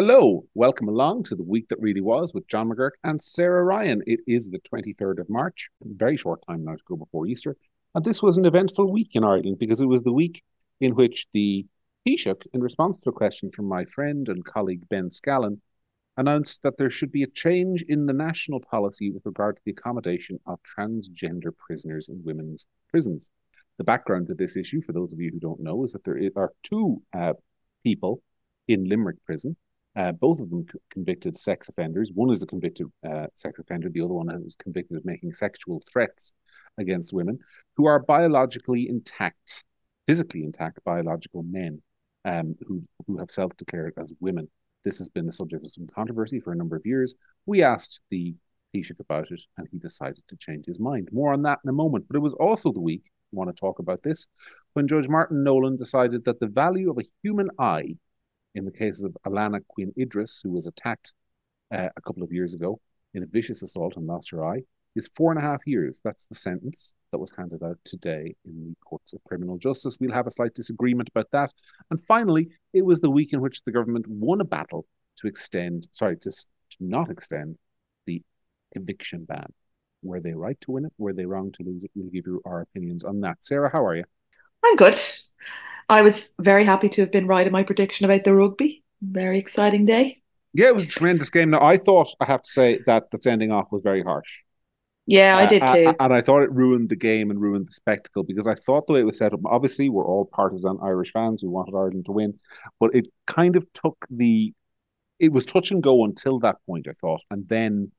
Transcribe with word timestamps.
Hello, 0.00 0.44
welcome 0.54 0.86
along 0.86 1.24
to 1.24 1.34
the 1.34 1.42
week 1.42 1.68
that 1.70 1.80
really 1.80 2.00
was 2.00 2.32
with 2.32 2.46
John 2.46 2.68
McGuirk 2.68 2.92
and 3.02 3.20
Sarah 3.20 3.64
Ryan. 3.64 4.00
It 4.06 4.20
is 4.28 4.48
the 4.48 4.60
23rd 4.60 5.18
of 5.18 5.28
March, 5.28 5.70
very 5.82 6.16
short 6.16 6.40
time 6.46 6.64
now 6.64 6.76
to 6.76 6.82
go 6.86 6.94
before 6.94 7.26
Easter. 7.26 7.56
And 7.96 8.04
this 8.04 8.22
was 8.22 8.36
an 8.36 8.46
eventful 8.46 8.92
week 8.92 9.10
in 9.14 9.24
Ireland 9.24 9.58
because 9.58 9.80
it 9.80 9.88
was 9.88 10.02
the 10.02 10.12
week 10.12 10.44
in 10.80 10.94
which 10.94 11.26
the 11.34 11.66
Taoiseach, 12.06 12.46
in 12.54 12.60
response 12.60 12.98
to 12.98 13.10
a 13.10 13.12
question 13.12 13.50
from 13.50 13.64
my 13.64 13.84
friend 13.86 14.28
and 14.28 14.44
colleague 14.44 14.88
Ben 14.88 15.08
Scallan, 15.08 15.58
announced 16.16 16.62
that 16.62 16.78
there 16.78 16.90
should 16.90 17.10
be 17.10 17.24
a 17.24 17.30
change 17.30 17.82
in 17.88 18.06
the 18.06 18.12
national 18.12 18.60
policy 18.60 19.10
with 19.10 19.26
regard 19.26 19.56
to 19.56 19.62
the 19.64 19.72
accommodation 19.72 20.38
of 20.46 20.60
transgender 20.78 21.50
prisoners 21.56 22.08
in 22.08 22.22
women's 22.24 22.68
prisons. 22.88 23.32
The 23.78 23.82
background 23.82 24.28
to 24.28 24.34
this 24.34 24.56
issue, 24.56 24.80
for 24.80 24.92
those 24.92 25.12
of 25.12 25.18
you 25.18 25.32
who 25.32 25.40
don't 25.40 25.58
know, 25.58 25.82
is 25.82 25.92
that 25.94 26.04
there 26.04 26.20
are 26.36 26.52
two 26.62 27.02
uh, 27.12 27.32
people 27.82 28.22
in 28.68 28.88
Limerick 28.88 29.24
prison 29.24 29.56
uh, 29.96 30.12
both 30.12 30.40
of 30.40 30.50
them 30.50 30.66
convicted 30.90 31.36
sex 31.36 31.68
offenders. 31.68 32.10
One 32.14 32.30
is 32.30 32.42
a 32.42 32.46
convicted 32.46 32.86
uh, 33.06 33.26
sex 33.34 33.58
offender. 33.58 33.88
The 33.88 34.02
other 34.02 34.14
one 34.14 34.26
was 34.42 34.56
convicted 34.56 34.96
of 34.96 35.04
making 35.04 35.32
sexual 35.32 35.82
threats 35.90 36.32
against 36.78 37.12
women 37.12 37.38
who 37.76 37.86
are 37.86 37.98
biologically 37.98 38.88
intact, 38.88 39.64
physically 40.06 40.44
intact 40.44 40.84
biological 40.84 41.42
men 41.42 41.82
um, 42.24 42.54
who, 42.66 42.82
who 43.06 43.18
have 43.18 43.30
self 43.30 43.56
declared 43.56 43.94
as 43.98 44.14
women. 44.20 44.48
This 44.84 44.98
has 44.98 45.08
been 45.08 45.26
the 45.26 45.32
subject 45.32 45.64
of 45.64 45.70
some 45.70 45.88
controversy 45.92 46.40
for 46.40 46.52
a 46.52 46.56
number 46.56 46.76
of 46.76 46.86
years. 46.86 47.14
We 47.46 47.62
asked 47.62 48.00
the 48.10 48.34
Taoiseach 48.74 49.00
about 49.00 49.30
it, 49.30 49.40
and 49.56 49.66
he 49.70 49.78
decided 49.78 50.22
to 50.28 50.36
change 50.36 50.66
his 50.66 50.80
mind. 50.80 51.08
More 51.12 51.32
on 51.32 51.42
that 51.42 51.58
in 51.64 51.70
a 51.70 51.72
moment. 51.72 52.06
But 52.08 52.16
it 52.16 52.22
was 52.22 52.34
also 52.34 52.72
the 52.72 52.80
week, 52.80 53.02
I 53.06 53.10
want 53.32 53.54
to 53.54 53.60
talk 53.60 53.78
about 53.78 54.02
this, 54.02 54.28
when 54.74 54.88
Judge 54.88 55.08
Martin 55.08 55.42
Nolan 55.42 55.76
decided 55.76 56.24
that 56.24 56.40
the 56.40 56.46
value 56.46 56.90
of 56.90 56.98
a 56.98 57.08
human 57.22 57.48
eye 57.58 57.96
in 58.58 58.64
the 58.64 58.72
cases 58.72 59.04
of 59.04 59.16
Alana 59.26 59.60
Quinn 59.68 59.92
Idris, 59.98 60.40
who 60.42 60.50
was 60.50 60.66
attacked 60.66 61.14
uh, 61.72 61.88
a 61.96 62.00
couple 62.02 62.22
of 62.22 62.32
years 62.32 62.54
ago 62.54 62.80
in 63.14 63.22
a 63.22 63.26
vicious 63.26 63.62
assault 63.62 63.96
and 63.96 64.06
lost 64.06 64.30
her 64.32 64.44
eye, 64.44 64.62
is 64.96 65.10
four 65.14 65.30
and 65.30 65.38
a 65.38 65.42
half 65.42 65.60
years. 65.64 66.00
That's 66.02 66.26
the 66.26 66.34
sentence 66.34 66.94
that 67.12 67.18
was 67.18 67.32
handed 67.38 67.62
out 67.62 67.78
today 67.84 68.34
in 68.44 68.64
the 68.64 68.74
courts 68.84 69.12
of 69.12 69.22
criminal 69.24 69.58
justice. 69.58 69.96
We'll 70.00 70.12
have 70.12 70.26
a 70.26 70.30
slight 70.32 70.54
disagreement 70.54 71.08
about 71.08 71.30
that. 71.30 71.52
And 71.90 72.04
finally, 72.04 72.48
it 72.72 72.84
was 72.84 73.00
the 73.00 73.10
week 73.10 73.32
in 73.32 73.40
which 73.40 73.62
the 73.62 73.72
government 73.72 74.06
won 74.08 74.40
a 74.40 74.44
battle 74.44 74.86
to 75.18 75.28
extend, 75.28 75.86
sorry, 75.92 76.16
to, 76.18 76.30
to 76.30 76.76
not 76.80 77.10
extend 77.10 77.56
the 78.06 78.22
eviction 78.72 79.24
ban. 79.24 79.52
Were 80.02 80.20
they 80.20 80.34
right 80.34 80.60
to 80.62 80.72
win 80.72 80.84
it? 80.84 80.92
Were 80.98 81.12
they 81.12 81.26
wrong 81.26 81.52
to 81.52 81.62
lose 81.62 81.84
it? 81.84 81.90
We'll 81.94 82.10
give 82.10 82.26
you 82.26 82.42
our 82.44 82.60
opinions 82.62 83.04
on 83.04 83.20
that. 83.20 83.44
Sarah, 83.44 83.70
how 83.72 83.84
are 83.84 83.96
you? 83.96 84.04
I'm 84.64 84.76
good. 84.76 84.98
I 85.88 86.02
was 86.02 86.32
very 86.38 86.64
happy 86.64 86.88
to 86.90 87.02
have 87.02 87.10
been 87.10 87.26
right 87.26 87.46
in 87.46 87.52
my 87.52 87.62
prediction 87.62 88.04
about 88.04 88.24
the 88.24 88.34
rugby. 88.34 88.82
Very 89.00 89.38
exciting 89.38 89.86
day. 89.86 90.20
Yeah, 90.52 90.68
it 90.68 90.74
was 90.74 90.84
a 90.84 90.88
tremendous 90.88 91.30
game. 91.30 91.50
Now, 91.50 91.62
I 91.62 91.76
thought, 91.76 92.08
I 92.20 92.24
have 92.24 92.42
to 92.42 92.50
say, 92.50 92.80
that 92.86 93.10
the 93.10 93.18
sending 93.18 93.52
off 93.52 93.68
was 93.70 93.82
very 93.82 94.02
harsh. 94.02 94.40
Yeah, 95.06 95.38
I 95.38 95.46
did 95.46 95.66
too. 95.66 95.86
Uh, 95.86 95.94
and 96.00 96.12
I 96.12 96.20
thought 96.20 96.42
it 96.42 96.52
ruined 96.52 96.90
the 96.90 96.96
game 96.96 97.30
and 97.30 97.40
ruined 97.40 97.68
the 97.68 97.72
spectacle 97.72 98.24
because 98.24 98.46
I 98.46 98.54
thought 98.54 98.86
the 98.86 98.92
way 98.92 99.00
it 99.00 99.06
was 99.06 99.16
set 99.16 99.32
up, 99.32 99.40
obviously, 99.46 99.88
we're 99.88 100.06
all 100.06 100.26
partisan 100.26 100.78
Irish 100.82 101.12
fans. 101.12 101.42
We 101.42 101.48
wanted 101.48 101.74
Ireland 101.74 102.04
to 102.06 102.12
win, 102.12 102.38
but 102.78 102.94
it 102.94 103.06
kind 103.26 103.56
of 103.56 103.64
took 103.72 104.04
the, 104.10 104.52
it 105.18 105.32
was 105.32 105.46
touch 105.46 105.70
and 105.70 105.82
go 105.82 106.04
until 106.04 106.38
that 106.40 106.56
point, 106.66 106.88
I 106.88 106.92
thought. 106.92 107.22
And 107.30 107.48
then 107.48 107.92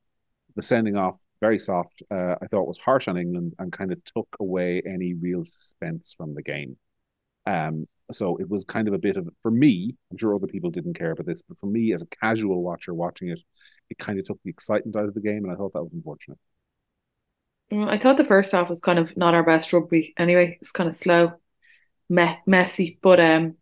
the 0.54 0.62
sending 0.62 0.96
off, 0.96 1.20
very 1.40 1.58
soft, 1.58 2.02
uh, 2.12 2.36
I 2.40 2.46
thought 2.46 2.68
was 2.68 2.78
harsh 2.78 3.08
on 3.08 3.16
England 3.16 3.54
and 3.58 3.72
kind 3.72 3.90
of 3.90 4.04
took 4.04 4.28
away 4.38 4.82
any 4.86 5.14
real 5.14 5.44
suspense 5.44 6.14
from 6.16 6.34
the 6.34 6.42
game. 6.42 6.76
Um, 7.50 7.84
so 8.12 8.36
it 8.36 8.48
was 8.48 8.64
kind 8.64 8.86
of 8.88 8.94
a 8.94 8.98
bit 8.98 9.16
of 9.16 9.28
for 9.42 9.50
me. 9.50 9.96
I'm 10.10 10.18
sure 10.18 10.34
other 10.34 10.46
people 10.46 10.70
didn't 10.70 10.94
care 10.94 11.12
about 11.12 11.26
this, 11.26 11.42
but 11.42 11.58
for 11.58 11.66
me 11.66 11.92
as 11.92 12.02
a 12.02 12.06
casual 12.06 12.62
watcher 12.62 12.94
watching 12.94 13.28
it, 13.28 13.40
it 13.90 13.98
kind 13.98 14.18
of 14.18 14.24
took 14.26 14.38
the 14.44 14.50
excitement 14.50 14.96
out 14.96 15.08
of 15.08 15.14
the 15.14 15.20
game, 15.20 15.44
and 15.44 15.52
I 15.52 15.56
thought 15.56 15.72
that 15.72 15.82
was 15.82 15.92
unfortunate. 15.92 16.38
Mm, 17.72 17.88
I 17.88 17.98
thought 17.98 18.16
the 18.16 18.24
first 18.24 18.52
half 18.52 18.68
was 18.68 18.80
kind 18.80 18.98
of 18.98 19.16
not 19.16 19.34
our 19.34 19.44
best 19.44 19.72
rugby. 19.72 20.14
Anyway, 20.16 20.52
it 20.52 20.60
was 20.60 20.72
kind 20.72 20.88
of 20.88 20.94
slow, 20.94 21.32
me- 22.08 22.38
messy, 22.46 22.98
but 23.02 23.20
um, 23.20 23.56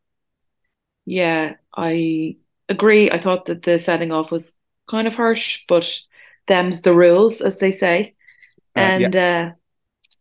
yeah, 1.05 1.55
I 1.75 2.37
agree. 2.69 3.11
I 3.11 3.21
thought 3.21 3.47
that 3.47 3.62
the 3.62 3.79
setting 3.81 4.12
off 4.12 4.31
was 4.31 4.55
kind 4.89 5.09
of 5.09 5.15
harsh, 5.15 5.65
but 5.69 5.89
them's 6.47 6.83
the 6.83 6.95
rules, 6.95 7.41
as 7.41 7.59
they 7.59 7.73
say. 7.73 8.15
Uh, 8.77 8.81
and 8.81 9.15
yeah. 9.15 9.17
uh, 9.17 9.53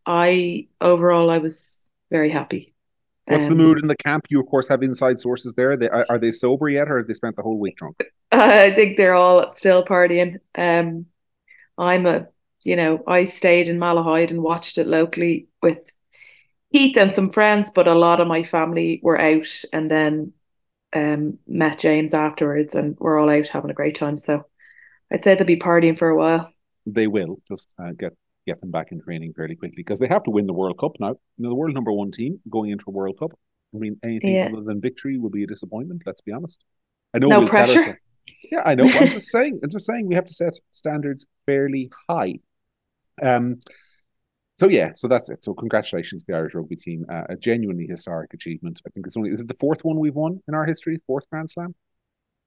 I 0.06 0.70
overall, 0.82 1.30
I 1.32 1.40
was 1.40 1.88
very 2.12 2.32
happy. 2.32 2.76
What's 3.28 3.46
um, 3.46 3.52
the 3.52 3.56
mood 3.58 3.80
in 3.80 3.88
the 3.88 3.96
camp? 3.96 4.26
You, 4.30 4.40
of 4.40 4.48
course, 4.48 4.68
have 4.70 4.84
inside 4.84 5.20
sources 5.20 5.54
there. 5.54 5.76
They, 5.76 5.90
are, 5.90 6.06
are, 6.10 6.20
they 6.20 6.32
sober 6.32 6.70
yet, 6.70 6.90
or 6.90 6.98
have 6.98 7.08
they 7.08 7.14
spent 7.14 7.36
the 7.36 7.42
whole 7.42 7.60
week 7.60 7.76
drunk? 7.76 7.98
I 8.32 8.72
think 8.72 8.96
they're 8.96 9.16
all 9.16 9.50
still 9.50 9.84
partying. 9.84 10.40
Um, 10.56 11.08
I'm 11.78 12.06
a, 12.06 12.28
you 12.64 12.76
know, 12.76 13.04
I 13.06 13.26
stayed 13.26 13.68
in 13.68 13.80
Malahide 13.80 14.32
and 14.32 14.42
watched 14.42 14.78
it 14.78 14.88
locally 14.88 15.48
with 15.62 15.92
Heath 16.70 16.98
and 16.98 17.12
some 17.12 17.30
friends, 17.30 17.72
but 17.74 17.88
a 17.88 17.94
lot 17.94 18.22
of 18.22 18.28
my 18.28 18.44
family 18.44 19.02
were 19.04 19.20
out 19.20 19.64
and 19.74 19.92
then 19.92 20.34
um, 20.94 21.38
met 21.48 21.80
James 21.80 22.14
afterwards, 22.14 22.76
and 22.76 22.98
we're 23.00 23.20
all 23.20 23.30
out 23.30 23.48
having 23.48 23.72
a 23.72 23.76
great 23.76 23.96
time. 23.96 24.18
So 24.18 24.46
I'd 25.12 25.24
say 25.24 25.36
they'll 25.36 25.46
be 25.46 25.58
partying 25.58 25.98
for 25.98 26.10
a 26.10 26.18
while. 26.18 26.52
They 26.86 27.08
will 27.08 27.42
just 27.48 27.74
uh, 27.78 27.92
get 27.92 28.14
get 28.48 28.62
them 28.62 28.72
back 28.72 28.92
in 28.92 29.02
training 29.02 29.34
fairly 29.34 29.56
quickly 29.56 29.84
because 29.84 30.00
they 30.00 30.08
have 30.08 30.24
to 30.24 30.32
win 30.32 30.48
the 30.48 30.54
World 30.54 30.80
Cup 30.80 30.94
now. 31.00 31.10
You 31.10 31.44
know, 31.44 31.50
the 31.50 31.56
world 31.56 31.76
number 31.76 31.92
one 31.92 32.10
team 32.10 32.40
going 32.50 32.72
into 32.72 32.86
a 32.88 32.92
World 32.92 33.20
Cup. 33.20 33.32
I 33.76 33.78
mean, 33.78 34.00
anything 34.04 34.34
yeah. 34.34 34.50
other 34.52 34.64
than 34.64 34.82
victory 34.82 35.18
will 35.18 35.30
be 35.30 35.44
a 35.44 35.48
disappointment. 35.48 36.04
Let's 36.06 36.22
be 36.22 36.32
honest. 36.32 36.64
I 37.14 37.20
know. 37.20 37.28
No 37.28 37.40
we'll 37.40 37.50
pressure. 37.50 38.00
Yeah, 38.52 38.62
I 38.66 38.76
know. 38.76 38.86
I'm 38.86 39.10
just 39.10 39.28
saying. 39.36 39.60
I'm 39.64 39.70
just 39.70 39.86
saying 39.86 40.08
we 40.08 40.16
have 40.16 40.26
to 40.26 40.34
set 40.34 40.54
standards 40.72 41.28
fairly 41.46 41.92
high. 42.10 42.36
Um. 43.22 43.58
So 44.58 44.68
yeah, 44.68 44.92
so 44.96 45.08
that's 45.08 45.30
it. 45.30 45.44
So 45.44 45.54
congratulations 45.54 46.24
to 46.24 46.32
the 46.32 46.38
Irish 46.38 46.56
rugby 46.56 46.76
team. 46.76 47.06
Uh, 47.12 47.24
a 47.30 47.36
genuinely 47.36 47.86
historic 47.86 48.34
achievement. 48.34 48.82
I 48.88 48.90
think 48.90 49.06
it's 49.06 49.16
only 49.16 49.30
is 49.30 49.42
it 49.42 49.48
the 49.48 49.58
fourth 49.60 49.84
one 49.84 50.00
we've 50.00 50.16
won 50.16 50.42
in 50.48 50.56
our 50.56 50.66
history, 50.66 51.00
fourth 51.06 51.30
Grand 51.30 51.50
Slam. 51.50 51.76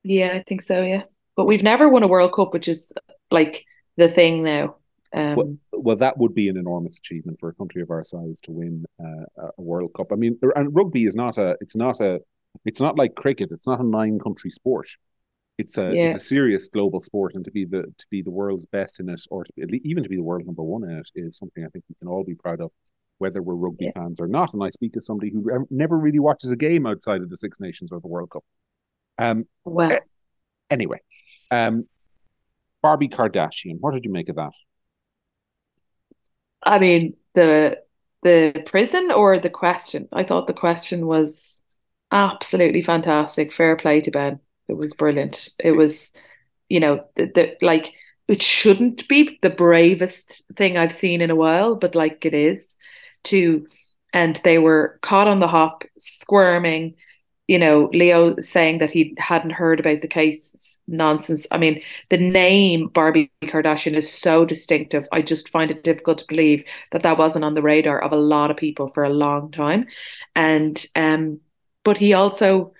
Yeah, 0.02 0.32
I 0.32 0.42
think 0.46 0.62
so. 0.62 0.82
Yeah, 0.82 1.02
but 1.36 1.46
we've 1.46 1.62
never 1.62 1.88
won 1.88 2.02
a 2.02 2.08
World 2.08 2.32
Cup, 2.32 2.52
which 2.52 2.68
is 2.68 2.92
like 3.30 3.64
the 3.96 4.08
thing 4.08 4.42
now. 4.42 4.76
Um, 5.12 5.34
well, 5.36 5.56
well, 5.72 5.96
that 5.96 6.18
would 6.18 6.34
be 6.34 6.48
an 6.48 6.56
enormous 6.56 6.96
achievement 6.98 7.38
for 7.40 7.48
a 7.48 7.54
country 7.54 7.82
of 7.82 7.90
our 7.90 8.04
size 8.04 8.40
to 8.42 8.52
win 8.52 8.84
uh, 9.02 9.48
a 9.58 9.62
World 9.62 9.92
Cup. 9.96 10.12
I 10.12 10.14
mean, 10.14 10.38
and 10.54 10.74
rugby 10.74 11.04
is 11.04 11.16
not 11.16 11.36
a, 11.36 11.56
it's 11.60 11.74
not 11.74 12.00
a, 12.00 12.20
it's 12.64 12.80
not 12.80 12.96
like 12.96 13.14
cricket. 13.14 13.48
It's 13.50 13.66
not 13.66 13.80
a 13.80 13.84
nine-country 13.84 14.50
sport. 14.50 14.86
It's 15.58 15.78
a, 15.78 15.92
yeah. 15.92 16.04
it's 16.04 16.16
a 16.16 16.20
serious 16.20 16.68
global 16.68 17.00
sport, 17.00 17.34
and 17.34 17.44
to 17.44 17.50
be 17.50 17.64
the 17.64 17.82
to 17.82 18.06
be 18.10 18.22
the 18.22 18.30
world's 18.30 18.66
best 18.66 19.00
in 19.00 19.08
it, 19.08 19.20
or 19.30 19.44
to 19.44 19.52
be, 19.66 19.80
even 19.84 20.02
to 20.02 20.08
be 20.08 20.16
the 20.16 20.22
world 20.22 20.46
number 20.46 20.62
one 20.62 20.84
in 20.84 20.96
it, 20.98 21.10
is 21.14 21.36
something 21.36 21.64
I 21.64 21.68
think 21.68 21.84
we 21.88 21.96
can 21.98 22.08
all 22.08 22.24
be 22.24 22.34
proud 22.34 22.60
of, 22.60 22.70
whether 23.18 23.42
we're 23.42 23.54
rugby 23.54 23.86
yeah. 23.86 23.90
fans 23.94 24.20
or 24.20 24.28
not. 24.28 24.54
And 24.54 24.62
I 24.62 24.70
speak 24.70 24.92
to 24.94 25.02
somebody 25.02 25.30
who 25.30 25.66
never 25.70 25.98
really 25.98 26.18
watches 26.18 26.50
a 26.50 26.56
game 26.56 26.86
outside 26.86 27.20
of 27.20 27.28
the 27.28 27.36
Six 27.36 27.60
Nations 27.60 27.90
or 27.92 28.00
the 28.00 28.08
World 28.08 28.30
Cup. 28.30 28.44
Um, 29.18 29.44
well, 29.64 29.98
anyway, 30.70 31.00
um, 31.50 31.86
Barbie 32.80 33.08
Kardashian, 33.08 33.76
what 33.80 33.92
did 33.92 34.06
you 34.06 34.12
make 34.12 34.30
of 34.30 34.36
that? 34.36 34.52
I 36.62 36.78
mean, 36.78 37.16
the 37.34 37.82
the 38.22 38.62
prison 38.66 39.10
or 39.10 39.38
the 39.38 39.50
question? 39.50 40.08
I 40.12 40.24
thought 40.24 40.46
the 40.46 40.52
question 40.54 41.06
was 41.06 41.62
absolutely 42.12 42.82
fantastic. 42.82 43.52
Fair 43.52 43.76
play 43.76 44.00
to 44.02 44.10
Ben. 44.10 44.40
It 44.68 44.74
was 44.74 44.92
brilliant. 44.94 45.50
It 45.58 45.72
was, 45.72 46.12
you 46.68 46.80
know, 46.80 47.06
the, 47.16 47.26
the 47.26 47.56
like 47.62 47.92
it 48.28 48.42
shouldn't 48.42 49.08
be 49.08 49.38
the 49.42 49.50
bravest 49.50 50.42
thing 50.56 50.78
I've 50.78 50.92
seen 50.92 51.20
in 51.20 51.30
a 51.30 51.36
while, 51.36 51.74
but 51.76 51.94
like 51.94 52.24
it 52.26 52.34
is 52.34 52.76
to 53.24 53.66
and 54.12 54.36
they 54.44 54.58
were 54.58 54.98
caught 55.02 55.28
on 55.28 55.40
the 55.40 55.48
hop, 55.48 55.84
squirming, 55.98 56.96
you 57.50 57.58
know, 57.58 57.90
Leo 57.92 58.38
saying 58.38 58.78
that 58.78 58.92
he 58.92 59.12
hadn't 59.18 59.50
heard 59.50 59.80
about 59.80 60.02
the 60.02 60.06
case 60.06 60.78
nonsense. 60.86 61.48
I 61.50 61.58
mean, 61.58 61.82
the 62.08 62.16
name 62.16 62.86
Barbie 62.86 63.32
Kardashian 63.42 63.94
is 63.94 64.08
so 64.08 64.44
distinctive. 64.44 65.08
I 65.10 65.20
just 65.20 65.48
find 65.48 65.68
it 65.68 65.82
difficult 65.82 66.18
to 66.18 66.26
believe 66.28 66.62
that 66.92 67.02
that 67.02 67.18
wasn't 67.18 67.44
on 67.44 67.54
the 67.54 67.62
radar 67.62 68.00
of 68.00 68.12
a 68.12 68.16
lot 68.16 68.52
of 68.52 68.56
people 68.56 68.86
for 68.86 69.02
a 69.02 69.10
long 69.10 69.50
time. 69.50 69.88
And 70.36 70.80
um, 70.94 71.40
but 71.82 71.96
he 71.96 72.12
also, 72.12 72.72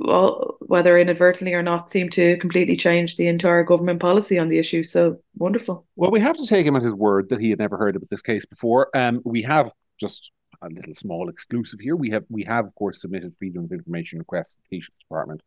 well, 0.00 0.58
whether 0.60 0.98
inadvertently 0.98 1.54
or 1.54 1.62
not, 1.62 1.88
seemed 1.88 2.12
to 2.12 2.36
completely 2.36 2.76
change 2.76 3.16
the 3.16 3.26
entire 3.26 3.64
government 3.64 4.00
policy 4.00 4.38
on 4.38 4.48
the 4.48 4.58
issue. 4.58 4.82
So 4.82 5.22
wonderful. 5.38 5.86
Well, 5.96 6.10
we 6.10 6.20
have 6.20 6.36
to 6.36 6.46
take 6.46 6.66
him 6.66 6.76
at 6.76 6.82
his 6.82 6.92
word 6.92 7.30
that 7.30 7.40
he 7.40 7.48
had 7.48 7.58
never 7.58 7.78
heard 7.78 7.96
about 7.96 8.10
this 8.10 8.20
case 8.20 8.44
before. 8.44 8.90
Um, 8.94 9.22
we 9.24 9.40
have 9.44 9.72
just 9.98 10.30
a 10.62 10.68
little 10.68 10.94
small 10.94 11.28
exclusive 11.28 11.80
here. 11.80 11.96
We 11.96 12.10
have 12.10 12.24
we 12.28 12.44
have 12.44 12.66
of 12.66 12.74
course 12.74 13.02
submitted 13.02 13.34
freedom 13.38 13.64
of 13.64 13.72
information 13.72 14.18
requests 14.18 14.56
to 14.56 14.62
the 14.70 14.76
Taoiseach 14.76 14.98
Department, 15.00 15.42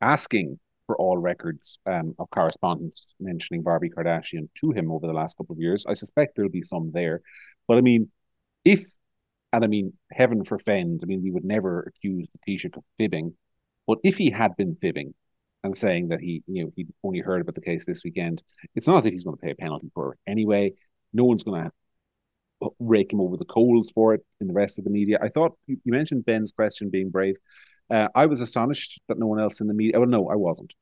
asking 0.00 0.58
for 0.86 0.96
all 0.96 1.16
records 1.16 1.78
um, 1.86 2.14
of 2.18 2.28
correspondence 2.30 3.14
mentioning 3.18 3.62
Barbie 3.62 3.90
Kardashian 3.90 4.48
to 4.60 4.70
him 4.72 4.90
over 4.92 5.06
the 5.06 5.14
last 5.14 5.36
couple 5.36 5.54
of 5.54 5.60
years. 5.60 5.86
I 5.88 5.94
suspect 5.94 6.36
there'll 6.36 6.50
be 6.50 6.62
some 6.62 6.90
there, 6.92 7.22
but 7.66 7.78
I 7.78 7.80
mean, 7.80 8.10
if 8.64 8.84
and 9.52 9.64
I 9.64 9.68
mean, 9.68 9.92
heaven 10.12 10.44
forfend, 10.44 11.00
I 11.02 11.06
mean, 11.06 11.22
we 11.22 11.30
would 11.30 11.44
never 11.44 11.82
accuse 11.82 12.28
the 12.28 12.38
Taoiseach 12.52 12.76
of 12.76 12.84
fibbing, 12.98 13.34
but 13.86 13.98
if 14.02 14.18
he 14.18 14.30
had 14.30 14.56
been 14.56 14.76
fibbing, 14.80 15.14
and 15.64 15.74
saying 15.74 16.08
that 16.08 16.20
he, 16.20 16.42
you 16.46 16.64
know, 16.64 16.70
he 16.76 16.86
only 17.02 17.20
heard 17.20 17.40
about 17.40 17.54
the 17.54 17.60
case 17.60 17.86
this 17.86 18.02
weekend. 18.04 18.42
It's 18.74 18.86
not 18.86 18.98
as 18.98 19.06
if 19.06 19.12
he's 19.12 19.24
going 19.24 19.38
to 19.38 19.42
pay 19.42 19.50
a 19.50 19.54
penalty 19.56 19.90
for 19.94 20.12
it 20.12 20.18
anyway. 20.30 20.74
No 21.12 21.24
one's 21.24 21.42
going 21.42 21.64
to 21.64 21.72
rake 22.78 23.12
him 23.12 23.20
over 23.20 23.36
the 23.36 23.44
coals 23.44 23.90
for 23.90 24.14
it 24.14 24.24
in 24.40 24.46
the 24.46 24.52
rest 24.52 24.78
of 24.78 24.84
the 24.84 24.90
media. 24.90 25.18
I 25.20 25.28
thought 25.28 25.56
you, 25.66 25.78
mentioned 25.84 26.24
Ben's 26.24 26.52
question 26.52 26.90
being 26.90 27.10
brave. 27.10 27.36
Uh, 27.90 28.08
I 28.14 28.26
was 28.26 28.40
astonished 28.40 29.00
that 29.08 29.18
no 29.18 29.26
one 29.26 29.40
else 29.40 29.60
in 29.60 29.66
the 29.66 29.74
media. 29.74 29.98
Well, 29.98 30.08
no, 30.08 30.28
I 30.28 30.36
wasn't. 30.36 30.74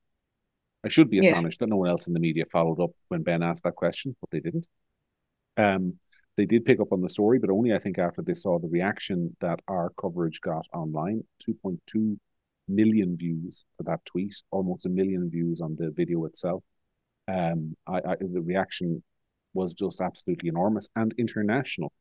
I 0.85 0.89
should 0.89 1.09
be 1.09 1.19
astonished 1.19 1.59
yeah. 1.59 1.65
that 1.65 1.69
no 1.69 1.77
one 1.77 1.89
else 1.89 2.07
in 2.07 2.13
the 2.13 2.19
media 2.19 2.45
followed 2.51 2.81
up 2.81 2.91
when 3.07 3.23
Ben 3.23 3.43
asked 3.43 3.63
that 3.63 3.75
question, 3.75 4.15
but 4.19 4.29
they 4.31 4.39
didn't. 4.39 4.67
Um, 5.57 5.95
they 6.35 6.45
did 6.45 6.65
pick 6.65 6.79
up 6.79 6.91
on 6.91 7.01
the 7.01 7.09
story, 7.09 7.39
but 7.39 7.49
only 7.49 7.73
I 7.73 7.79
think 7.79 7.99
after 7.99 8.21
they 8.21 8.33
saw 8.33 8.59
the 8.59 8.67
reaction 8.67 9.35
that 9.39 9.59
our 9.67 9.91
coverage 9.99 10.41
got 10.41 10.65
online. 10.73 11.23
2.2 11.47 12.17
million 12.67 13.17
views 13.17 13.65
for 13.77 13.83
that 13.83 14.03
tweet, 14.05 14.35
almost 14.51 14.85
a 14.85 14.89
million 14.89 15.29
views 15.29 15.61
on 15.61 15.75
the 15.77 15.91
video 15.91 16.25
itself. 16.25 16.63
Um, 17.27 17.75
I, 17.87 17.97
I, 17.97 18.15
the 18.19 18.41
reaction 18.41 19.03
was 19.53 19.73
just 19.73 20.01
absolutely 20.01 20.49
enormous 20.49 20.89
and 20.95 21.13
international. 21.17 21.91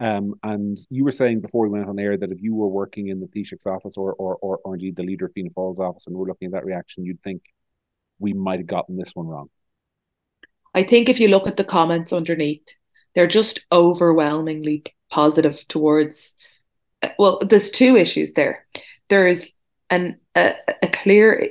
Um, 0.00 0.34
and 0.44 0.76
you 0.90 1.04
were 1.04 1.10
saying 1.10 1.40
before 1.40 1.62
we 1.62 1.70
went 1.70 1.88
on 1.88 1.98
air 1.98 2.16
that 2.16 2.30
if 2.30 2.40
you 2.40 2.54
were 2.54 2.68
working 2.68 3.08
in 3.08 3.20
the 3.20 3.26
Taoiseach's 3.26 3.66
office 3.66 3.96
or, 3.96 4.12
or, 4.14 4.36
or, 4.36 4.60
or 4.64 4.74
indeed 4.74 4.96
the 4.96 5.02
leader 5.02 5.26
of 5.26 5.32
Fianna 5.32 5.50
Fáil's 5.50 5.80
office 5.80 6.06
and 6.06 6.16
we're 6.16 6.28
looking 6.28 6.46
at 6.46 6.52
that 6.52 6.64
reaction, 6.64 7.04
you'd 7.04 7.22
think 7.22 7.42
we 8.18 8.32
might 8.32 8.60
have 8.60 8.66
gotten 8.66 8.96
this 8.96 9.12
one 9.14 9.26
wrong. 9.26 9.48
I 10.74 10.84
think 10.84 11.08
if 11.08 11.18
you 11.18 11.28
look 11.28 11.48
at 11.48 11.56
the 11.56 11.64
comments 11.64 12.12
underneath, 12.12 12.74
they're 13.14 13.26
just 13.26 13.66
overwhelmingly 13.72 14.84
positive 15.10 15.66
towards. 15.66 16.34
Well, 17.18 17.40
there's 17.40 17.70
two 17.70 17.96
issues 17.96 18.34
there. 18.34 18.66
There's 19.08 19.54
an 19.90 20.20
a, 20.34 20.54
a 20.82 20.88
clear 20.88 21.50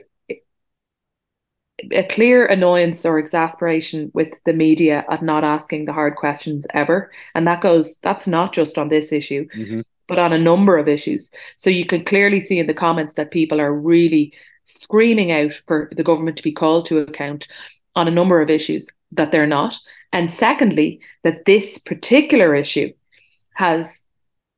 a 1.92 2.04
clear 2.04 2.46
annoyance 2.46 3.06
or 3.06 3.20
exasperation 3.20 4.12
with 4.14 4.44
the 4.46 4.54
media 4.54 5.06
at 5.10 5.22
not 5.22 5.44
asking 5.44 5.86
the 5.86 5.94
hard 5.94 6.16
questions 6.16 6.66
ever. 6.74 7.12
And 7.36 7.48
that 7.48 7.62
goes 7.62 8.00
that's 8.00 8.28
not 8.28 8.54
just 8.54 8.78
on 8.78 8.88
this 8.88 9.12
issue 9.12 9.48
mm-hmm. 9.50 9.82
but 10.08 10.20
on 10.20 10.34
a 10.34 10.40
number 10.40 10.78
of 10.78 10.88
issues. 10.88 11.32
So 11.56 11.70
you 11.70 11.86
can 11.86 12.04
clearly 12.04 12.40
see 12.40 12.60
in 12.60 12.68
the 12.68 12.74
comments 12.74 13.14
that 13.14 13.32
people 13.32 13.62
are 13.62 13.74
really 13.74 14.34
screaming 14.64 15.32
out 15.32 15.54
for 15.54 15.90
the 15.96 16.04
government 16.04 16.38
to 16.38 16.44
be 16.44 16.52
called 16.52 16.86
to 16.86 17.00
account 17.00 17.48
on 17.96 18.08
a 18.08 18.12
number 18.12 18.42
of 18.42 18.50
issues 18.50 18.88
that 19.12 19.32
they're 19.32 19.48
not. 19.48 19.78
And 20.12 20.30
secondly 20.30 21.00
that 21.24 21.46
this 21.46 21.78
particular 21.78 22.56
issue 22.56 22.92
has 23.54 24.04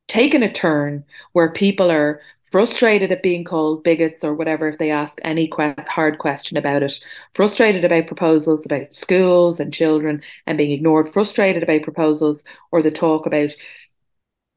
taken 0.07 0.41
a 0.41 0.51
turn 0.51 1.03
where 1.33 1.51
people 1.51 1.91
are 1.91 2.21
frustrated 2.49 3.11
at 3.11 3.23
being 3.23 3.43
called 3.43 3.83
bigots 3.83 4.23
or 4.23 4.33
whatever 4.33 4.67
if 4.67 4.77
they 4.77 4.91
ask 4.91 5.19
any 5.23 5.47
que- 5.47 5.75
hard 5.87 6.17
question 6.17 6.57
about 6.57 6.83
it, 6.83 6.99
frustrated 7.35 7.85
about 7.85 8.07
proposals 8.07 8.65
about 8.65 8.93
schools 8.93 9.59
and 9.59 9.73
children 9.73 10.21
and 10.47 10.57
being 10.57 10.71
ignored, 10.71 11.07
frustrated 11.07 11.63
about 11.63 11.83
proposals 11.83 12.43
or 12.71 12.81
the 12.81 12.91
talk 12.91 13.25
about 13.25 13.51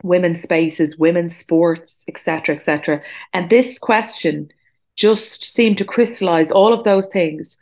women's 0.03 0.43
spaces, 0.43 0.99
women's 0.99 1.37
sports, 1.37 2.05
etc., 2.09 2.57
etc. 2.57 3.03
And 3.33 3.51
this 3.51 3.79
question 3.79 4.51
just 4.97 5.55
seemed 5.55 5.79
to 5.79 5.85
crystallize 5.85 6.51
all 6.51 6.73
of 6.73 6.85
those 6.85 7.09
things. 7.09 7.59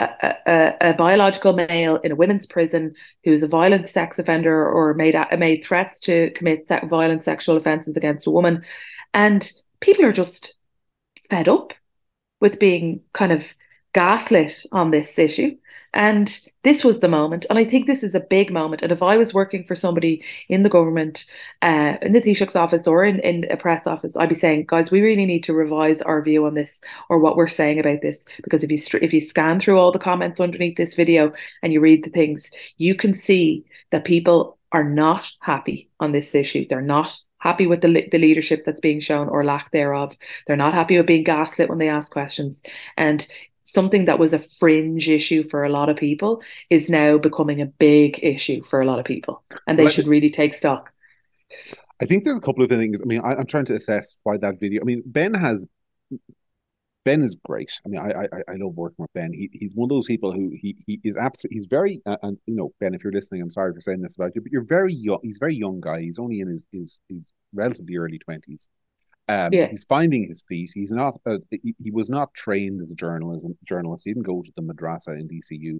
A, 0.00 0.34
a, 0.44 0.74
a, 0.80 0.94
biological 0.94 1.52
male 1.52 1.98
in 1.98 2.10
a 2.10 2.16
women's 2.16 2.48
prison 2.48 2.96
who's 3.22 3.44
a 3.44 3.48
violent 3.48 3.86
sex 3.86 4.18
offender 4.18 4.68
or 4.68 4.92
made 4.92 5.14
made 5.38 5.62
threats 5.62 6.00
to 6.00 6.30
commit 6.30 6.66
violent 6.88 7.22
sexual 7.22 7.56
offences 7.56 7.96
against 7.96 8.26
a 8.26 8.30
woman, 8.32 8.64
and 9.14 9.52
people 9.84 10.04
are 10.06 10.12
just 10.12 10.54
fed 11.28 11.46
up 11.46 11.74
with 12.40 12.58
being 12.58 13.00
kind 13.12 13.32
of 13.32 13.54
gaslit 13.92 14.64
on 14.72 14.90
this 14.90 15.18
issue. 15.18 15.56
And 15.92 16.40
this 16.64 16.82
was 16.82 16.98
the 16.98 17.08
moment. 17.08 17.46
And 17.48 17.58
I 17.58 17.64
think 17.64 17.86
this 17.86 18.02
is 18.02 18.16
a 18.16 18.20
big 18.20 18.50
moment. 18.50 18.82
And 18.82 18.90
if 18.90 19.02
I 19.02 19.16
was 19.16 19.32
working 19.32 19.62
for 19.62 19.76
somebody 19.76 20.24
in 20.48 20.62
the 20.62 20.68
government, 20.68 21.26
uh, 21.62 21.96
in 22.02 22.12
the 22.12 22.20
Taoiseach's 22.20 22.56
office 22.56 22.88
or 22.88 23.04
in, 23.04 23.20
in 23.20 23.46
a 23.52 23.56
press 23.56 23.86
office, 23.86 24.16
I'd 24.16 24.28
be 24.28 24.34
saying, 24.34 24.64
guys, 24.66 24.90
we 24.90 25.02
really 25.02 25.26
need 25.26 25.44
to 25.44 25.52
revise 25.52 26.02
our 26.02 26.20
view 26.22 26.46
on 26.46 26.54
this 26.54 26.80
or 27.08 27.18
what 27.20 27.36
we're 27.36 27.46
saying 27.46 27.78
about 27.78 28.00
this. 28.00 28.26
Because 28.42 28.64
if 28.64 28.72
you 28.72 28.78
if 29.00 29.12
you 29.12 29.20
scan 29.20 29.60
through 29.60 29.78
all 29.78 29.92
the 29.92 29.98
comments 30.00 30.40
underneath 30.40 30.76
this 30.76 30.94
video 30.94 31.32
and 31.62 31.72
you 31.72 31.80
read 31.80 32.02
the 32.02 32.10
things, 32.10 32.50
you 32.78 32.96
can 32.96 33.12
see 33.12 33.64
that 33.90 34.04
people 34.04 34.58
are 34.72 34.84
not 34.84 35.30
happy 35.38 35.88
on 36.00 36.10
this 36.10 36.34
issue. 36.34 36.66
They're 36.68 36.80
not 36.80 37.16
happy 37.44 37.66
with 37.66 37.82
the, 37.82 38.08
the 38.10 38.18
leadership 38.18 38.64
that's 38.64 38.80
being 38.80 38.98
shown 39.00 39.28
or 39.28 39.44
lack 39.44 39.70
thereof. 39.70 40.16
They're 40.46 40.56
not 40.56 40.74
happy 40.74 40.96
with 40.96 41.06
being 41.06 41.24
gaslit 41.24 41.68
when 41.68 41.78
they 41.78 41.90
ask 41.90 42.10
questions. 42.10 42.62
And 42.96 43.24
something 43.62 44.06
that 44.06 44.18
was 44.18 44.32
a 44.32 44.38
fringe 44.38 45.08
issue 45.08 45.42
for 45.42 45.62
a 45.62 45.68
lot 45.68 45.90
of 45.90 45.96
people 45.96 46.42
is 46.70 46.88
now 46.88 47.18
becoming 47.18 47.60
a 47.60 47.66
big 47.66 48.18
issue 48.22 48.62
for 48.62 48.80
a 48.80 48.86
lot 48.86 48.98
of 48.98 49.04
people. 49.04 49.44
And 49.66 49.78
they 49.78 49.84
well, 49.84 49.92
should 49.92 50.08
really 50.08 50.30
take 50.30 50.54
stock. 50.54 50.90
I 52.00 52.06
think 52.06 52.24
there's 52.24 52.38
a 52.38 52.40
couple 52.40 52.64
of 52.64 52.70
things. 52.70 53.00
I 53.02 53.04
mean, 53.04 53.20
I, 53.20 53.34
I'm 53.34 53.46
trying 53.46 53.66
to 53.66 53.74
assess 53.74 54.16
why 54.22 54.38
that 54.38 54.58
video. 54.58 54.80
I 54.80 54.84
mean, 54.84 55.02
Ben 55.04 55.34
has 55.34 55.66
Ben 57.04 57.22
is 57.22 57.36
great. 57.44 57.72
I 57.84 57.88
mean, 57.88 58.00
I 58.00 58.22
I, 58.22 58.52
I 58.52 58.54
love 58.56 58.76
working 58.76 59.02
with 59.02 59.12
Ben. 59.12 59.32
He, 59.32 59.50
he's 59.52 59.74
one 59.74 59.86
of 59.86 59.90
those 59.90 60.06
people 60.06 60.32
who 60.32 60.50
he 60.54 60.76
he 60.86 61.00
is 61.04 61.16
absolutely. 61.16 61.56
He's 61.56 61.66
very 61.66 62.00
uh, 62.06 62.16
and 62.22 62.38
you 62.46 62.56
know 62.56 62.72
Ben, 62.80 62.94
if 62.94 63.04
you're 63.04 63.12
listening, 63.12 63.42
I'm 63.42 63.50
sorry 63.50 63.72
for 63.74 63.80
saying 63.80 64.00
this 64.00 64.16
about 64.16 64.32
you, 64.34 64.40
but 64.40 64.52
you're 64.52 64.64
very 64.64 64.94
young. 64.94 65.18
He's 65.22 65.38
a 65.38 65.44
very 65.44 65.56
young 65.56 65.80
guy. 65.80 66.00
He's 66.00 66.18
only 66.18 66.40
in 66.40 66.48
his 66.48 66.66
his, 66.72 67.00
his 67.08 67.30
relatively 67.52 67.96
early 67.96 68.18
twenties. 68.18 68.68
Um, 69.28 69.52
yeah. 69.52 69.68
He's 69.68 69.84
finding 69.84 70.26
his 70.28 70.44
feet. 70.48 70.70
He's 70.74 70.92
not. 70.92 71.14
Uh, 71.26 71.38
he, 71.50 71.74
he 71.82 71.90
was 71.90 72.10
not 72.10 72.34
trained 72.34 72.80
as 72.80 72.90
a 72.90 72.94
journalism 72.94 73.56
journalist. 73.64 74.04
He 74.04 74.12
didn't 74.12 74.26
go 74.26 74.42
to 74.42 74.52
the 74.56 74.62
madrasa 74.62 75.18
in 75.18 75.28
DCU 75.28 75.78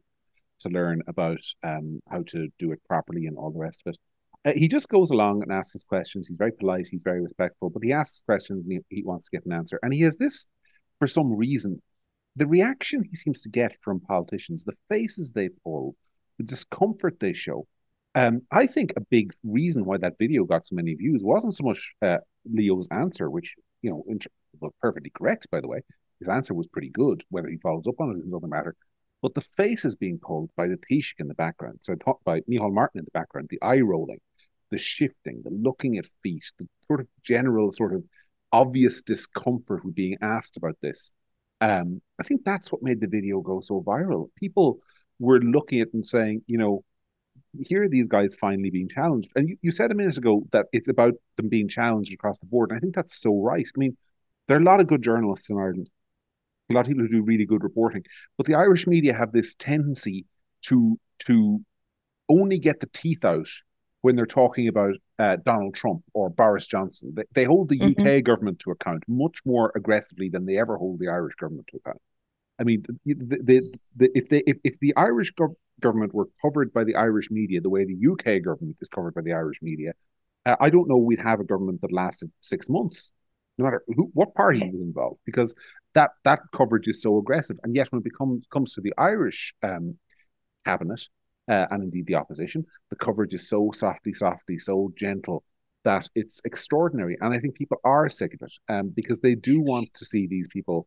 to 0.61 0.69
learn 0.69 1.03
about 1.09 1.41
um 1.63 2.01
how 2.11 2.23
to 2.29 2.49
do 2.59 2.73
it 2.73 2.81
properly 2.87 3.27
and 3.27 3.37
all 3.37 3.51
the 3.51 3.59
rest 3.59 3.83
of 3.87 3.93
it. 3.93 3.99
Uh, 4.47 4.53
he 4.55 4.69
just 4.69 4.89
goes 4.89 5.11
along 5.11 5.43
and 5.43 5.51
asks 5.51 5.73
his 5.73 5.83
questions. 5.83 6.29
He's 6.29 6.37
very 6.37 6.53
polite. 6.53 6.89
He's 6.91 7.03
very 7.03 7.23
respectful, 7.23 7.71
but 7.71 7.83
he 7.83 7.93
asks 7.93 8.23
questions 8.27 8.67
and 8.67 8.83
he, 8.91 8.97
he 8.97 9.03
wants 9.03 9.29
to 9.29 9.37
get 9.37 9.47
an 9.47 9.53
answer. 9.53 9.79
And 9.83 9.95
he 9.95 10.03
has 10.03 10.19
this 10.19 10.47
for 11.05 11.09
some 11.09 11.37
reason, 11.37 11.83
the 12.35 12.47
reaction 12.47 13.05
he 13.05 13.15
seems 13.15 13.43
to 13.43 13.51
get 13.51 13.77
from 13.83 14.01
politicians, 14.01 14.65
the 14.65 14.73
faces 14.89 15.33
they 15.33 15.51
pull, 15.63 15.95
the 16.39 16.45
discomfort 16.45 17.21
they 17.21 17.35
show. 17.35 17.67
Um, 18.15 18.41
I 18.51 18.67
think 18.67 18.95
a 18.97 19.03
big 19.03 19.35
reason 19.43 19.85
why 19.85 19.99
that 19.99 20.15
video 20.19 20.45
got 20.45 20.67
so 20.67 20.77
many 20.77 20.95
views 20.95 21.23
wasn't 21.23 21.53
so 21.53 21.65
much 21.65 21.93
uh, 22.01 22.17
Leo's 22.51 22.89
answer, 22.91 23.29
which 23.29 23.55
you 23.83 23.91
know 23.91 24.03
was 24.63 24.73
perfectly 24.81 25.13
correct, 25.15 25.47
by 25.51 25.61
the 25.61 25.69
way. 25.69 25.81
His 26.21 26.31
answer 26.31 26.55
was 26.55 26.69
pretty 26.69 26.89
good. 26.89 27.21
Whether 27.29 27.49
he 27.49 27.59
follows 27.59 27.87
up 27.87 28.01
on 28.01 28.13
it 28.13 28.21
is 28.21 28.25
another 28.25 28.47
matter. 28.47 28.75
But 29.21 29.35
the 29.35 29.43
faces 29.43 29.95
being 29.97 30.19
pulled 30.19 30.49
by 30.57 30.69
the 30.69 30.79
Taoiseach 30.79 31.17
in 31.19 31.29
the 31.29 31.35
background, 31.35 31.81
so 31.83 31.93
I 31.93 32.13
by 32.25 32.41
Micheál 32.51 32.73
Martin 32.73 33.01
in 33.01 33.05
the 33.05 33.11
background, 33.19 33.49
the 33.51 33.61
eye 33.61 33.81
rolling, 33.81 34.21
the 34.71 34.79
shifting, 34.79 35.43
the 35.45 35.51
looking 35.51 35.99
at 35.99 36.07
feet, 36.23 36.47
the 36.59 36.67
sort 36.87 37.01
of 37.01 37.09
general 37.23 37.71
sort 37.73 37.93
of 37.93 38.05
obvious 38.55 39.03
discomfort 39.03 39.85
with 39.85 39.97
being 39.97 40.17
asked 40.23 40.57
about 40.57 40.77
this. 40.81 41.13
Um, 41.61 42.01
I 42.21 42.23
think 42.23 42.45
that's 42.45 42.71
what 42.71 42.83
made 42.83 43.01
the 43.01 43.09
video 43.09 43.41
go 43.41 43.61
so 43.61 43.83
viral. 43.83 44.29
People 44.37 44.79
were 45.19 45.41
looking 45.41 45.81
at 45.81 45.89
and 45.93 46.07
saying, 46.07 46.43
you 46.47 46.57
know, 46.57 46.85
here 47.59 47.83
are 47.83 47.89
these 47.89 48.07
guys 48.07 48.37
finally 48.37 48.71
being 48.71 48.89
challenged. 48.89 49.29
And 49.35 49.49
you, 49.49 49.57
you 49.61 49.73
said 49.73 49.91
a 49.91 49.95
minute 49.95 50.17
ago 50.17 50.45
that 50.53 50.67
it's 50.73 50.89
about 50.89 51.15
them 51.37 51.49
being 51.49 51.69
challenged 51.69 52.15
across 52.15 52.39
the 52.39 52.47
board. 52.47 52.71
And 52.71 52.77
I 52.79 52.81
think 52.81 52.95
that's 52.95 53.17
so 53.21 53.41
right. 53.41 53.67
I 53.75 53.79
mean, 53.79 53.97
there 54.47 54.57
are 54.57 54.61
a 54.61 54.65
lot 54.65 54.81
of 54.81 54.87
good 54.87 55.03
journalists 55.03 55.51
in 55.51 55.59
Ireland, 55.59 55.91
a 56.71 56.75
lot 56.75 56.83
of 56.83 56.87
people 56.87 57.03
who 57.03 57.09
do 57.09 57.25
really 57.25 57.47
good 57.47 57.65
reporting, 57.65 58.05
but 58.37 58.47
the 58.47 58.55
Irish 58.55 58.87
media 58.87 59.15
have 59.15 59.33
this 59.33 59.55
tendency 59.55 60.27
to 60.67 60.99
to 61.27 61.61
only 62.29 62.59
get 62.59 62.81
the 62.81 62.91
teeth 62.93 63.25
out 63.25 63.49
when 64.05 64.17
they're 64.17 64.27
talking 64.27 64.69
about 64.69 64.93
uh, 65.19 65.37
Donald 65.47 65.75
Trump 65.75 66.03
or 66.13 66.29
Boris 66.29 66.67
Johnson. 66.67 67.15
They, 67.17 67.23
they 67.33 67.45
hold 67.45 67.71
the 67.71 67.79
mm-hmm. 67.79 68.07
UK 68.07 68.23
government 68.23 68.59
to 68.59 68.71
account 68.71 69.03
much 69.09 69.39
more 69.47 69.73
aggressively 69.75 70.29
than 70.29 70.45
they 70.45 70.59
ever 70.59 70.77
hold 70.77 70.99
the 70.99 71.09
Irish 71.09 71.35
government 71.37 71.69
to 71.69 71.79
account. 71.79 72.03
I 72.59 72.65
mean, 72.65 72.85
the, 73.07 73.15
the, 73.15 73.79
the, 73.97 74.11
if 74.15 74.29
they 74.29 74.43
if, 74.47 74.59
if 74.63 74.79
the 74.81 74.95
Irish 74.95 75.31
go- 75.31 75.57
government 75.81 76.13
were 76.13 76.29
covered 76.45 76.71
by 76.75 76.85
the 76.85 76.97
Irish 76.97 77.31
media 77.31 77.63
the 77.63 77.71
way 77.71 77.87
the 77.87 77.97
UK 78.13 78.43
government 78.43 78.77
is 78.83 78.91
covered 78.91 79.15
by 79.15 79.23
the 79.23 79.33
Irish 79.33 79.63
media, 79.63 79.95
uh, 80.45 80.57
I 80.61 80.69
don't 80.69 80.87
know 80.87 80.99
we'd 80.99 81.23
have 81.23 81.41
a 81.41 81.45
government 81.45 81.81
that 81.81 81.91
lasted 81.91 82.31
six 82.41 82.69
months, 82.69 83.11
no 83.57 83.65
matter 83.65 83.83
who 83.87 84.11
what 84.13 84.35
party 84.35 84.71
was 84.71 84.83
involved, 84.83 85.21
because 85.25 85.55
that 85.95 86.11
that 86.25 86.41
coverage 86.53 86.89
is 86.89 87.01
so 87.01 87.17
aggressive. 87.17 87.57
And 87.65 87.75
yet, 87.75 87.91
when 87.91 88.01
it 88.01 88.05
becomes 88.05 88.45
comes 88.53 88.75
to 88.75 88.83
the 88.83 88.93
Irish 88.99 89.55
um, 89.63 89.97
cabinet, 90.67 91.09
uh, 91.49 91.67
and 91.71 91.83
indeed 91.83 92.07
the 92.07 92.15
opposition. 92.15 92.65
The 92.91 92.97
coverage 92.97 93.35
is 93.35 93.49
so 93.49 93.71
softly, 93.75 94.13
softly, 94.13 94.59
so 94.59 94.93
gentle 94.97 95.45
that 95.85 96.09
it's 96.15 96.41
extraordinary. 96.45 97.17
And 97.21 97.35
I 97.35 97.39
think 97.39 97.55
people 97.55 97.79
are 97.85 98.09
sick 98.09 98.35
of 98.35 98.41
it 98.43 98.53
um, 98.73 98.93
because 98.95 99.21
they 99.21 99.35
do 99.35 99.61
want 99.61 99.93
to 99.95 100.05
see 100.05 100.27
these 100.27 100.49
people 100.49 100.87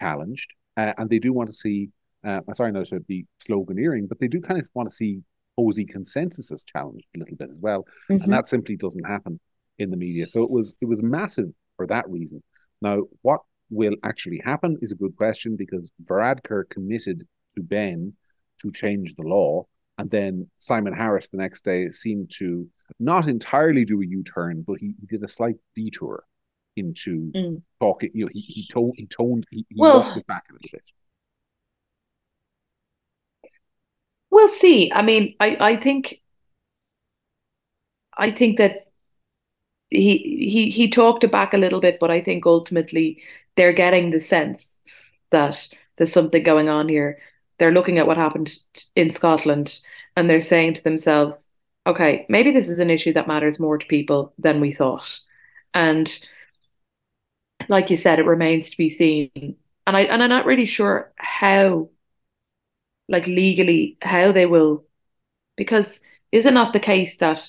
challenged 0.00 0.48
uh, 0.76 0.92
and 0.98 1.10
they 1.10 1.18
do 1.18 1.32
want 1.32 1.48
to 1.48 1.54
see, 1.54 1.90
uh, 2.24 2.40
I'm 2.46 2.54
sorry 2.54 2.72
not 2.72 2.86
to 2.86 3.00
be 3.00 3.26
sloganeering, 3.40 4.08
but 4.08 4.20
they 4.20 4.28
do 4.28 4.40
kind 4.40 4.60
of 4.60 4.68
want 4.74 4.88
to 4.88 4.94
see 4.94 5.22
posy 5.58 5.86
consensuses 5.86 6.64
challenged 6.64 7.06
a 7.16 7.18
little 7.18 7.36
bit 7.36 7.50
as 7.50 7.58
well. 7.60 7.86
Mm-hmm. 8.10 8.24
And 8.24 8.32
that 8.32 8.46
simply 8.46 8.76
doesn't 8.76 9.04
happen 9.04 9.40
in 9.78 9.90
the 9.90 9.96
media. 9.96 10.26
So 10.26 10.42
it 10.42 10.50
was 10.50 10.74
it 10.80 10.86
was 10.86 11.02
massive 11.02 11.48
for 11.76 11.86
that 11.88 12.08
reason. 12.08 12.42
Now, 12.82 13.02
what 13.22 13.40
will 13.70 13.94
actually 14.04 14.40
happen 14.44 14.76
is 14.80 14.92
a 14.92 14.96
good 14.96 15.16
question 15.16 15.56
because 15.56 15.92
Varadkar 16.04 16.68
committed 16.68 17.24
to 17.54 17.62
Ben 17.62 18.12
to 18.60 18.70
change 18.70 19.14
the 19.14 19.22
law. 19.22 19.66
And 19.98 20.10
then 20.10 20.48
Simon 20.58 20.92
Harris 20.92 21.28
the 21.28 21.38
next 21.38 21.64
day 21.64 21.90
seemed 21.90 22.30
to 22.36 22.68
not 23.00 23.28
entirely 23.28 23.84
do 23.84 24.02
a 24.02 24.06
U 24.06 24.22
turn, 24.22 24.62
but 24.66 24.78
he, 24.78 24.94
he, 25.00 25.06
did 25.06 25.22
a 25.22 25.28
slight 25.28 25.56
detour 25.74 26.24
into 26.76 27.32
mm. 27.34 27.62
talking. 27.80 28.10
You 28.12 28.26
know, 28.26 28.30
he 28.32 28.40
he 28.40 28.68
toned 28.68 28.94
he 28.96 29.06
toned 29.06 29.46
he, 29.50 29.64
he 29.68 29.76
well, 29.78 30.00
walked 30.00 30.18
it 30.18 30.26
back 30.26 30.44
a 30.50 30.52
little 30.52 30.68
bit. 30.70 30.82
We'll 34.30 34.48
see. 34.48 34.92
I 34.92 35.02
mean, 35.02 35.34
I 35.40 35.56
I 35.60 35.76
think 35.76 36.20
I 38.16 38.30
think 38.30 38.58
that 38.58 38.88
he 39.90 40.18
he 40.18 40.70
he 40.70 40.88
talked 40.88 41.24
it 41.24 41.32
back 41.32 41.54
a 41.54 41.58
little 41.58 41.80
bit, 41.80 41.98
but 42.00 42.10
I 42.10 42.20
think 42.20 42.44
ultimately 42.46 43.22
they're 43.56 43.72
getting 43.72 44.10
the 44.10 44.20
sense 44.20 44.82
that 45.30 45.68
there's 45.96 46.12
something 46.12 46.42
going 46.42 46.68
on 46.68 46.88
here. 46.88 47.18
They're 47.58 47.72
looking 47.72 47.98
at 47.98 48.06
what 48.06 48.16
happened 48.16 48.52
in 48.94 49.10
Scotland 49.10 49.80
and 50.16 50.28
they're 50.28 50.40
saying 50.40 50.74
to 50.74 50.84
themselves, 50.84 51.50
okay, 51.86 52.26
maybe 52.28 52.50
this 52.50 52.68
is 52.68 52.78
an 52.78 52.90
issue 52.90 53.12
that 53.12 53.28
matters 53.28 53.60
more 53.60 53.78
to 53.78 53.86
people 53.86 54.34
than 54.38 54.60
we 54.60 54.72
thought. 54.72 55.20
And 55.72 56.12
like 57.68 57.90
you 57.90 57.96
said, 57.96 58.18
it 58.18 58.26
remains 58.26 58.70
to 58.70 58.76
be 58.76 58.88
seen. 58.88 59.56
And 59.86 59.96
I 59.96 60.00
and 60.02 60.22
I'm 60.22 60.28
not 60.28 60.46
really 60.46 60.66
sure 60.66 61.12
how, 61.16 61.90
like 63.08 63.26
legally, 63.26 63.98
how 64.02 64.32
they 64.32 64.46
will, 64.46 64.84
because 65.56 66.00
is 66.32 66.44
it 66.44 66.54
not 66.54 66.72
the 66.72 66.80
case 66.80 67.16
that 67.18 67.46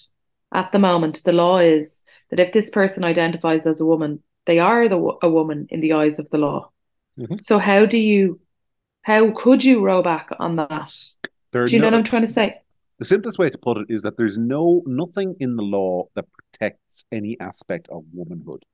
at 0.53 0.71
the 0.71 0.79
moment 0.79 1.23
the 1.23 1.33
law 1.33 1.57
is 1.57 2.03
that 2.29 2.39
if 2.39 2.53
this 2.53 2.69
person 2.69 3.03
identifies 3.03 3.65
as 3.65 3.81
a 3.81 3.85
woman, 3.85 4.21
they 4.45 4.59
are 4.59 4.87
the 4.87 5.17
a 5.21 5.29
woman 5.29 5.67
in 5.69 5.79
the 5.79 5.93
eyes 5.93 6.19
of 6.19 6.29
the 6.29 6.37
law. 6.37 6.71
Mm-hmm. 7.19 7.37
So 7.39 7.57
how 7.57 7.85
do 7.85 7.97
you, 7.97 8.39
how 9.07 9.31
could 9.31 9.63
you 9.63 9.79
row 9.79 10.03
back 10.03 10.31
on 10.37 10.57
that? 10.57 10.93
There 11.53 11.65
do 11.65 11.71
you 11.71 11.79
no, 11.79 11.85
know 11.85 11.95
what 11.95 11.99
I'm 11.99 12.03
trying 12.03 12.23
to 12.23 12.27
say? 12.27 12.59
The 12.99 13.05
simplest 13.05 13.39
way 13.39 13.49
to 13.49 13.57
put 13.57 13.77
it 13.77 13.85
is 13.87 14.01
that 14.01 14.17
there's 14.17 14.37
no 14.37 14.83
nothing 14.85 15.33
in 15.39 15.55
the 15.55 15.63
law 15.63 16.09
that 16.15 16.25
protects 16.33 17.05
any 17.09 17.37
aspect 17.39 17.87
of 17.89 18.03
womanhood. 18.13 18.65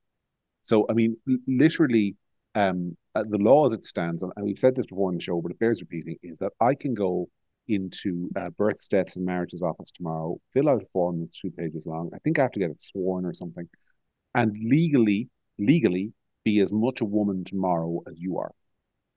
So 0.64 0.88
I 0.90 0.94
mean, 0.94 1.18
literally, 1.48 2.16
um, 2.56 2.98
uh, 3.14 3.26
the 3.30 3.38
law 3.38 3.68
as 3.68 3.74
it 3.74 3.86
stands, 3.86 4.24
and 4.24 4.32
we've 4.42 4.58
said 4.58 4.76
this 4.76 4.88
before 4.88 5.12
in 5.12 5.18
the 5.18 5.24
show, 5.24 5.40
but 5.40 5.52
it 5.52 5.60
bears 5.60 5.82
repeating, 5.82 6.18
is 6.24 6.40
that 6.40 6.54
I 6.60 6.74
can 6.74 6.96
go 6.96 7.30
into 7.68 8.32
uh, 8.36 8.50
births, 8.50 8.88
deaths, 8.88 9.16
and 9.16 9.28
marriages 9.28 9.62
office 9.62 9.92
tomorrow, 9.92 10.40
fill 10.52 10.68
out 10.68 10.82
a 10.82 10.88
form 10.94 11.20
that's 11.20 11.40
two 11.40 11.52
pages 11.52 11.86
long. 11.86 12.10
I 12.12 12.18
think 12.24 12.40
I 12.40 12.42
have 12.42 12.52
to 12.54 12.60
get 12.60 12.72
it 12.72 12.82
sworn 12.82 13.28
or 13.28 13.34
something, 13.34 13.70
and 14.34 14.58
legally, 14.64 15.30
legally, 15.60 16.12
be 16.44 16.60
as 16.60 16.74
much 16.74 17.02
a 17.02 17.06
woman 17.06 17.44
tomorrow 17.44 18.02
as 18.10 18.20
you 18.20 18.40
are. 18.40 18.52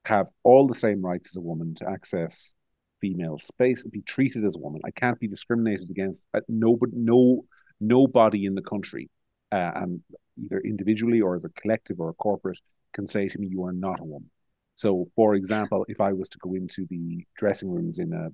Have 0.06 0.26
all 0.42 0.66
the 0.66 0.74
same 0.74 1.04
rights 1.04 1.32
as 1.32 1.36
a 1.36 1.40
woman 1.40 1.74
to 1.76 1.88
access 1.88 2.54
female 3.00 3.38
space 3.38 3.84
and 3.84 3.92
be 3.92 4.02
treated 4.02 4.44
as 4.44 4.56
a 4.56 4.58
woman. 4.58 4.80
I 4.84 4.90
can't 4.90 5.18
be 5.18 5.28
discriminated 5.28 5.90
against. 5.90 6.28
Uh, 6.32 6.40
no, 6.48 6.78
no, 6.92 7.44
nobody 7.80 8.46
in 8.46 8.54
the 8.54 8.62
country, 8.62 9.10
uh, 9.52 9.72
and 9.74 10.00
either 10.42 10.60
individually 10.60 11.20
or 11.20 11.36
as 11.36 11.44
a 11.44 11.48
collective 11.60 12.00
or 12.00 12.08
a 12.08 12.14
corporate, 12.14 12.58
can 12.92 13.06
say 13.06 13.28
to 13.28 13.38
me, 13.38 13.48
"You 13.48 13.64
are 13.64 13.72
not 13.72 14.00
a 14.00 14.04
woman." 14.04 14.30
So, 14.74 15.08
for 15.16 15.34
example, 15.34 15.84
if 15.88 16.00
I 16.00 16.12
was 16.12 16.28
to 16.30 16.38
go 16.38 16.54
into 16.54 16.86
the 16.88 17.24
dressing 17.36 17.70
rooms 17.70 17.98
in 17.98 18.12
a 18.12 18.30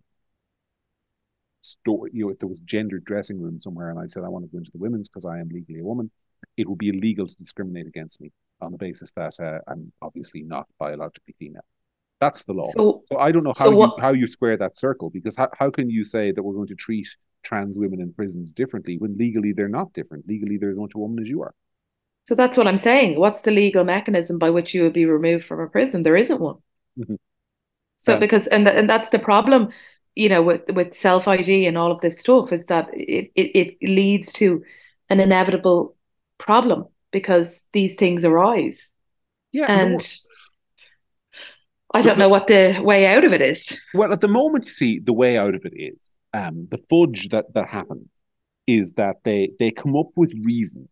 store, 1.61 2.09
you 2.13 2.25
know, 2.25 2.31
if 2.31 2.39
there 2.39 2.49
was 2.49 2.59
gendered 2.61 3.05
dressing 3.05 3.41
room 3.41 3.59
somewhere 3.59 3.91
and 3.91 3.99
I 3.99 4.07
said 4.07 4.25
I 4.25 4.29
want 4.29 4.45
to 4.45 4.51
go 4.51 4.59
into 4.59 4.73
the 4.73 4.79
women's 4.79 5.09
because 5.09 5.25
I 5.25 5.39
am 5.39 5.49
legally 5.49 5.81
a 5.81 5.85
woman, 5.85 6.11
it 6.57 6.69
would 6.69 6.79
be 6.79 6.89
illegal 6.89 7.27
to 7.27 7.37
discriminate 7.37 7.87
against 7.87 8.21
me 8.21 8.33
on 8.63 8.73
the 8.73 8.79
basis 8.79 9.13
that 9.13 9.35
uh, 9.41 9.59
I'm 9.69 9.93
obviously 10.01 10.43
not 10.43 10.67
biologically 10.79 11.35
female. 11.39 11.65
That's 12.21 12.45
the 12.45 12.53
law. 12.53 12.71
So, 12.71 13.03
so 13.07 13.19
I 13.19 13.33
don't 13.33 13.43
know 13.43 13.53
how 13.57 13.65
so 13.65 13.71
what, 13.73 13.95
you 13.97 14.03
how 14.03 14.13
you 14.13 14.27
square 14.27 14.57
that 14.57 14.79
circle 14.79 15.11
because 15.11 15.35
how, 15.37 15.49
how 15.59 15.71
can 15.71 15.91
you 15.91 16.05
say 16.05 16.31
that 16.31 16.43
we're 16.43 16.55
going 16.55 16.69
to 16.69 16.77
treat 16.77 17.09
trans 17.43 17.77
women 17.77 18.01
in 18.01 18.13
prisons 18.13 18.53
differently 18.53 18.97
when 18.99 19.15
legally 19.15 19.53
they're 19.53 19.69
not 19.69 19.93
different? 19.93 20.29
Legally 20.29 20.57
they're 20.57 20.71
as 20.71 20.77
much 20.77 20.93
a 20.95 20.99
woman 20.99 21.21
as 21.21 21.29
you 21.29 21.43
are. 21.43 21.53
So 22.25 22.37
that's 22.37 22.57
what 22.57 22.69
I'm 22.69 22.77
saying. 22.77 23.19
What's 23.19 23.41
the 23.41 23.51
legal 23.51 23.83
mechanism 23.83 24.39
by 24.39 24.51
which 24.51 24.73
you 24.73 24.85
would 24.85 24.93
be 24.93 25.07
removed 25.07 25.45
from 25.45 25.59
a 25.59 25.67
prison? 25.67 26.05
There 26.05 26.17
isn't 26.17 26.41
one. 26.41 26.59
Mm-hmm. 26.97 27.17
So 27.97 28.19
because 28.19 28.47
and 28.47 28.67
and 28.69 28.89
that's 28.89 29.11
the 29.11 29.19
problem, 29.19 29.71
you 30.15 30.29
know, 30.29 30.43
with 30.43 30.71
with 30.71 30.95
self 30.95 31.27
ID 31.27 31.67
and 31.67 31.77
all 31.77 31.91
of 31.91 32.01
this 32.01 32.21
stuff 32.21 32.53
is 32.53 32.67
that 32.67 32.89
it, 32.93 33.33
it 33.35 33.79
it 33.81 33.89
leads 33.89 34.33
to 34.35 34.63
an 35.09 35.19
inevitable 35.19 35.97
problem 36.39 36.87
because 37.13 37.65
these 37.73 37.95
things 37.95 38.25
arise. 38.25 38.93
Yeah, 39.53 39.67
and. 39.69 40.01
I 41.95 42.01
don't 42.01 42.19
know 42.19 42.31
what 42.31 42.47
the 42.47 42.81
way 42.83 43.05
out 43.05 43.23
of 43.23 43.35
it 43.35 43.43
is. 43.43 43.79
Well, 43.93 44.15
at 44.15 44.23
the 44.23 44.29
moment, 44.29 44.67
see, 44.67 44.99
the 44.99 45.13
way 45.13 45.37
out 45.37 45.55
of 45.55 45.67
it 45.67 45.75
is 45.77 46.17
um, 46.33 46.67
the 46.71 46.81
fudge 46.89 47.29
that 47.29 47.53
that 47.53 47.69
happens 47.69 48.09
is 48.67 48.95
that 48.95 49.17
they 49.25 49.51
they 49.59 49.71
come 49.71 49.97
up 49.97 50.09
with 50.17 50.33
reasons 50.45 50.89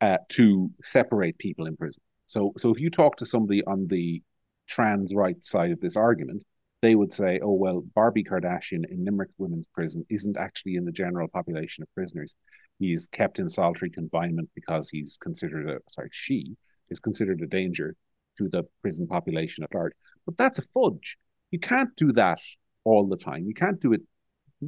uh, 0.00 0.18
to 0.30 0.70
separate 0.82 1.38
people 1.38 1.66
in 1.66 1.76
prison. 1.76 2.02
So, 2.26 2.52
so 2.56 2.70
if 2.70 2.80
you 2.80 2.90
talk 2.90 3.16
to 3.16 3.26
somebody 3.26 3.64
on 3.64 3.86
the 3.86 4.22
trans 4.68 5.14
rights 5.14 5.48
side 5.48 5.70
of 5.70 5.80
this 5.80 5.96
argument, 5.96 6.44
they 6.82 6.94
would 6.94 7.12
say, 7.12 7.40
"Oh 7.42 7.54
well, 7.54 7.82
Barbie 7.94 8.24
Kardashian 8.24 8.84
in 8.90 9.04
Limerick 9.04 9.30
Women's 9.38 9.68
Prison 9.68 10.04
isn't 10.10 10.36
actually 10.36 10.76
in 10.76 10.84
the 10.84 10.92
general 10.92 11.28
population 11.28 11.82
of 11.82 11.94
prisoners. 11.94 12.34
He's 12.78 13.06
kept 13.06 13.38
in 13.38 13.48
solitary 13.48 13.90
confinement 13.90 14.50
because 14.54 14.90
he's 14.90 15.16
considered 15.16 15.68
a 15.68 15.78
sorry, 15.90 16.08
she 16.12 16.56
is 16.90 17.00
considered 17.00 17.40
a 17.40 17.46
danger 17.46 17.96
to 18.38 18.48
the 18.48 18.64
prison 18.82 19.06
population 19.06 19.64
at 19.64 19.74
large." 19.74 19.92
But 20.24 20.36
that's 20.36 20.58
a 20.58 20.62
fudge. 20.62 21.16
You 21.50 21.58
can't 21.58 21.94
do 21.96 22.12
that 22.12 22.40
all 22.84 23.06
the 23.06 23.16
time. 23.16 23.46
You 23.46 23.54
can't 23.54 23.80
do 23.80 23.92
it 23.92 24.02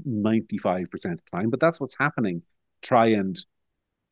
ninety-five 0.04 0.90
percent 0.90 1.14
of 1.14 1.20
the 1.24 1.36
time. 1.36 1.50
But 1.50 1.60
that's 1.60 1.80
what's 1.80 1.96
happening. 1.98 2.42
Try 2.82 3.06
and 3.06 3.36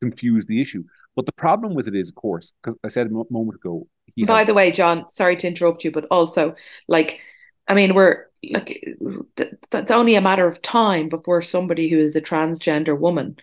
confuse 0.01 0.47
the 0.47 0.61
issue. 0.61 0.85
But 1.15 1.25
the 1.25 1.33
problem 1.33 1.75
with 1.75 1.89
it 1.89 1.95
is, 1.95 2.11
of 2.11 2.17
course, 2.17 2.53
because 2.63 2.77
I 2.85 2.89
said 2.89 3.07
a 3.07 3.11
moment 3.11 3.57
ago. 3.57 3.89
By 4.27 4.41
has... 4.41 4.47
the 4.47 4.55
way, 4.55 4.71
John, 4.71 5.09
sorry 5.09 5.37
to 5.37 5.47
interrupt 5.47 5.85
you, 5.85 5.91
but 5.91 6.05
also, 6.11 6.55
like, 6.89 7.21
I 7.67 7.75
mean, 7.75 7.95
we're 7.95 8.27
like, 8.51 8.87
that's 9.71 9.91
only 9.91 10.15
a 10.15 10.21
matter 10.21 10.47
of 10.47 10.61
time 10.61 11.09
before 11.09 11.41
somebody 11.41 11.89
who 11.89 11.99
is 11.99 12.15
a 12.15 12.21
transgender 12.21 12.99
woman 12.99 13.37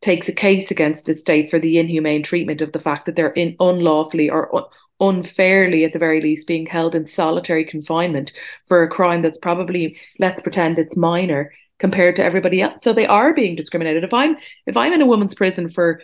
takes 0.00 0.28
a 0.28 0.32
case 0.32 0.70
against 0.70 1.06
the 1.06 1.14
state 1.14 1.50
for 1.50 1.58
the 1.58 1.78
inhumane 1.78 2.22
treatment 2.22 2.62
of 2.62 2.72
the 2.72 2.80
fact 2.80 3.06
that 3.06 3.16
they're 3.16 3.30
in 3.30 3.56
unlawfully 3.58 4.30
or 4.30 4.54
un- 4.54 4.64
unfairly, 5.00 5.84
at 5.84 5.92
the 5.92 5.98
very 5.98 6.20
least, 6.20 6.46
being 6.46 6.66
held 6.66 6.94
in 6.94 7.04
solitary 7.04 7.64
confinement 7.64 8.32
for 8.66 8.82
a 8.82 8.88
crime 8.88 9.22
that's 9.22 9.38
probably, 9.38 9.98
let's 10.18 10.40
pretend 10.40 10.78
it's 10.78 10.96
minor 10.96 11.52
compared 11.78 12.16
to 12.16 12.24
everybody 12.24 12.60
else. 12.60 12.82
So 12.82 12.92
they 12.92 13.06
are 13.06 13.32
being 13.32 13.54
discriminated. 13.54 14.04
If 14.04 14.12
I'm 14.12 14.36
if 14.66 14.76
I'm 14.76 14.92
in 14.92 15.02
a 15.02 15.06
woman's 15.06 15.34
prison 15.34 15.68
for 15.68 16.00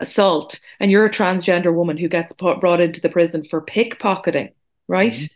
assault 0.00 0.60
and 0.80 0.90
you're 0.90 1.06
a 1.06 1.10
transgender 1.10 1.74
woman 1.74 1.96
who 1.96 2.08
gets 2.08 2.32
put, 2.32 2.60
brought 2.60 2.80
into 2.80 3.00
the 3.00 3.08
prison 3.08 3.44
for 3.44 3.64
pickpocketing, 3.64 4.52
right? 4.88 5.12
Mm-hmm. 5.12 5.34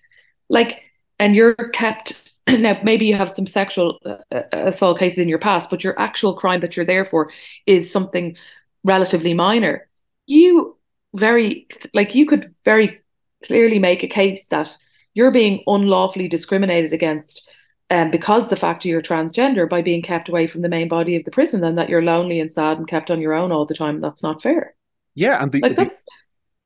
Like, 0.48 0.82
and 1.18 1.34
you're 1.34 1.54
kept 1.54 2.29
now 2.59 2.78
maybe 2.83 3.07
you 3.07 3.14
have 3.14 3.30
some 3.30 3.47
sexual 3.47 3.99
uh, 4.04 4.16
uh, 4.33 4.42
assault 4.52 4.99
cases 4.99 5.19
in 5.19 5.28
your 5.28 5.38
past, 5.38 5.71
but 5.71 5.85
your 5.85 5.99
actual 5.99 6.35
crime 6.35 6.61
that 6.61 6.76
you're 6.76 6.87
there 6.87 7.04
for 7.04 7.30
is 7.66 7.90
something 7.90 8.37
relatively 8.85 9.35
minor. 9.35 9.88
You 10.26 10.76
very 11.14 11.66
like 11.92 12.14
you 12.14 12.26
could 12.26 12.54
very 12.64 13.00
clearly 13.45 13.78
make 13.78 14.02
a 14.02 14.09
case 14.09 14.49
that 14.49 14.76
you're 15.14 15.30
being 15.30 15.62
unlawfully 15.66 16.28
discriminated 16.28 16.92
against 16.92 17.49
um, 17.90 18.11
because 18.11 18.49
the 18.49 18.57
fact 18.57 18.85
you're 18.85 19.02
transgender 19.02 19.69
by 19.69 19.83
being 19.83 20.02
kept 20.02 20.28
away 20.28 20.47
from 20.47 20.62
the 20.62 20.69
main 20.69 20.88
body 20.88 21.16
of 21.16 21.25
the 21.25 21.30
prison 21.30 21.64
and 21.64 21.76
that 21.76 21.88
you're 21.88 22.02
lonely 22.02 22.38
and 22.38 22.52
sad 22.52 22.78
and 22.78 22.87
kept 22.87 23.11
on 23.11 23.21
your 23.21 23.35
own 23.35 23.50
all 23.50 23.66
the 23.66 23.75
time. 23.75 24.00
That's 24.00 24.23
not 24.23 24.40
fair. 24.40 24.75
Yeah, 25.14 25.42
and 25.42 25.50
the, 25.50 25.61
like 25.61 25.75
that's 25.75 26.04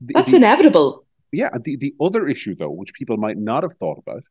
the, 0.00 0.12
that's 0.14 0.30
the, 0.30 0.36
inevitable. 0.36 1.06
Yeah, 1.32 1.50
the 1.58 1.76
the 1.76 1.94
other 2.00 2.28
issue 2.28 2.54
though, 2.54 2.70
which 2.70 2.92
people 2.92 3.16
might 3.16 3.38
not 3.38 3.62
have 3.62 3.76
thought 3.78 3.98
about, 3.98 4.22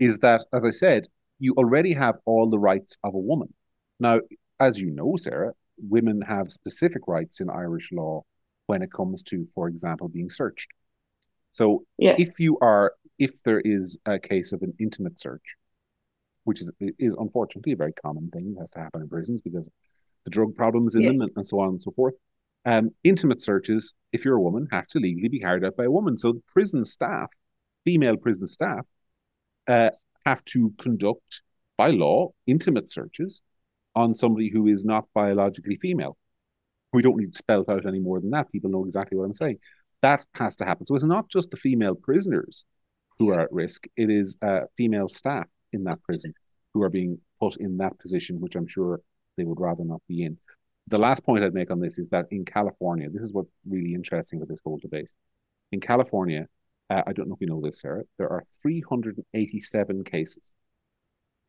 is 0.00 0.18
that 0.18 0.44
as 0.52 0.64
I 0.64 0.70
said, 0.70 1.06
you 1.38 1.54
already 1.56 1.92
have 1.92 2.16
all 2.24 2.50
the 2.50 2.58
rights 2.58 2.96
of 3.04 3.14
a 3.14 3.18
woman. 3.18 3.54
Now, 4.00 4.20
as 4.58 4.80
you 4.80 4.90
know, 4.90 5.14
Sarah, 5.16 5.52
women 5.78 6.22
have 6.22 6.50
specific 6.50 7.02
rights 7.06 7.40
in 7.40 7.48
Irish 7.48 7.90
law 7.92 8.22
when 8.66 8.82
it 8.82 8.92
comes 8.92 9.22
to, 9.24 9.46
for 9.54 9.68
example, 9.68 10.08
being 10.08 10.30
searched. 10.30 10.68
So, 11.52 11.84
yeah. 11.98 12.14
if 12.18 12.38
you 12.38 12.58
are, 12.60 12.94
if 13.18 13.42
there 13.42 13.60
is 13.60 13.98
a 14.06 14.18
case 14.18 14.52
of 14.52 14.62
an 14.62 14.74
intimate 14.78 15.18
search, 15.18 15.56
which 16.44 16.60
is 16.60 16.70
is 16.98 17.14
unfortunately 17.18 17.72
a 17.72 17.76
very 17.76 17.92
common 17.92 18.30
thing 18.30 18.54
that 18.54 18.60
has 18.60 18.70
to 18.72 18.80
happen 18.80 19.02
in 19.02 19.08
prisons 19.08 19.42
because 19.42 19.68
the 20.24 20.30
drug 20.30 20.54
problems 20.54 20.94
in 20.94 21.02
yeah. 21.02 21.08
them 21.08 21.20
and, 21.22 21.30
and, 21.36 21.46
so 21.46 21.60
on 21.60 21.68
and 21.68 21.82
so 21.82 21.90
forth. 21.92 22.14
Um, 22.64 22.90
intimate 23.04 23.40
searches, 23.40 23.94
if 24.12 24.24
you're 24.24 24.36
a 24.36 24.40
woman, 24.40 24.68
have 24.70 24.86
to 24.88 24.98
legally 24.98 25.28
be 25.28 25.40
carried 25.40 25.64
out 25.64 25.76
by 25.76 25.84
a 25.84 25.90
woman. 25.90 26.18
So 26.18 26.40
prison 26.52 26.84
staff, 26.84 27.28
female 27.84 28.16
prison 28.16 28.46
staff, 28.46 28.84
uh, 29.70 29.90
have 30.26 30.44
to 30.46 30.74
conduct 30.78 31.42
by 31.78 31.90
law 31.90 32.30
intimate 32.46 32.90
searches 32.90 33.42
on 33.94 34.14
somebody 34.14 34.50
who 34.52 34.66
is 34.66 34.84
not 34.84 35.06
biologically 35.14 35.76
female. 35.80 36.16
We 36.92 37.02
don't 37.02 37.16
need 37.16 37.32
to 37.32 37.38
spell 37.38 37.62
it 37.62 37.68
out 37.68 37.86
any 37.86 38.00
more 38.00 38.20
than 38.20 38.30
that. 38.30 38.50
People 38.50 38.70
know 38.70 38.84
exactly 38.84 39.16
what 39.16 39.24
I'm 39.24 39.32
saying. 39.32 39.58
that 40.02 40.24
has 40.34 40.56
to 40.56 40.64
happen. 40.64 40.86
So 40.86 40.94
it's 40.94 41.04
not 41.04 41.28
just 41.28 41.50
the 41.50 41.56
female 41.56 41.94
prisoners 41.94 42.64
who 43.18 43.30
are 43.30 43.40
at 43.40 43.52
risk; 43.52 43.86
it 43.96 44.10
is 44.10 44.36
uh, 44.42 44.62
female 44.76 45.08
staff 45.08 45.46
in 45.72 45.84
that 45.84 46.02
prison 46.02 46.34
who 46.74 46.82
are 46.82 46.90
being 46.90 47.18
put 47.40 47.56
in 47.56 47.78
that 47.78 47.98
position, 47.98 48.40
which 48.40 48.56
I'm 48.56 48.66
sure 48.66 49.00
they 49.36 49.44
would 49.44 49.60
rather 49.60 49.84
not 49.84 50.02
be 50.08 50.24
in. 50.24 50.38
The 50.88 50.98
last 50.98 51.24
point 51.24 51.44
I'd 51.44 51.54
make 51.54 51.70
on 51.70 51.80
this 51.80 51.98
is 51.98 52.08
that 52.08 52.26
in 52.30 52.44
California, 52.44 53.08
this 53.10 53.22
is 53.22 53.32
what's 53.32 53.50
really 53.68 53.94
interesting 53.94 54.38
about 54.38 54.48
this 54.48 54.60
whole 54.64 54.78
debate. 54.78 55.08
In 55.70 55.80
California, 55.80 56.48
uh, 56.90 57.02
I 57.06 57.12
don't 57.12 57.28
know 57.28 57.34
if 57.34 57.40
you 57.40 57.46
know 57.46 57.60
this, 57.62 57.80
Sarah, 57.80 58.02
there 58.18 58.30
are 58.30 58.42
387 58.62 60.04
cases 60.04 60.54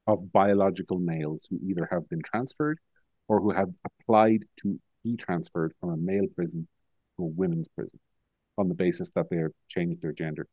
of 0.08 0.32
biological 0.32 1.00
males 1.00 1.48
who 1.50 1.60
either 1.68 1.88
have 1.92 2.08
been 2.10 2.22
transferred 2.22 2.80
or 3.28 3.40
who 3.40 3.52
have 3.52 3.70
applied 3.86 4.46
to 4.62 4.80
be 5.04 5.16
transferred 5.16 5.74
from 5.80 5.90
a 5.90 5.98
male 5.98 6.28
prison 6.36 6.68
to 7.18 7.24
a 7.24 7.28
women's 7.28 7.68
prison 7.70 8.00
on 8.58 8.68
the 8.68 8.76
basis 8.76 9.10
that 9.12 9.30
they're 9.30 9.52
changed 9.68 10.02
their 10.02 10.14
gender. 10.14 10.48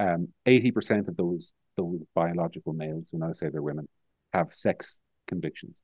Um, 0.00 0.28
80% 0.46 1.08
of 1.08 1.16
those 1.16 1.52
those 1.76 2.00
biological 2.14 2.74
males 2.74 3.08
who 3.10 3.18
now 3.18 3.32
say 3.32 3.48
they're 3.48 3.62
women 3.62 3.88
have 4.34 4.52
sex 4.52 5.00
convictions. 5.26 5.82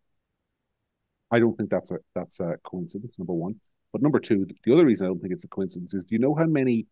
I 1.31 1.39
don't 1.39 1.57
think 1.57 1.71
that's 1.71 1.91
a 1.91 1.99
that's 2.15 2.41
a 2.41 2.57
coincidence. 2.65 3.19
Number 3.19 3.33
one, 3.33 3.61
but 3.93 4.03
number 4.03 4.19
two, 4.19 4.47
the 4.65 4.73
other 4.73 4.87
reason 4.87 5.07
I 5.07 5.11
don't 5.11 5.21
think 5.21 5.33
it's 5.33 5.45
a 5.45 5.49
coincidence 5.49 5.95
is: 5.95 6.05
do 6.05 6.15
you 6.15 6.19
know 6.19 6.35
how 6.35 6.47
many 6.47 6.87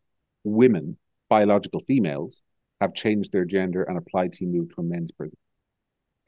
women, 0.44 0.96
biological 1.28 1.80
females, 1.80 2.42
have 2.80 2.94
changed 2.94 3.32
their 3.32 3.44
gender 3.44 3.82
and 3.82 3.98
applied 3.98 4.32
to 4.32 4.44
move 4.44 4.74
to 4.74 4.80
a 4.80 4.84
men's 4.84 5.12
prison? 5.12 5.36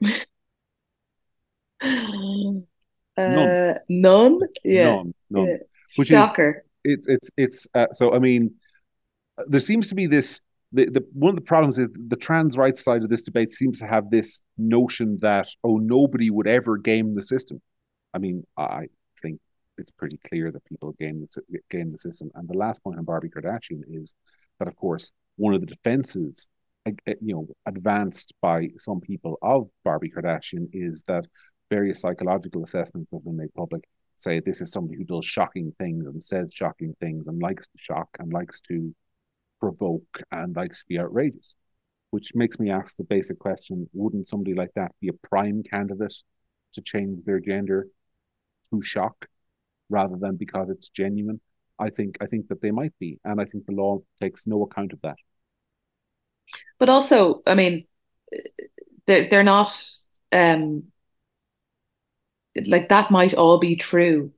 none. 1.83 2.67
Uh, 3.17 3.73
none. 3.87 4.39
Yeah. 4.63 4.89
None. 4.89 5.13
None. 5.29 5.47
Yeah. 5.47 5.57
Which 5.95 6.09
Shocker. 6.09 6.63
is 6.83 7.07
it's 7.07 7.07
it's 7.07 7.31
it's 7.37 7.67
uh, 7.75 7.87
so. 7.93 8.13
I 8.13 8.19
mean, 8.19 8.55
there 9.47 9.59
seems 9.59 9.89
to 9.89 9.95
be 9.95 10.05
this 10.07 10.41
the, 10.71 10.85
the 10.85 11.05
one 11.13 11.29
of 11.29 11.35
the 11.35 11.41
problems 11.41 11.79
is 11.79 11.89
the 11.93 12.15
trans 12.15 12.57
rights 12.57 12.83
side 12.83 13.03
of 13.03 13.09
this 13.09 13.23
debate 13.23 13.51
seems 13.53 13.79
to 13.79 13.87
have 13.87 14.09
this 14.09 14.41
notion 14.57 15.17
that 15.21 15.49
oh 15.63 15.77
nobody 15.77 16.29
would 16.29 16.47
ever 16.47 16.77
game 16.77 17.13
the 17.13 17.21
system. 17.21 17.61
I 18.13 18.19
mean, 18.19 18.45
I 18.57 18.87
think 19.21 19.39
it's 19.77 19.91
pretty 19.91 20.19
clear 20.27 20.51
that 20.51 20.65
people 20.65 20.93
game 20.99 21.21
the 21.21 21.59
game 21.69 21.89
the 21.89 21.97
system. 21.97 22.31
And 22.35 22.47
the 22.47 22.57
last 22.57 22.83
point 22.83 22.97
on 22.97 23.05
Barbie 23.05 23.29
Kardashian 23.29 23.81
is 23.87 24.15
that, 24.59 24.67
of 24.67 24.75
course, 24.75 25.11
one 25.37 25.53
of 25.53 25.61
the 25.61 25.67
defenses, 25.67 26.49
uh, 26.85 26.91
uh, 27.07 27.13
you 27.21 27.33
know, 27.33 27.47
advanced 27.65 28.33
by 28.41 28.69
some 28.77 28.99
people 29.01 29.37
of 29.41 29.69
Barbie 29.83 30.11
Kardashian 30.11 30.69
is 30.73 31.03
that 31.07 31.25
various 31.69 32.01
psychological 32.01 32.63
assessments 32.63 33.11
have 33.11 33.23
been 33.23 33.37
made 33.37 33.53
public 33.53 33.83
say 34.19 34.39
this 34.39 34.61
is 34.61 34.71
somebody 34.71 34.97
who 34.97 35.05
does 35.05 35.25
shocking 35.25 35.73
things 35.79 36.05
and 36.05 36.21
says 36.21 36.49
shocking 36.53 36.95
things 36.99 37.25
and 37.27 37.41
likes 37.41 37.67
to 37.67 37.77
shock 37.77 38.09
and 38.19 38.33
likes 38.33 38.59
to 38.61 38.93
provoke 39.59 40.21
and 40.31 40.55
likes 40.55 40.79
to 40.79 40.87
be 40.87 40.99
outrageous, 40.99 41.55
which 42.11 42.31
makes 42.35 42.59
me 42.59 42.69
ask 42.69 42.97
the 42.97 43.03
basic 43.03 43.39
question 43.39 43.89
wouldn't 43.93 44.27
somebody 44.27 44.53
like 44.53 44.71
that 44.75 44.91
be 45.01 45.07
a 45.07 45.27
prime 45.27 45.63
candidate 45.63 46.15
to 46.73 46.81
change 46.81 47.23
their 47.23 47.39
gender 47.39 47.87
through 48.69 48.81
shock 48.81 49.27
rather 49.89 50.17
than 50.17 50.35
because 50.35 50.69
it's 50.69 50.89
genuine? 50.89 51.39
I 51.79 51.89
think 51.89 52.17
I 52.21 52.25
think 52.25 52.47
that 52.49 52.61
they 52.61 52.71
might 52.71 52.93
be, 52.99 53.19
and 53.23 53.39
I 53.39 53.45
think 53.45 53.65
the 53.65 53.73
law 53.73 53.99
takes 54.21 54.47
no 54.47 54.63
account 54.63 54.93
of 54.93 55.01
that. 55.01 55.17
But 56.77 56.89
also, 56.89 57.41
I 57.45 57.55
mean, 57.55 57.85
they're 59.05 59.29
they're 59.29 59.43
not 59.43 59.87
um 60.31 60.83
like 62.65 62.89
that 62.89 63.11
might 63.11 63.33
all 63.33 63.59
be 63.59 63.75
true 63.75 64.31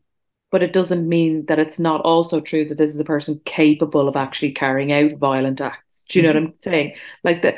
but 0.52 0.62
it 0.62 0.74
doesn't 0.74 1.08
mean 1.08 1.46
that 1.46 1.60
it's 1.60 1.80
not 1.80 2.02
also 2.02 2.42
true 2.42 2.66
that 2.66 2.78
this 2.78 2.94
is 2.94 3.00
a 3.00 3.06
person 3.06 3.42
capable 3.46 4.08
of 4.08 4.18
actually 4.18 4.52
carrying 4.52 4.92
out 4.92 5.14
violent 5.14 5.62
acts. 5.62 6.04
Do 6.10 6.20
you 6.20 6.28
mm-hmm. 6.28 6.34
know 6.34 6.42
what 6.42 6.50
I'm 6.50 6.60
saying? 6.60 6.96
Like 7.24 7.42
the 7.42 7.58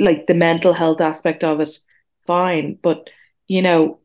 like 0.00 0.26
the 0.26 0.34
mental 0.34 0.72
health 0.72 1.02
aspect 1.02 1.44
of 1.44 1.60
it, 1.60 1.78
fine. 2.26 2.78
But 2.82 3.10
you 3.46 3.60
know, 3.60 3.99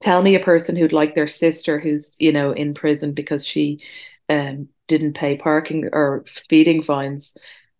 tell 0.00 0.22
me 0.22 0.34
a 0.34 0.40
person 0.40 0.76
who'd 0.76 0.92
like 0.92 1.14
their 1.14 1.26
sister 1.26 1.78
who's, 1.80 2.16
you 2.20 2.32
know, 2.32 2.52
in 2.52 2.74
prison 2.74 3.12
because 3.12 3.44
she 3.46 3.80
um 4.28 4.68
didn't 4.86 5.14
pay 5.14 5.36
parking 5.36 5.88
or 5.92 6.22
speeding 6.26 6.82
fines 6.82 7.34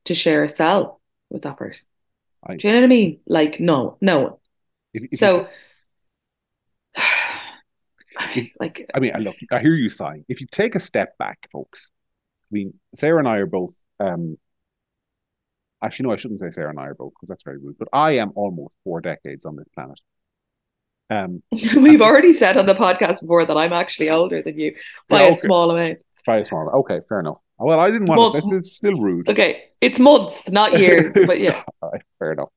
to 0.04 0.14
share 0.14 0.44
a 0.44 0.48
cell 0.48 1.00
with 1.31 1.42
that 1.42 1.57
person. 1.57 1.87
I, 2.44 2.57
Do 2.57 2.68
you 2.68 2.74
know 2.74 2.81
what 2.81 2.85
I 2.85 2.88
mean? 2.88 3.20
Like 3.26 3.61
no, 3.61 3.96
no. 4.00 4.40
If, 4.94 5.04
if 5.04 5.18
so 5.18 5.48
if, 8.35 8.48
like 8.61 8.90
I 8.94 9.00
mean, 9.00 9.12
look, 9.20 9.37
I 9.52 9.61
hear 9.61 9.74
you 9.74 9.88
sighing. 9.88 10.24
If 10.28 10.40
you 10.40 10.46
take 10.50 10.74
a 10.74 10.81
step 10.81 11.16
back, 11.18 11.48
folks, 11.52 11.90
I 12.50 12.54
mean, 12.54 12.74
Sarah 12.94 13.18
and 13.18 13.28
I 13.28 13.37
are 13.37 13.46
both. 13.46 13.74
um 14.00 14.37
Actually, 15.81 16.09
no, 16.09 16.12
I 16.12 16.16
shouldn't 16.16 16.40
say 16.40 16.50
Sarah 16.50 16.70
and 16.70 16.81
I 16.81 16.87
are 16.87 16.94
both 16.94 17.12
because 17.14 17.28
that's 17.28 17.44
very 17.44 17.59
rude. 17.59 17.78
But 17.78 17.88
I 17.92 18.12
am 18.12 18.33
almost 18.35 18.74
four 18.83 19.00
decades 19.00 19.46
on 19.46 19.54
this 19.54 19.68
planet. 19.74 20.00
Um, 21.11 21.42
We've 21.77 22.03
already 22.03 22.33
said 22.33 22.57
on 22.57 22.66
the 22.66 22.75
podcast 22.75 23.21
before 23.21 23.44
that 23.44 23.57
I'm 23.57 23.73
actually 23.73 24.11
older 24.11 24.42
than 24.42 24.59
you 24.59 24.75
by 25.09 25.23
yeah, 25.23 25.27
okay. 25.29 25.37
a 25.37 25.38
small 25.38 25.71
amount. 25.71 25.99
By 26.27 26.38
a 26.38 26.44
small 26.44 26.62
amount. 26.62 26.77
Okay, 26.77 27.01
fair 27.09 27.21
enough. 27.21 27.38
Well, 27.59 27.81
I 27.81 27.90
didn't 27.90 28.07
want 28.07 28.21
Month. 28.21 28.35
to. 28.35 28.51
Say, 28.51 28.57
it's 28.57 28.73
still 28.73 29.01
rude. 29.01 29.29
Okay, 29.29 29.64
it's 29.81 29.99
months, 29.99 30.51
not 30.51 30.79
years, 30.79 31.16
but 31.27 31.40
yeah. 31.40 31.62
All 31.83 31.90
right, 31.90 32.03
fair 32.18 32.33
enough 32.33 32.51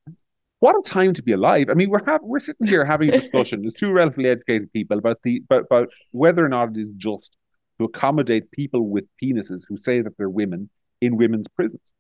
what 0.61 0.75
a 0.75 0.81
time 0.87 1.11
to 1.11 1.23
be 1.23 1.31
alive. 1.31 1.69
I 1.71 1.73
mean, 1.73 1.89
we're 1.89 2.05
ha- 2.05 2.19
we're 2.21 2.39
sitting 2.39 2.67
here 2.67 2.85
having 2.85 3.09
a 3.09 3.13
discussion. 3.13 3.61
There's 3.61 3.73
two 3.73 3.91
relatively 3.91 4.29
educated 4.29 4.71
people 4.71 4.99
about 4.99 5.17
the 5.23 5.41
about, 5.49 5.63
about 5.63 5.89
whether 6.11 6.45
or 6.45 6.49
not 6.49 6.69
it 6.69 6.77
is 6.77 6.89
just 6.95 7.35
to 7.79 7.85
accommodate 7.85 8.51
people 8.51 8.87
with 8.87 9.05
penises 9.21 9.63
who 9.67 9.77
say 9.79 10.01
that 10.01 10.15
they're 10.17 10.29
women 10.29 10.69
in 11.01 11.17
women's 11.17 11.47
prisons. 11.47 11.93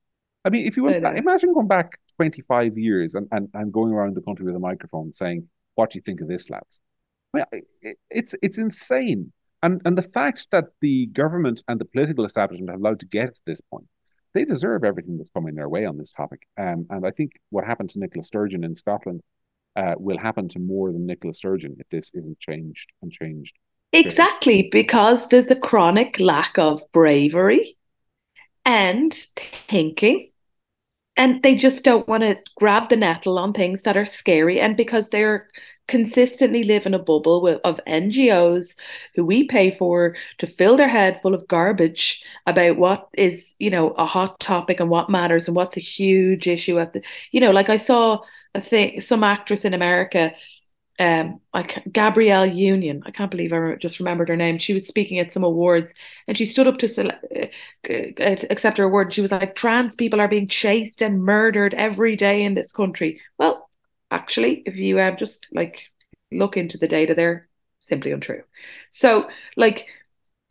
I 0.45 0.51
mean, 0.51 0.67
if 0.67 0.77
you 0.77 0.83
went, 0.83 1.03
imagine 1.03 1.53
going 1.53 1.67
back 1.67 1.99
25 2.17 2.77
years 2.77 3.15
and, 3.15 3.27
and, 3.31 3.49
and 3.55 3.73
going 3.73 3.91
around 3.91 4.15
the 4.15 4.21
country 4.21 4.45
with 4.45 4.55
a 4.55 4.59
microphone 4.59 5.11
saying, 5.11 5.49
"What 5.75 5.91
do 5.91 5.97
you 5.97 6.03
think 6.03 6.21
of 6.21 6.27
this, 6.27 6.49
lads?" 6.49 6.81
It, 7.33 7.97
it's 8.09 8.35
it's 8.41 8.57
insane. 8.57 9.31
And 9.63 9.81
and 9.85 9.97
the 9.97 10.03
fact 10.03 10.47
that 10.51 10.65
the 10.81 11.05
government 11.07 11.63
and 11.67 11.79
the 11.79 11.85
political 11.85 12.25
establishment 12.25 12.71
have 12.71 12.79
allowed 12.79 12.99
to 13.01 13.07
get 13.07 13.35
to 13.35 13.41
this 13.45 13.61
point 13.61 13.87
they 14.33 14.45
deserve 14.45 14.83
everything 14.83 15.17
that's 15.17 15.29
coming 15.29 15.55
their 15.55 15.69
way 15.69 15.85
on 15.85 15.97
this 15.97 16.11
topic. 16.11 16.47
Um, 16.57 16.85
and 16.89 17.05
I 17.05 17.11
think 17.11 17.33
what 17.49 17.65
happened 17.65 17.89
to 17.91 17.99
Nicola 17.99 18.23
Sturgeon 18.23 18.63
in 18.63 18.75
Scotland 18.75 19.21
uh, 19.75 19.95
will 19.97 20.17
happen 20.17 20.47
to 20.49 20.59
more 20.59 20.91
than 20.91 21.05
Nicola 21.05 21.33
Sturgeon 21.33 21.75
if 21.79 21.89
this 21.89 22.11
isn't 22.13 22.39
changed 22.39 22.91
and 23.01 23.11
changed. 23.11 23.57
Exactly, 23.93 24.69
because 24.71 25.27
there's 25.27 25.51
a 25.51 25.55
chronic 25.55 26.19
lack 26.19 26.57
of 26.57 26.81
bravery 26.93 27.77
and 28.65 29.13
thinking. 29.13 30.30
And 31.17 31.43
they 31.43 31.55
just 31.55 31.83
don't 31.83 32.07
want 32.07 32.23
to 32.23 32.39
grab 32.57 32.89
the 32.89 32.95
nettle 32.95 33.37
on 33.37 33.53
things 33.53 33.83
that 33.83 33.97
are 33.97 34.05
scary. 34.05 34.59
And 34.59 34.77
because 34.77 35.09
they're 35.09 35.47
consistently 35.87 36.63
live 36.63 36.85
in 36.85 36.93
a 36.93 36.99
bubble 36.99 37.41
with, 37.41 37.59
of 37.65 37.81
NGOs 37.85 38.75
who 39.15 39.25
we 39.25 39.43
pay 39.43 39.71
for 39.71 40.15
to 40.37 40.47
fill 40.47 40.77
their 40.77 40.87
head 40.87 41.21
full 41.21 41.35
of 41.35 41.47
garbage 41.49 42.23
about 42.47 42.77
what 42.77 43.09
is, 43.17 43.55
you 43.59 43.69
know, 43.69 43.89
a 43.91 44.05
hot 44.05 44.39
topic 44.39 44.79
and 44.79 44.89
what 44.89 45.09
matters 45.09 45.47
and 45.47 45.55
what's 45.55 45.75
a 45.75 45.81
huge 45.81 46.47
issue 46.47 46.79
at 46.79 46.93
the, 46.93 47.03
you 47.31 47.41
know, 47.41 47.51
like 47.51 47.69
I 47.69 47.77
saw 47.77 48.19
a 48.55 48.61
thing, 48.61 49.01
some 49.01 49.23
actress 49.23 49.65
in 49.65 49.73
America, 49.73 50.33
um, 51.01 51.39
like 51.51 51.83
Gabrielle 51.91 52.45
Union, 52.45 53.01
I 53.07 53.09
can't 53.11 53.31
believe 53.31 53.51
I 53.51 53.73
just 53.75 53.99
remembered 53.99 54.29
her 54.29 54.35
name. 54.35 54.59
She 54.59 54.75
was 54.75 54.85
speaking 54.87 55.17
at 55.17 55.31
some 55.31 55.43
awards 55.43 55.95
and 56.27 56.37
she 56.37 56.45
stood 56.45 56.67
up 56.67 56.77
to 56.77 57.09
uh, 57.09 57.47
uh, 57.89 58.35
accept 58.51 58.77
her 58.77 58.83
award. 58.83 59.07
And 59.07 59.13
She 59.15 59.21
was 59.21 59.31
like, 59.31 59.55
trans 59.55 59.95
people 59.95 60.21
are 60.21 60.27
being 60.27 60.47
chased 60.47 61.01
and 61.01 61.23
murdered 61.23 61.73
every 61.73 62.15
day 62.15 62.43
in 62.43 62.53
this 62.53 62.71
country. 62.71 63.19
Well, 63.39 63.67
actually, 64.11 64.61
if 64.67 64.77
you 64.77 64.99
um, 64.99 65.17
just 65.17 65.47
like 65.51 65.87
look 66.31 66.55
into 66.55 66.77
the 66.77 66.87
data 66.87 67.15
they're 67.15 67.49
simply 67.79 68.11
untrue. 68.11 68.43
So, 68.91 69.27
like, 69.57 69.87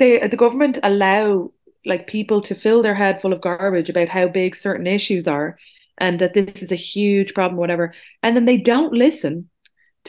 they 0.01 0.27
the 0.27 0.37
government 0.37 0.79
allow 0.83 1.53
like 1.87 2.09
people 2.09 2.41
to 2.43 2.57
fill 2.57 2.83
their 2.83 2.97
head 2.97 3.21
full 3.21 3.33
of 3.33 3.41
garbage 3.41 3.89
about 3.89 4.09
how 4.09 4.27
big 4.27 4.57
certain 4.57 4.89
issues 4.89 5.29
are 5.29 5.59
and 5.99 6.19
that 6.19 6.35
this 6.35 6.61
is 6.61 6.73
a 6.73 6.77
huge 6.77 7.35
problem, 7.35 7.57
whatever, 7.57 7.95
and 8.23 8.35
then 8.35 8.47
they 8.47 8.57
don't 8.57 8.93
listen 8.93 9.50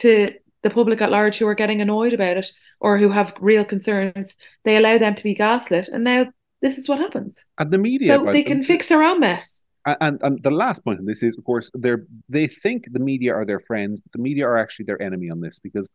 to 0.02 0.32
the 0.62 0.70
public 0.70 1.00
at 1.00 1.10
large 1.10 1.38
who 1.38 1.48
are 1.48 1.54
getting 1.54 1.80
annoyed 1.80 2.12
about 2.12 2.36
it 2.36 2.52
or 2.78 2.98
who 2.98 3.08
have 3.08 3.34
real 3.40 3.64
concerns. 3.64 4.36
They 4.64 4.76
allow 4.76 4.98
them 4.98 5.14
to 5.16 5.22
be 5.22 5.34
gaslit, 5.34 5.88
and 5.88 6.04
now 6.04 6.26
this 6.60 6.78
is 6.78 6.88
what 6.88 6.98
happens. 6.98 7.46
And 7.58 7.70
the 7.70 7.78
media, 7.78 8.16
so 8.16 8.30
they 8.30 8.42
can 8.44 8.62
fix 8.62 8.88
their 8.88 9.02
own 9.02 9.18
mess 9.20 9.64
and 9.84 10.20
and 10.22 10.42
the 10.42 10.50
last 10.50 10.84
point 10.84 11.00
on 11.00 11.06
this 11.06 11.22
is, 11.22 11.36
of 11.36 11.44
course, 11.44 11.70
they 11.76 11.94
they 12.28 12.46
think 12.46 12.84
the 12.90 13.00
media 13.00 13.34
are 13.34 13.44
their 13.44 13.60
friends, 13.60 14.00
but 14.00 14.12
the 14.12 14.22
media 14.22 14.46
are 14.46 14.56
actually 14.56 14.84
their 14.84 15.00
enemy 15.02 15.30
on 15.30 15.40
this 15.40 15.58
because 15.58 15.88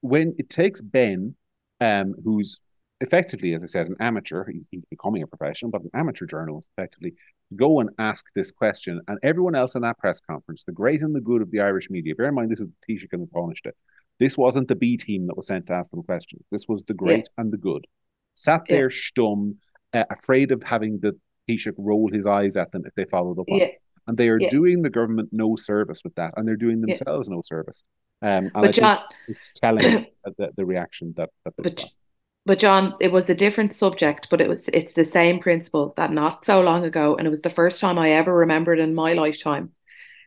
when 0.00 0.34
it 0.38 0.48
takes 0.48 0.80
Ben, 0.80 1.34
um, 1.80 2.14
who's 2.24 2.60
effectively, 3.00 3.54
as 3.54 3.62
I 3.62 3.66
said, 3.66 3.86
an 3.86 3.96
amateur, 4.00 4.50
he's, 4.50 4.66
he's 4.70 4.84
becoming 4.90 5.22
a 5.22 5.26
professional, 5.26 5.70
but 5.70 5.82
an 5.82 5.90
amateur 5.94 6.26
journalist, 6.26 6.70
effectively, 6.76 7.14
go 7.54 7.80
and 7.80 7.90
ask 7.98 8.26
this 8.34 8.50
question, 8.50 9.00
and 9.08 9.18
everyone 9.22 9.54
else 9.54 9.74
in 9.74 9.82
that 9.82 9.98
press 9.98 10.20
conference, 10.20 10.64
the 10.64 10.72
great 10.72 11.02
and 11.02 11.14
the 11.14 11.20
good 11.20 11.42
of 11.42 11.50
the 11.50 11.60
Irish 11.60 11.90
media, 11.90 12.14
bear 12.14 12.28
in 12.28 12.34
mind 12.34 12.50
this 12.50 12.60
is 12.60 12.66
the 12.66 12.94
Taoiseach 12.94 13.12
and 13.12 13.22
the 13.22 13.26
Taoiseach. 13.26 13.72
This 14.18 14.38
wasn't 14.38 14.68
the 14.68 14.76
B 14.76 14.96
team 14.96 15.26
that 15.26 15.36
was 15.36 15.46
sent 15.46 15.66
to 15.66 15.74
ask 15.74 15.90
them 15.90 16.02
questions. 16.02 16.42
This 16.50 16.66
was 16.68 16.84
the 16.84 16.94
great 16.94 17.28
yeah. 17.36 17.42
and 17.42 17.52
the 17.52 17.58
good. 17.58 17.86
Sat 18.34 18.62
there 18.68 18.90
yeah. 18.90 18.96
stum 19.18 19.56
uh, 19.92 20.04
afraid 20.10 20.52
of 20.52 20.62
having 20.62 20.98
the 21.00 21.12
Taoiseach 21.48 21.74
roll 21.76 22.10
his 22.10 22.26
eyes 22.26 22.56
at 22.56 22.72
them 22.72 22.82
if 22.86 22.94
they 22.94 23.04
followed 23.04 23.38
up 23.38 23.46
on 23.50 23.58
Yeah. 23.58 23.68
And 24.06 24.16
they 24.16 24.28
are 24.28 24.40
Yeah. 24.40 24.48
doing 24.48 24.82
the 24.82 24.90
government 24.90 25.30
no 25.32 25.56
service 25.56 26.02
with 26.02 26.14
that, 26.14 26.34
and 26.36 26.46
they're 26.48 26.56
doing 26.56 26.80
themselves 26.80 27.28
no 27.28 27.42
service. 27.42 27.84
Um, 28.22 28.50
But 28.54 28.72
John, 28.72 29.00
it's 29.28 29.52
telling 29.60 30.06
the, 30.38 30.50
the 30.56 30.64
reaction 30.64 31.12
that, 31.16 31.30
that 31.44 31.54
but 31.56 31.76
got. 31.76 31.90
But 32.46 32.58
John, 32.60 32.94
it 33.00 33.12
was 33.12 33.28
a 33.28 33.34
different 33.34 33.72
subject, 33.72 34.28
but 34.30 34.40
it 34.40 34.48
was 34.48 34.68
it's 34.68 34.94
the 34.94 35.04
same 35.04 35.40
principle 35.40 35.92
that 35.96 36.12
not 36.12 36.44
so 36.44 36.60
long 36.60 36.84
ago, 36.84 37.16
and 37.16 37.26
it 37.26 37.30
was 37.30 37.42
the 37.42 37.50
first 37.50 37.80
time 37.80 37.98
I 37.98 38.12
ever 38.12 38.34
remembered 38.34 38.78
in 38.78 38.94
my 38.94 39.12
lifetime 39.12 39.72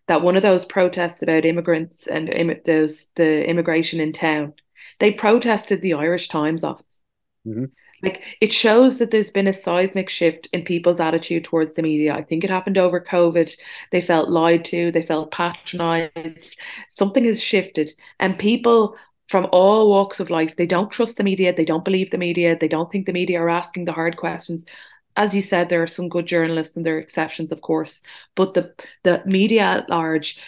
that 0.08 0.22
one 0.22 0.36
of 0.36 0.44
those 0.44 0.66
protests 0.66 1.22
about 1.22 1.46
immigrants 1.46 2.08
and 2.08 2.30
Im- 2.30 2.60
those 2.66 3.08
the 3.16 3.48
immigration 3.48 4.00
in 4.02 4.12
town, 4.12 4.54
they 5.00 5.12
protested 5.12 5.82
the 5.82 5.94
Irish 5.94 6.28
Times 6.28 6.64
office. 6.64 7.02
Mhm. 7.48 7.72
Like 8.02 8.38
it 8.42 8.54
shows 8.54 9.00
that 9.00 9.12
there's 9.12 9.32
been 9.32 9.48
a 9.48 9.54
seismic 9.54 10.10
shift 10.10 10.48
in 10.54 10.64
people's 10.64 11.00
attitude 11.00 11.44
towards 11.44 11.74
the 11.74 11.82
media. 11.82 12.14
I 12.16 12.22
think 12.22 12.44
it 12.44 12.50
happened 12.50 12.78
over 12.78 13.00
COVID. 13.02 13.56
They 13.92 14.02
felt 14.02 14.30
lied 14.30 14.66
to, 14.66 14.92
they 14.92 15.04
felt 15.04 15.32
patronized. 15.32 16.58
Something 16.88 17.26
has 17.26 17.42
shifted, 17.44 17.92
and 18.20 18.40
people 18.40 18.98
from 19.30 19.48
all 19.52 19.90
walks 19.90 20.20
of 20.20 20.32
life, 20.32 20.56
they 20.56 20.66
don't 20.66 20.92
trust 20.92 21.18
the 21.18 21.24
media, 21.24 21.54
they 21.54 21.64
don't 21.64 21.86
believe 21.86 22.10
the 22.10 22.18
media, 22.18 22.58
they 22.58 22.68
don't 22.68 22.92
think 22.92 23.06
the 23.06 23.14
media 23.14 23.40
are 23.40 23.50
asking 23.50 23.86
the 23.86 23.92
hard 23.92 24.18
questions. 24.18 24.66
As 25.16 25.36
you 25.36 25.44
said, 25.44 25.70
there 25.70 25.84
are 25.84 25.88
some 25.88 26.10
good 26.10 26.26
journalists 26.26 26.76
and 26.76 26.84
there 26.84 26.96
are 26.96 27.00
exceptions, 27.00 27.52
of 27.52 27.62
course, 27.62 28.02
but 28.36 28.56
the 28.56 28.74
the 29.04 29.22
media 29.28 29.62
at 29.62 29.90
large 29.90 30.40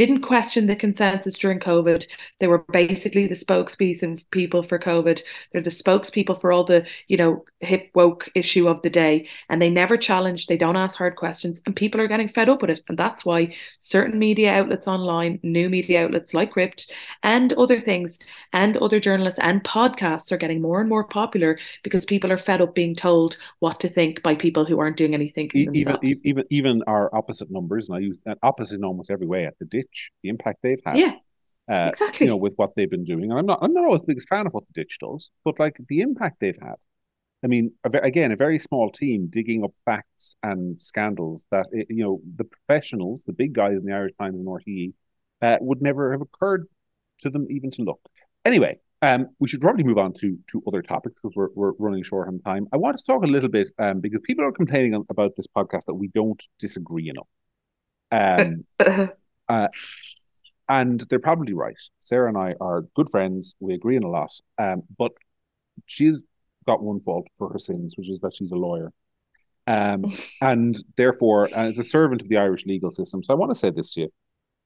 didn't 0.00 0.22
question 0.22 0.64
the 0.64 0.74
consensus 0.74 1.38
during 1.38 1.58
COVID. 1.58 2.06
They 2.38 2.46
were 2.46 2.64
basically 2.72 3.26
the 3.26 3.34
spokespeople 3.34 4.02
and 4.02 4.30
people 4.30 4.62
for 4.62 4.78
COVID. 4.78 5.22
They're 5.52 5.60
the 5.60 5.68
spokespeople 5.68 6.40
for 6.40 6.52
all 6.52 6.64
the, 6.64 6.86
you 7.08 7.18
know, 7.18 7.44
hip 7.60 7.90
woke 7.94 8.30
issue 8.34 8.66
of 8.66 8.80
the 8.80 8.88
day. 8.88 9.28
And 9.50 9.60
they 9.60 9.68
never 9.68 9.98
challenge, 9.98 10.46
they 10.46 10.56
don't 10.56 10.78
ask 10.78 10.96
hard 10.96 11.16
questions, 11.16 11.60
and 11.66 11.76
people 11.76 12.00
are 12.00 12.06
getting 12.06 12.28
fed 12.28 12.48
up 12.48 12.62
with 12.62 12.70
it. 12.70 12.80
And 12.88 12.96
that's 12.96 13.26
why 13.26 13.54
certain 13.80 14.18
media 14.18 14.54
outlets 14.54 14.88
online, 14.88 15.38
new 15.42 15.68
media 15.68 16.04
outlets 16.04 16.32
like 16.32 16.52
Gript 16.52 16.90
and 17.22 17.52
other 17.54 17.78
things, 17.78 18.20
and 18.54 18.78
other 18.78 19.00
journalists 19.00 19.40
and 19.40 19.62
podcasts 19.64 20.32
are 20.32 20.38
getting 20.38 20.62
more 20.62 20.80
and 20.80 20.88
more 20.88 21.04
popular 21.04 21.58
because 21.82 22.06
people 22.06 22.32
are 22.32 22.38
fed 22.38 22.62
up 22.62 22.74
being 22.74 22.94
told 22.94 23.36
what 23.58 23.80
to 23.80 23.88
think 23.90 24.22
by 24.22 24.34
people 24.34 24.64
who 24.64 24.80
aren't 24.80 24.96
doing 24.96 25.12
anything 25.12 25.50
even 25.52 25.74
themselves. 25.74 26.24
even 26.24 26.44
even 26.48 26.82
our 26.86 27.14
opposite 27.14 27.50
numbers, 27.50 27.90
and 27.90 27.96
I 27.96 28.00
use 28.00 28.18
that 28.24 28.38
opposite 28.42 28.76
in 28.76 28.84
almost 28.84 29.10
every 29.10 29.26
way 29.26 29.44
at 29.44 29.58
the 29.58 29.66
ditch, 29.90 30.10
the 30.22 30.28
impact 30.28 30.58
they've 30.62 30.80
had, 30.84 30.98
yeah, 30.98 31.14
uh, 31.70 31.88
exactly. 31.88 32.26
you 32.26 32.30
know, 32.30 32.36
with 32.36 32.54
what 32.56 32.70
they've 32.76 32.90
been 32.90 33.04
doing. 33.04 33.30
And 33.30 33.38
I'm 33.38 33.46
not 33.46 33.58
I'm 33.62 33.72
not 33.72 33.84
always 33.84 34.00
the 34.00 34.08
biggest 34.08 34.28
fan 34.28 34.46
of 34.46 34.52
what 34.52 34.64
the 34.66 34.72
ditch 34.74 34.98
does, 35.00 35.30
but 35.44 35.58
like 35.58 35.76
the 35.88 36.00
impact 36.00 36.36
they've 36.40 36.58
had. 36.60 36.76
I 37.42 37.46
mean, 37.46 37.72
again, 37.84 38.32
a 38.32 38.36
very 38.36 38.58
small 38.58 38.90
team 38.90 39.28
digging 39.30 39.64
up 39.64 39.72
facts 39.86 40.36
and 40.42 40.78
scandals 40.78 41.46
that 41.50 41.66
eh, 41.74 41.84
you 41.88 42.04
know 42.04 42.20
the 42.36 42.44
professionals, 42.44 43.24
the 43.24 43.32
big 43.32 43.54
guys 43.54 43.76
in 43.76 43.84
the 43.84 43.94
Irish 43.94 44.12
Times 44.20 44.36
and 44.36 44.46
RTE, 44.46 44.92
uh, 45.42 45.56
would 45.60 45.80
never 45.80 46.12
have 46.12 46.20
occurred 46.20 46.66
to 47.20 47.30
them 47.30 47.46
even 47.50 47.70
to 47.72 47.82
look. 47.82 48.00
Anyway, 48.44 48.78
um, 49.02 49.28
we 49.38 49.48
should 49.48 49.60
probably 49.60 49.84
move 49.84 49.98
on 49.98 50.12
to 50.14 50.38
to 50.50 50.62
other 50.66 50.82
topics 50.82 51.14
because 51.22 51.34
we're 51.34 51.48
we're 51.54 51.72
running 51.78 52.02
short 52.02 52.28
on 52.28 52.40
time. 52.40 52.66
I 52.72 52.76
want 52.76 52.98
to 52.98 53.04
talk 53.04 53.24
a 53.24 53.26
little 53.26 53.48
bit 53.48 53.68
um, 53.78 54.00
because 54.00 54.20
people 54.24 54.44
are 54.44 54.52
complaining 54.52 54.94
about 55.08 55.32
this 55.36 55.46
podcast 55.46 55.86
that 55.86 55.94
we 55.94 56.08
don't 56.08 56.42
disagree 56.58 57.08
enough. 57.08 57.28
Um, 58.12 58.64
and 60.68 61.00
they're 61.08 61.18
probably 61.18 61.52
right. 61.52 61.76
Sarah 62.00 62.28
and 62.28 62.38
I 62.38 62.54
are 62.60 62.82
good 62.94 63.10
friends. 63.10 63.54
We 63.60 63.74
agree 63.74 63.96
on 63.96 64.04
a 64.04 64.08
lot. 64.08 64.30
Um, 64.58 64.82
but 64.96 65.12
she's 65.86 66.22
got 66.66 66.82
one 66.82 67.00
fault 67.00 67.26
for 67.38 67.52
her 67.52 67.58
sins, 67.58 67.94
which 67.96 68.08
is 68.08 68.20
that 68.20 68.34
she's 68.34 68.52
a 68.52 68.56
lawyer. 68.56 68.92
Um, 69.66 70.04
and 70.40 70.76
therefore, 70.96 71.46
uh, 71.46 71.68
as 71.68 71.78
a 71.78 71.84
servant 71.84 72.22
of 72.22 72.28
the 72.28 72.38
Irish 72.38 72.66
legal 72.66 72.90
system. 72.90 73.22
So 73.22 73.34
I 73.34 73.36
want 73.36 73.50
to 73.50 73.58
say 73.58 73.70
this 73.70 73.94
to 73.94 74.02
you. 74.02 74.08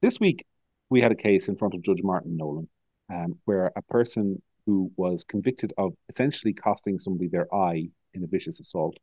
This 0.01 0.19
week, 0.19 0.45
we 0.89 1.01
had 1.01 1.11
a 1.11 1.15
case 1.15 1.49
in 1.49 1.57
front 1.57 1.73
of 1.73 1.81
Judge 1.81 2.03
Martin 2.03 2.37
Nolan 2.37 2.69
um, 3.13 3.39
where 3.45 3.71
a 3.75 3.81
person 3.81 4.41
who 4.65 4.91
was 4.97 5.23
convicted 5.23 5.73
of 5.77 5.93
essentially 6.09 6.53
costing 6.53 6.97
somebody 6.97 7.27
their 7.27 7.53
eye 7.53 7.87
in 8.13 8.23
a 8.23 8.27
vicious 8.27 8.59
assault 8.59 8.97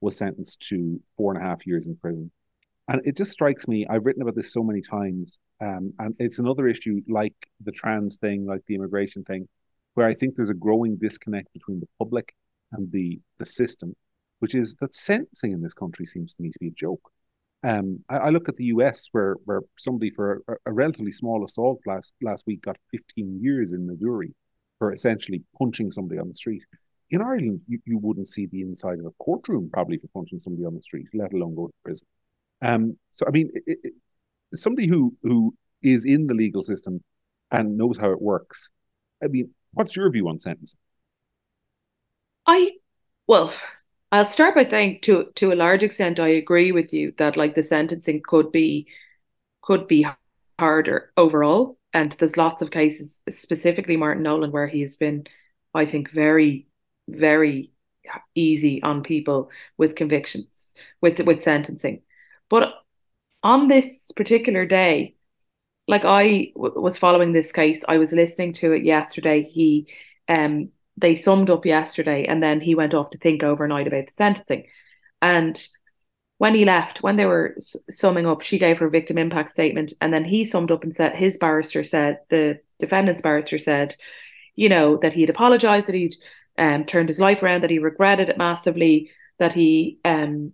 was 0.00 0.16
sentenced 0.16 0.60
to 0.60 1.00
four 1.16 1.34
and 1.34 1.42
a 1.42 1.46
half 1.46 1.66
years 1.66 1.86
in 1.86 1.96
prison. 1.96 2.30
And 2.88 3.02
it 3.04 3.16
just 3.16 3.32
strikes 3.32 3.66
me, 3.66 3.84
I've 3.88 4.06
written 4.06 4.22
about 4.22 4.36
this 4.36 4.52
so 4.52 4.62
many 4.62 4.80
times, 4.80 5.40
um, 5.60 5.92
and 5.98 6.14
it's 6.20 6.38
another 6.38 6.68
issue 6.68 7.00
like 7.08 7.34
the 7.60 7.72
trans 7.72 8.16
thing, 8.16 8.46
like 8.46 8.60
the 8.68 8.76
immigration 8.76 9.24
thing, 9.24 9.48
where 9.94 10.06
I 10.06 10.14
think 10.14 10.36
there's 10.36 10.50
a 10.50 10.54
growing 10.54 10.96
disconnect 10.96 11.52
between 11.52 11.80
the 11.80 11.88
public 11.98 12.34
and 12.72 12.90
the 12.92 13.20
the 13.38 13.46
system, 13.46 13.96
which 14.38 14.54
is 14.54 14.76
that 14.80 14.94
sentencing 14.94 15.52
in 15.52 15.62
this 15.62 15.74
country 15.74 16.06
seems 16.06 16.34
to 16.34 16.42
me 16.42 16.50
to 16.50 16.58
be 16.60 16.68
a 16.68 16.72
joke. 16.72 17.10
Um, 17.64 18.04
I, 18.08 18.16
I 18.16 18.30
look 18.30 18.48
at 18.48 18.56
the 18.56 18.66
US 18.66 19.08
where 19.10 19.34
where 19.44 19.62
somebody 19.76 20.10
for 20.10 20.42
a, 20.48 20.54
a 20.66 20.72
relatively 20.72 21.12
small 21.12 21.44
assault 21.44 21.80
last 21.86 22.14
last 22.22 22.46
week 22.46 22.62
got 22.62 22.76
15 22.92 23.40
years 23.42 23.72
in 23.72 23.86
Missouri 23.86 24.34
for 24.78 24.92
essentially 24.92 25.42
punching 25.58 25.90
somebody 25.90 26.20
on 26.20 26.28
the 26.28 26.34
street. 26.34 26.62
In 27.10 27.22
Ireland, 27.22 27.60
you, 27.66 27.78
you 27.84 27.98
wouldn't 27.98 28.28
see 28.28 28.46
the 28.46 28.62
inside 28.62 28.98
of 28.98 29.06
a 29.06 29.12
courtroom 29.18 29.70
probably 29.72 29.98
for 29.98 30.08
punching 30.08 30.40
somebody 30.40 30.66
on 30.66 30.74
the 30.74 30.82
street, 30.82 31.06
let 31.14 31.32
alone 31.32 31.54
go 31.54 31.68
to 31.68 31.72
prison. 31.84 32.06
Um, 32.62 32.98
so 33.10 33.26
I 33.26 33.30
mean, 33.30 33.50
it, 33.66 33.78
it, 33.82 33.92
somebody 34.54 34.88
who 34.88 35.14
who 35.22 35.54
is 35.82 36.04
in 36.04 36.26
the 36.26 36.34
legal 36.34 36.62
system 36.62 37.02
and 37.50 37.76
knows 37.76 37.98
how 37.98 38.10
it 38.10 38.20
works. 38.20 38.70
I 39.22 39.28
mean, 39.28 39.50
what's 39.72 39.96
your 39.96 40.10
view 40.10 40.28
on 40.28 40.38
sentencing? 40.38 40.78
I 42.46 42.72
well, 43.26 43.52
I'll 44.12 44.24
start 44.24 44.54
by 44.54 44.62
saying 44.62 45.00
to 45.02 45.30
to 45.36 45.52
a 45.52 45.54
large 45.54 45.82
extent 45.82 46.20
I 46.20 46.28
agree 46.28 46.72
with 46.72 46.92
you 46.92 47.12
that 47.18 47.36
like 47.36 47.54
the 47.54 47.62
sentencing 47.62 48.22
could 48.24 48.52
be 48.52 48.86
could 49.62 49.86
be 49.86 50.06
harder 50.58 51.12
overall. 51.16 51.78
And 51.92 52.12
there's 52.12 52.36
lots 52.36 52.62
of 52.62 52.70
cases, 52.70 53.22
specifically 53.30 53.96
Martin 53.96 54.22
Nolan, 54.22 54.52
where 54.52 54.66
he's 54.66 54.96
been, 54.96 55.26
I 55.74 55.86
think, 55.86 56.10
very, 56.10 56.66
very 57.08 57.72
easy 58.34 58.82
on 58.82 59.02
people 59.02 59.50
with 59.78 59.94
convictions, 59.94 60.74
with 61.00 61.20
with 61.20 61.42
sentencing. 61.42 62.02
But 62.48 62.74
on 63.42 63.68
this 63.68 64.10
particular 64.16 64.66
day, 64.66 65.14
like 65.88 66.04
I 66.04 66.52
w- 66.54 66.80
was 66.80 66.98
following 66.98 67.32
this 67.32 67.52
case, 67.52 67.84
I 67.88 67.98
was 67.98 68.12
listening 68.12 68.52
to 68.54 68.72
it 68.72 68.84
yesterday. 68.84 69.42
He, 69.42 69.88
um, 70.28 70.70
they 70.96 71.14
summed 71.14 71.50
up 71.50 71.66
yesterday, 71.66 72.24
and 72.26 72.42
then 72.42 72.60
he 72.60 72.74
went 72.74 72.94
off 72.94 73.10
to 73.10 73.18
think 73.18 73.42
overnight 73.42 73.86
about 73.86 74.06
the 74.06 74.12
sentencing. 74.12 74.66
And 75.22 75.64
when 76.38 76.54
he 76.54 76.64
left, 76.64 77.02
when 77.02 77.16
they 77.16 77.26
were 77.26 77.54
s- 77.56 77.76
summing 77.90 78.26
up, 78.26 78.42
she 78.42 78.58
gave 78.58 78.78
her 78.78 78.88
victim 78.88 79.18
impact 79.18 79.50
statement, 79.50 79.92
and 80.00 80.12
then 80.12 80.24
he 80.24 80.44
summed 80.44 80.70
up 80.70 80.82
and 80.82 80.94
said 80.94 81.14
his 81.14 81.38
barrister 81.38 81.82
said 81.82 82.20
the 82.30 82.60
defendant's 82.78 83.22
barrister 83.22 83.58
said, 83.58 83.94
you 84.54 84.68
know, 84.68 84.96
that 84.96 85.12
he'd 85.12 85.30
apologized, 85.30 85.88
that 85.88 85.94
he'd 85.94 86.16
um, 86.58 86.84
turned 86.84 87.08
his 87.08 87.20
life 87.20 87.42
around, 87.42 87.62
that 87.62 87.70
he 87.70 87.78
regretted 87.78 88.28
it 88.28 88.38
massively, 88.38 89.10
that 89.38 89.52
he, 89.52 89.98
um, 90.04 90.52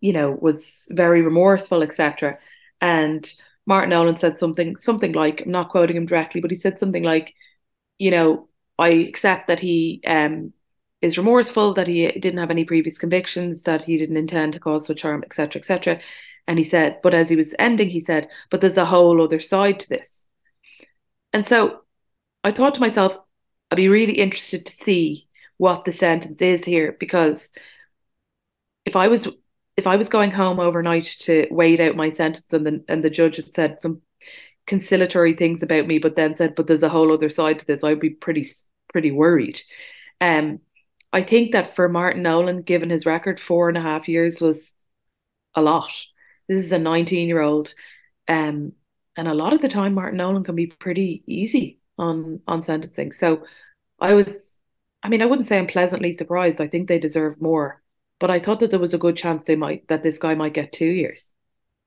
you 0.00 0.12
know, 0.12 0.30
was 0.30 0.88
very 0.90 1.22
remorseful, 1.22 1.82
etc. 1.82 2.38
And 2.80 3.30
Martin 3.66 3.90
Nolan 3.90 4.16
said 4.16 4.38
something, 4.38 4.76
something 4.76 5.12
like, 5.12 5.42
I'm 5.42 5.50
not 5.50 5.70
quoting 5.70 5.96
him 5.96 6.06
directly, 6.06 6.40
but 6.40 6.50
he 6.50 6.56
said 6.56 6.78
something 6.78 7.02
like, 7.02 7.34
you 7.98 8.10
know, 8.10 8.48
I 8.78 8.90
accept 8.90 9.48
that 9.48 9.58
he 9.60 10.00
um, 10.06 10.52
is 11.02 11.18
remorseful, 11.18 11.74
that 11.74 11.86
he 11.86 12.08
didn't 12.08 12.38
have 12.38 12.50
any 12.50 12.64
previous 12.64 12.98
convictions, 12.98 13.64
that 13.64 13.82
he 13.82 13.96
didn't 13.96 14.16
intend 14.16 14.52
to 14.54 14.60
cause 14.60 14.86
such 14.86 15.02
harm, 15.02 15.22
etc., 15.24 15.60
etc. 15.60 16.00
And 16.46 16.58
he 16.58 16.64
said, 16.64 17.00
but 17.02 17.14
as 17.14 17.28
he 17.28 17.36
was 17.36 17.54
ending, 17.58 17.90
he 17.90 18.00
said, 18.00 18.28
but 18.50 18.60
there's 18.60 18.78
a 18.78 18.86
whole 18.86 19.22
other 19.22 19.40
side 19.40 19.80
to 19.80 19.88
this. 19.88 20.26
And 21.32 21.46
so 21.46 21.80
I 22.42 22.52
thought 22.52 22.74
to 22.74 22.80
myself, 22.80 23.18
I'd 23.70 23.76
be 23.76 23.88
really 23.88 24.14
interested 24.14 24.64
to 24.64 24.72
see 24.72 25.28
what 25.58 25.84
the 25.84 25.92
sentence 25.92 26.40
is 26.40 26.64
here 26.64 26.96
because 26.98 27.52
if 28.86 28.96
I 28.96 29.08
was 29.08 29.28
if 29.78 29.86
I 29.86 29.94
was 29.94 30.08
going 30.08 30.32
home 30.32 30.58
overnight 30.58 31.04
to 31.20 31.46
wait 31.52 31.78
out 31.78 31.94
my 31.94 32.08
sentence 32.08 32.52
and 32.52 32.66
the 32.66 32.84
and 32.88 33.04
the 33.04 33.10
judge 33.10 33.36
had 33.36 33.52
said 33.52 33.78
some 33.78 34.02
conciliatory 34.66 35.34
things 35.34 35.62
about 35.62 35.86
me, 35.86 35.98
but 36.00 36.16
then 36.16 36.34
said, 36.34 36.56
but 36.56 36.66
there's 36.66 36.82
a 36.82 36.88
whole 36.88 37.12
other 37.12 37.30
side 37.30 37.60
to 37.60 37.64
this, 37.64 37.84
I'd 37.84 38.00
be 38.00 38.10
pretty 38.10 38.44
pretty 38.92 39.12
worried. 39.12 39.60
Um, 40.20 40.58
I 41.12 41.22
think 41.22 41.52
that 41.52 41.68
for 41.68 41.88
Martin 41.88 42.24
Nolan, 42.24 42.62
given 42.62 42.90
his 42.90 43.06
record, 43.06 43.38
four 43.38 43.68
and 43.68 43.78
a 43.78 43.80
half 43.80 44.08
years 44.08 44.40
was 44.40 44.74
a 45.54 45.62
lot. 45.62 45.92
This 46.48 46.58
is 46.58 46.72
a 46.72 46.78
19 46.78 47.28
year 47.28 47.40
old. 47.40 47.72
Um, 48.26 48.72
and 49.16 49.28
a 49.28 49.34
lot 49.34 49.52
of 49.52 49.60
the 49.62 49.68
time, 49.68 49.94
Martin 49.94 50.18
Nolan 50.18 50.42
can 50.44 50.56
be 50.56 50.66
pretty 50.66 51.22
easy 51.26 51.78
on 51.98 52.40
on 52.48 52.62
sentencing. 52.62 53.12
So 53.12 53.44
I 54.00 54.14
was, 54.14 54.60
I 55.04 55.08
mean, 55.08 55.22
I 55.22 55.26
wouldn't 55.26 55.46
say 55.46 55.56
I'm 55.56 55.68
pleasantly 55.68 56.10
surprised. 56.10 56.60
I 56.60 56.66
think 56.66 56.88
they 56.88 56.98
deserve 56.98 57.40
more, 57.40 57.80
but 58.18 58.30
I 58.30 58.40
thought 58.40 58.60
that 58.60 58.70
there 58.70 58.80
was 58.80 58.94
a 58.94 58.98
good 58.98 59.16
chance 59.16 59.44
they 59.44 59.56
might 59.56 59.88
that 59.88 60.02
this 60.02 60.18
guy 60.18 60.34
might 60.34 60.54
get 60.54 60.72
two 60.72 60.86
years, 60.86 61.30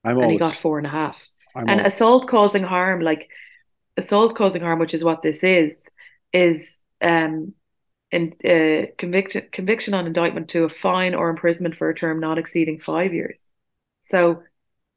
I'm 0.03 0.19
and 0.19 0.23
always, 0.23 0.35
he 0.35 0.37
got 0.37 0.53
four 0.53 0.77
and 0.77 0.87
a 0.87 0.89
half. 0.89 1.27
I'm 1.55 1.67
and 1.67 1.81
always, 1.81 1.93
assault 1.93 2.27
causing 2.27 2.63
harm, 2.63 3.01
like 3.01 3.29
assault 3.97 4.35
causing 4.35 4.61
harm, 4.61 4.79
which 4.79 4.93
is 4.93 5.03
what 5.03 5.21
this 5.21 5.43
is, 5.43 5.89
is 6.33 6.81
um 7.01 7.53
in, 8.11 8.33
uh, 8.45 8.87
conviction 8.97 9.47
conviction 9.51 9.93
on 9.93 10.05
indictment 10.05 10.49
to 10.49 10.65
a 10.65 10.69
fine 10.69 11.15
or 11.15 11.29
imprisonment 11.29 11.75
for 11.75 11.89
a 11.89 11.95
term 11.95 12.19
not 12.19 12.37
exceeding 12.37 12.79
five 12.79 13.13
years. 13.13 13.41
So, 13.99 14.43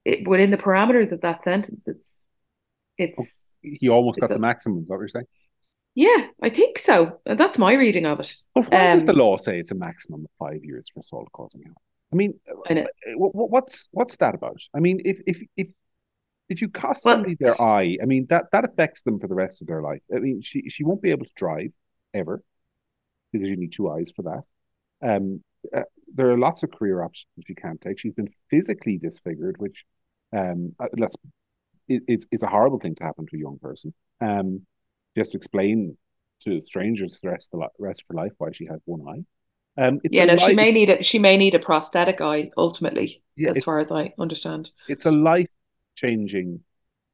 it, 0.05 0.27
within 0.27 0.51
the 0.51 0.57
parameters 0.57 1.13
of 1.13 1.21
that 1.23 1.43
sentence, 1.43 1.89
it's 1.89 2.15
it's. 2.99 3.19
Oh, 3.19 3.25
he 3.63 3.89
almost 3.89 4.21
got 4.21 4.31
a, 4.31 4.35
the 4.35 4.41
maximum. 4.41 4.81
Is 4.81 4.89
what 4.89 4.99
you're 4.99 5.09
saying? 5.09 5.27
Yeah, 5.95 6.27
I 6.43 6.49
think 6.49 6.79
so. 6.79 7.21
That's 7.25 7.59
my 7.59 7.73
reading 7.73 8.05
of 8.05 8.21
it. 8.21 8.37
But 8.55 8.71
why 8.71 8.87
um, 8.87 8.93
does 8.93 9.05
the 9.05 9.13
law 9.13 9.37
say 9.37 9.59
it's 9.59 9.71
a 9.71 9.77
maximum 9.77 10.25
of 10.25 10.31
five 10.39 10.65
years 10.65 10.89
for 10.93 11.01
assault 11.01 11.29
causing 11.33 11.63
harm? 11.63 11.77
I 12.13 12.17
mean, 12.17 12.35
I 12.69 12.81
uh, 12.81 12.87
what's 13.17 13.89
what's 13.93 14.17
that 14.17 14.35
about? 14.35 14.61
I 14.75 14.81
mean, 14.81 15.01
if 15.05 15.21
if 15.27 15.41
if 15.57 15.71
if 16.49 16.61
you 16.61 16.69
cost 16.69 17.05
well, 17.05 17.15
somebody 17.15 17.37
their 17.39 17.61
eye, 17.61 17.97
I 18.03 18.07
mean 18.07 18.27
that 18.31 18.47
that 18.53 18.65
affects 18.65 19.03
them 19.03 19.19
for 19.21 19.29
the 19.29 19.35
rest 19.35 19.63
of 19.63 19.69
their 19.69 19.83
life. 19.83 20.01
I 20.15 20.19
mean, 20.19 20.41
she 20.41 20.69
she 20.69 20.85
won't 20.85 21.03
be 21.03 21.11
able 21.11 21.27
to 21.27 21.33
drive 21.37 21.73
ever 22.13 22.43
because 23.33 23.49
you 23.49 23.57
need 23.57 23.73
two 23.73 23.91
eyes 23.91 24.13
for 24.15 24.23
that. 24.23 24.43
Um, 25.03 25.43
uh, 25.75 25.83
there 26.15 26.31
are 26.31 26.39
lots 26.39 26.63
of 26.63 26.71
career 26.71 27.03
options 27.03 27.27
she 27.47 27.55
can't 27.55 27.81
take. 27.81 27.99
She's 27.99 28.15
been 28.15 28.33
physically 28.51 28.99
disfigured, 28.99 29.57
which 29.59 29.85
um, 30.37 30.75
uh, 30.79 30.89
let's 30.97 31.17
it, 31.89 32.03
it's 32.07 32.27
it's 32.31 32.43
a 32.43 32.49
horrible 32.49 32.79
thing 32.79 32.95
to 32.97 33.05
happen 33.05 33.27
to 33.27 33.37
a 33.37 33.41
young 33.41 33.59
person. 33.61 33.95
Um, 34.21 34.67
just 35.17 35.33
to 35.33 35.39
explain 35.39 35.97
to 36.41 36.63
strangers 36.65 37.21
the 37.21 37.31
rest 37.31 37.51
of 37.53 37.61
the 37.61 37.69
rest 37.79 38.03
of 38.03 38.07
her 38.15 38.23
life 38.23 38.33
why 38.39 38.51
she 38.53 38.67
has 38.67 38.81
one 38.85 39.03
eye. 39.09 39.25
Um, 39.77 40.01
yeah, 40.05 40.25
no, 40.27 40.35
life, 40.35 40.49
she 40.49 40.55
may 40.55 40.69
need 40.69 40.91
a 40.91 41.03
she 41.03 41.19
may 41.19 41.37
need 41.37 41.55
a 41.55 41.59
prosthetic 41.59 42.21
eye 42.21 42.51
ultimately, 42.57 43.23
yeah, 43.37 43.51
as 43.51 43.65
far 43.65 43.81
as 43.81 43.91
I 43.91 44.13
understand. 44.19 44.71
It's 44.89 45.07
a 45.07 45.11
life 45.11 45.49
changing 45.97 46.61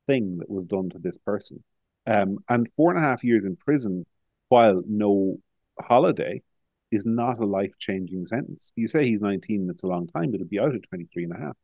thing 0.06 0.38
that 0.38 0.50
was 0.50 0.66
done 0.66 0.90
to 0.90 0.98
this 0.98 1.16
person, 1.18 1.62
um, 2.06 2.38
and 2.48 2.68
four 2.76 2.90
and 2.90 3.02
a 3.02 3.06
half 3.06 3.24
years 3.24 3.46
in 3.46 3.56
prison, 3.56 4.04
while 4.48 4.82
no 4.86 5.38
holiday, 5.80 6.42
is 6.90 7.06
not 7.06 7.38
a 7.38 7.46
life 7.46 7.72
changing 7.78 8.26
sentence. 8.26 8.72
You 8.76 8.88
say 8.88 9.06
he's 9.06 9.22
nineteen; 9.22 9.68
it's 9.70 9.84
a 9.84 9.88
long 9.88 10.06
time, 10.06 10.30
but 10.30 10.40
he'll 10.40 10.48
be 10.48 10.60
out 10.60 10.74
at 10.74 10.82
23 10.82 11.24
and 11.24 11.32
a 11.32 11.38
half 11.38 11.56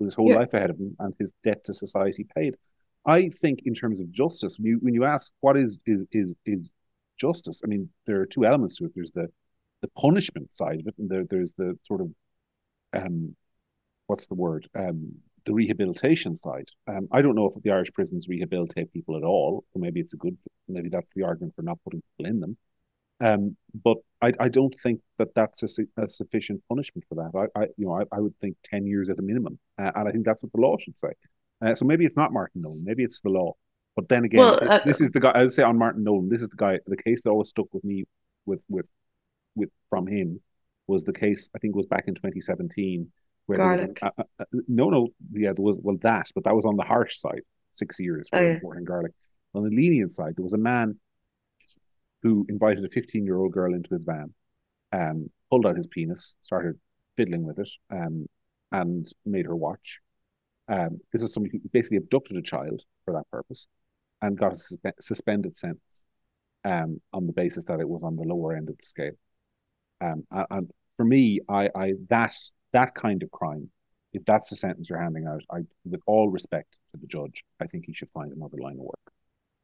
with 0.00 0.06
his 0.08 0.14
whole 0.14 0.30
yeah. 0.30 0.36
life 0.36 0.52
ahead 0.54 0.70
of 0.70 0.78
him 0.78 0.96
and 0.98 1.14
his 1.18 1.32
debt 1.44 1.62
to 1.64 1.72
society 1.72 2.26
paid. 2.36 2.56
I 3.06 3.28
think 3.28 3.60
in 3.64 3.74
terms 3.74 4.00
of 4.00 4.10
justice, 4.10 4.58
when 4.58 4.66
you, 4.66 4.78
when 4.80 4.94
you 4.94 5.04
ask 5.04 5.32
what 5.40 5.56
is 5.56 5.78
is 5.86 6.06
is 6.12 6.34
is 6.44 6.72
justice, 7.18 7.62
I 7.64 7.68
mean 7.68 7.88
there 8.06 8.20
are 8.20 8.26
two 8.26 8.44
elements 8.44 8.76
to 8.76 8.86
it. 8.86 8.92
There's 8.94 9.12
the 9.12 9.28
the 9.82 9.88
punishment 9.88 10.52
side 10.52 10.80
of 10.80 10.86
it, 10.88 10.94
and 10.98 11.08
there, 11.08 11.24
there's 11.28 11.52
the 11.52 11.78
sort 11.84 12.00
of 12.00 12.10
um, 12.92 13.36
what's 14.06 14.26
the 14.26 14.34
word? 14.34 14.68
Um, 14.74 15.14
the 15.44 15.54
rehabilitation 15.54 16.34
side. 16.34 16.68
Um, 16.88 17.08
I 17.12 17.22
don't 17.22 17.36
know 17.36 17.46
if 17.46 17.62
the 17.62 17.70
Irish 17.70 17.92
prisons 17.92 18.28
rehabilitate 18.28 18.92
people 18.92 19.16
at 19.16 19.22
all, 19.22 19.64
or 19.74 19.80
maybe 19.80 20.00
it's 20.00 20.14
a 20.14 20.16
good, 20.16 20.36
maybe 20.68 20.88
that's 20.88 21.06
the 21.14 21.22
argument 21.22 21.54
for 21.54 21.62
not 21.62 21.78
putting 21.84 22.02
people 22.02 22.30
in 22.30 22.40
them. 22.40 22.56
Um, 23.20 23.56
but 23.82 23.98
I, 24.20 24.32
I 24.40 24.48
don't 24.48 24.74
think 24.78 25.00
that 25.18 25.34
that's 25.34 25.62
a, 25.62 26.02
a 26.02 26.08
sufficient 26.08 26.62
punishment 26.68 27.04
for 27.08 27.14
that. 27.14 27.48
I, 27.56 27.60
I 27.60 27.66
you 27.78 27.86
know, 27.86 27.94
I, 28.00 28.02
I 28.12 28.20
would 28.20 28.34
think 28.40 28.56
ten 28.62 28.86
years 28.86 29.08
at 29.08 29.18
a 29.18 29.22
minimum, 29.22 29.58
uh, 29.78 29.92
and 29.94 30.08
I 30.08 30.12
think 30.12 30.24
that's 30.24 30.42
what 30.42 30.52
the 30.52 30.60
law 30.60 30.76
should 30.78 30.98
say. 30.98 31.12
Uh, 31.62 31.74
so 31.74 31.84
maybe 31.84 32.04
it's 32.04 32.16
not 32.16 32.32
Martin 32.32 32.62
Nolan, 32.62 32.84
maybe 32.84 33.02
it's 33.02 33.20
the 33.20 33.30
law. 33.30 33.52
But 33.94 34.08
then 34.10 34.24
again, 34.24 34.40
well, 34.40 34.58
uh, 34.62 34.80
this 34.84 35.00
is 35.00 35.10
the 35.10 35.20
guy. 35.20 35.30
I 35.30 35.42
would 35.42 35.52
say 35.52 35.62
on 35.62 35.78
Martin 35.78 36.04
Nolan, 36.04 36.28
this 36.28 36.42
is 36.42 36.50
the 36.50 36.56
guy. 36.56 36.78
The 36.86 36.98
case 36.98 37.22
that 37.22 37.30
always 37.30 37.48
stuck 37.48 37.72
with 37.72 37.82
me, 37.82 38.04
with 38.44 38.62
with 38.68 38.90
with 39.54 39.70
from 39.88 40.06
him, 40.06 40.40
was 40.86 41.04
the 41.04 41.14
case. 41.14 41.50
I 41.56 41.58
think 41.58 41.74
was 41.74 41.86
back 41.86 42.04
in 42.06 42.14
2017 42.14 43.10
where 43.46 43.58
garlic. 43.58 43.98
A, 44.02 44.10
a, 44.18 44.24
a, 44.40 44.44
no, 44.68 44.90
no, 44.90 45.08
yeah, 45.32 45.52
there 45.52 45.64
was 45.64 45.80
well 45.82 45.96
that, 46.02 46.30
but 46.34 46.44
that 46.44 46.54
was 46.54 46.66
on 46.66 46.76
the 46.76 46.84
harsh 46.84 47.16
side, 47.16 47.42
six 47.72 47.98
years 47.98 48.28
for 48.28 48.38
oh, 48.38 48.42
yeah. 48.42 48.80
garlic. 48.84 49.12
On 49.54 49.62
the 49.64 49.74
lenient 49.74 50.10
side, 50.10 50.34
there 50.36 50.44
was 50.44 50.52
a 50.52 50.58
man 50.58 50.98
who 52.22 52.44
invited 52.48 52.84
a 52.84 52.88
15 52.88 53.24
year 53.24 53.38
old 53.38 53.52
girl 53.52 53.72
into 53.72 53.90
his 53.90 54.04
van, 54.04 54.34
um, 54.92 55.30
pulled 55.50 55.66
out 55.66 55.76
his 55.76 55.86
penis, 55.86 56.36
started 56.42 56.78
fiddling 57.16 57.44
with 57.44 57.58
it, 57.58 57.70
um, 57.90 58.26
and 58.72 59.06
made 59.24 59.46
her 59.46 59.56
watch. 59.56 60.00
Um, 60.68 61.00
this 61.12 61.22
is 61.22 61.32
somebody 61.32 61.58
who 61.62 61.68
basically 61.72 61.98
abducted 61.98 62.36
a 62.36 62.42
child 62.42 62.82
for 63.04 63.14
that 63.14 63.30
purpose 63.30 63.68
and 64.22 64.38
got 64.38 64.52
a 64.52 64.56
suspe- 64.56 65.00
suspended 65.00 65.54
sentence 65.54 66.04
um, 66.64 67.00
on 67.12 67.26
the 67.26 67.32
basis 67.32 67.64
that 67.66 67.80
it 67.80 67.88
was 67.88 68.02
on 68.02 68.16
the 68.16 68.22
lower 68.22 68.54
end 68.54 68.68
of 68.68 68.76
the 68.76 68.86
scale. 68.86 69.12
Um, 70.00 70.24
and 70.50 70.70
for 70.96 71.04
me, 71.04 71.40
I, 71.48 71.68
I 71.74 71.92
that 72.08 72.34
that 72.72 72.94
kind 72.94 73.22
of 73.22 73.30
crime, 73.30 73.70
if 74.12 74.24
that's 74.24 74.50
the 74.50 74.56
sentence 74.56 74.88
you're 74.88 75.00
handing 75.00 75.26
out, 75.26 75.42
I, 75.50 75.60
with 75.84 76.00
all 76.06 76.28
respect 76.30 76.78
to 76.92 77.00
the 77.00 77.06
judge, 77.06 77.44
I 77.60 77.66
think 77.66 77.84
he 77.86 77.92
should 77.92 78.10
find 78.10 78.32
another 78.32 78.58
line 78.60 78.78
of 78.78 78.84
work. 78.84 79.12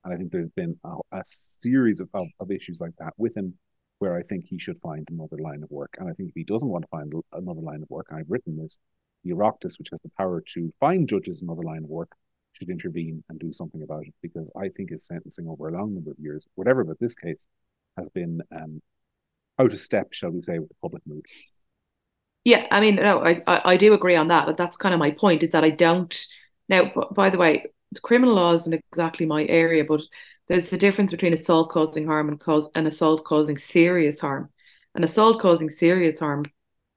And 0.05 0.15
I 0.15 0.17
think 0.17 0.33
there's 0.33 0.51
been 0.51 0.77
a, 0.85 0.95
a 1.12 1.23
series 1.25 2.01
of, 2.01 2.09
of, 2.15 2.27
of 2.41 2.51
issues 2.51 2.81
like 2.81 2.93
that 2.99 3.12
with 3.17 3.37
him 3.37 3.55
where 3.99 4.17
I 4.17 4.23
think 4.23 4.47
he 4.47 4.59
should 4.59 4.81
find 4.81 5.07
another 5.11 5.37
line 5.38 5.62
of 5.62 5.71
work. 5.71 5.95
And 5.99 6.09
I 6.09 6.12
think 6.12 6.31
if 6.31 6.35
he 6.35 6.45
doesn't 6.45 6.69
want 6.69 6.83
to 6.83 6.88
find 6.88 7.12
another 7.33 7.61
line 7.61 7.83
of 7.83 7.91
work, 7.91 8.07
I've 8.11 8.29
written 8.29 8.57
this, 8.57 8.79
the 9.25 9.33
Oireachtas, 9.33 9.79
which 9.79 9.91
has 9.91 10.01
the 10.01 10.11
power 10.19 10.43
to 10.55 10.73
find 10.81 11.09
judges 11.09 11.43
another 11.43 11.63
line 11.63 11.85
of 11.85 11.91
work, 11.91 12.11
should 12.53 12.71
intervene 12.71 13.25
and 13.29 13.39
do 13.39 13.53
something 13.53 13.83
about 13.83 14.07
it 14.07 14.15
because 14.23 14.51
I 14.57 14.69
think 14.69 14.91
his 14.91 15.07
sentencing 15.07 15.49
over 15.49 15.69
a 15.69 15.73
long 15.73 15.95
number 15.95 16.11
of 16.11 16.19
years, 16.19 16.47
whatever, 16.55 16.85
but 16.85 17.01
this 17.01 17.15
case 17.15 17.47
has 17.97 18.09
been 18.11 18.41
um, 18.55 18.83
out 19.59 19.73
of 19.73 19.79
step, 19.79 20.13
shall 20.13 20.31
we 20.31 20.41
say, 20.41 20.59
with 20.59 20.69
the 20.69 20.75
public 20.83 21.03
mood. 21.07 21.25
Yeah, 22.45 22.67
I 22.71 22.81
mean, 22.81 22.97
no, 22.97 23.25
I, 23.25 23.43
I, 23.47 23.77
do 23.77 23.95
agree 23.95 24.17
on 24.17 24.29
that. 24.29 24.57
That's 24.57 24.77
kind 24.77 24.93
of 24.93 24.99
my 24.99 25.13
point. 25.13 25.45
Is 25.45 25.53
that 25.53 25.63
I 25.63 25.71
don't 25.71 26.27
now. 26.69 26.91
By 27.15 27.31
the 27.31 27.39
way, 27.39 27.67
the 27.93 28.01
criminal 28.01 28.35
law 28.35 28.53
isn't 28.55 28.75
exactly 28.75 29.27
my 29.27 29.45
area, 29.45 29.85
but 29.85 30.03
there's 30.49 30.73
a 30.73 30.79
difference 30.79 31.13
between 31.13 31.33
assault 31.33 31.71
causing 31.71 32.05
harm 32.05 32.29
and 32.29 32.41
cause 32.41 32.69
an 32.75 32.87
assault 32.87 33.25
causing 33.25 33.59
serious 33.59 34.21
harm. 34.21 34.51
An 34.97 35.05
assault 35.05 35.41
causing 35.41 35.71
serious 35.71 36.19
harm 36.19 36.45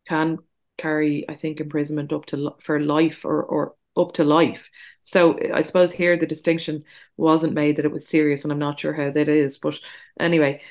can 0.07 0.39
carry, 0.77 1.27
I 1.29 1.35
think, 1.35 1.59
imprisonment 1.59 2.13
up 2.13 2.25
to 2.27 2.55
for 2.59 2.79
life 2.79 3.25
or 3.25 3.43
or 3.43 3.75
up 3.97 4.13
to 4.13 4.23
life. 4.23 4.69
So 5.01 5.39
I 5.53 5.61
suppose 5.61 5.91
here 5.91 6.17
the 6.17 6.27
distinction 6.27 6.83
wasn't 7.17 7.53
made 7.53 7.77
that 7.77 7.85
it 7.85 7.91
was 7.91 8.07
serious, 8.07 8.43
and 8.43 8.51
I'm 8.51 8.59
not 8.59 8.79
sure 8.79 8.93
how 8.93 9.09
that 9.11 9.27
is. 9.27 9.57
But 9.57 9.79
anyway, 10.19 10.61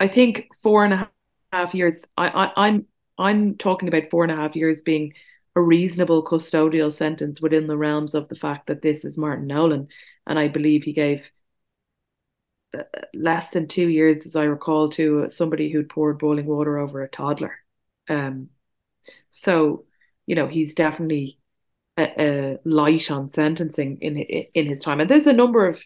I 0.00 0.08
think 0.08 0.48
four 0.60 0.84
and 0.84 0.94
a 0.94 1.10
half 1.52 1.74
years. 1.74 2.04
I, 2.16 2.28
I 2.28 2.66
I'm 2.68 2.86
I'm 3.18 3.56
talking 3.56 3.88
about 3.88 4.10
four 4.10 4.24
and 4.24 4.32
a 4.32 4.36
half 4.36 4.56
years 4.56 4.82
being 4.82 5.14
a 5.56 5.62
reasonable 5.62 6.24
custodial 6.24 6.92
sentence 6.92 7.40
within 7.40 7.66
the 7.68 7.76
realms 7.76 8.14
of 8.14 8.28
the 8.28 8.34
fact 8.34 8.66
that 8.66 8.82
this 8.82 9.04
is 9.04 9.18
Martin 9.18 9.46
Nolan, 9.46 9.88
and 10.26 10.38
I 10.38 10.48
believe 10.48 10.84
he 10.84 10.92
gave 10.92 11.30
uh, 12.76 12.82
less 13.14 13.50
than 13.50 13.68
two 13.68 13.88
years, 13.88 14.26
as 14.26 14.36
I 14.36 14.44
recall, 14.44 14.88
to 14.90 15.28
somebody 15.30 15.70
who'd 15.70 15.88
poured 15.88 16.18
boiling 16.18 16.46
water 16.46 16.78
over 16.78 17.02
a 17.02 17.08
toddler. 17.08 17.54
Um, 18.08 18.48
so, 19.30 19.84
you 20.26 20.34
know, 20.34 20.46
he's 20.46 20.74
definitely 20.74 21.38
a, 21.96 22.22
a 22.22 22.58
light 22.64 23.10
on 23.10 23.28
sentencing 23.28 23.98
in 24.00 24.16
in 24.18 24.66
his 24.66 24.80
time. 24.80 25.00
And 25.00 25.08
there's 25.08 25.26
a 25.26 25.32
number 25.32 25.66
of, 25.66 25.84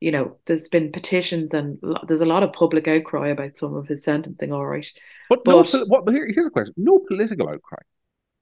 you 0.00 0.10
know, 0.10 0.36
there's 0.46 0.68
been 0.68 0.92
petitions 0.92 1.54
and 1.54 1.78
there's 2.06 2.20
a 2.20 2.26
lot 2.26 2.42
of 2.42 2.52
public 2.52 2.88
outcry 2.88 3.28
about 3.28 3.56
some 3.56 3.74
of 3.74 3.86
his 3.86 4.02
sentencing. 4.02 4.52
All 4.52 4.66
right, 4.66 4.90
but, 5.28 5.44
but 5.44 5.72
no, 5.72 5.84
what, 5.86 6.08
here, 6.10 6.28
here's 6.32 6.46
a 6.46 6.50
question: 6.50 6.74
no 6.76 6.98
political 7.08 7.48
outcry. 7.48 7.78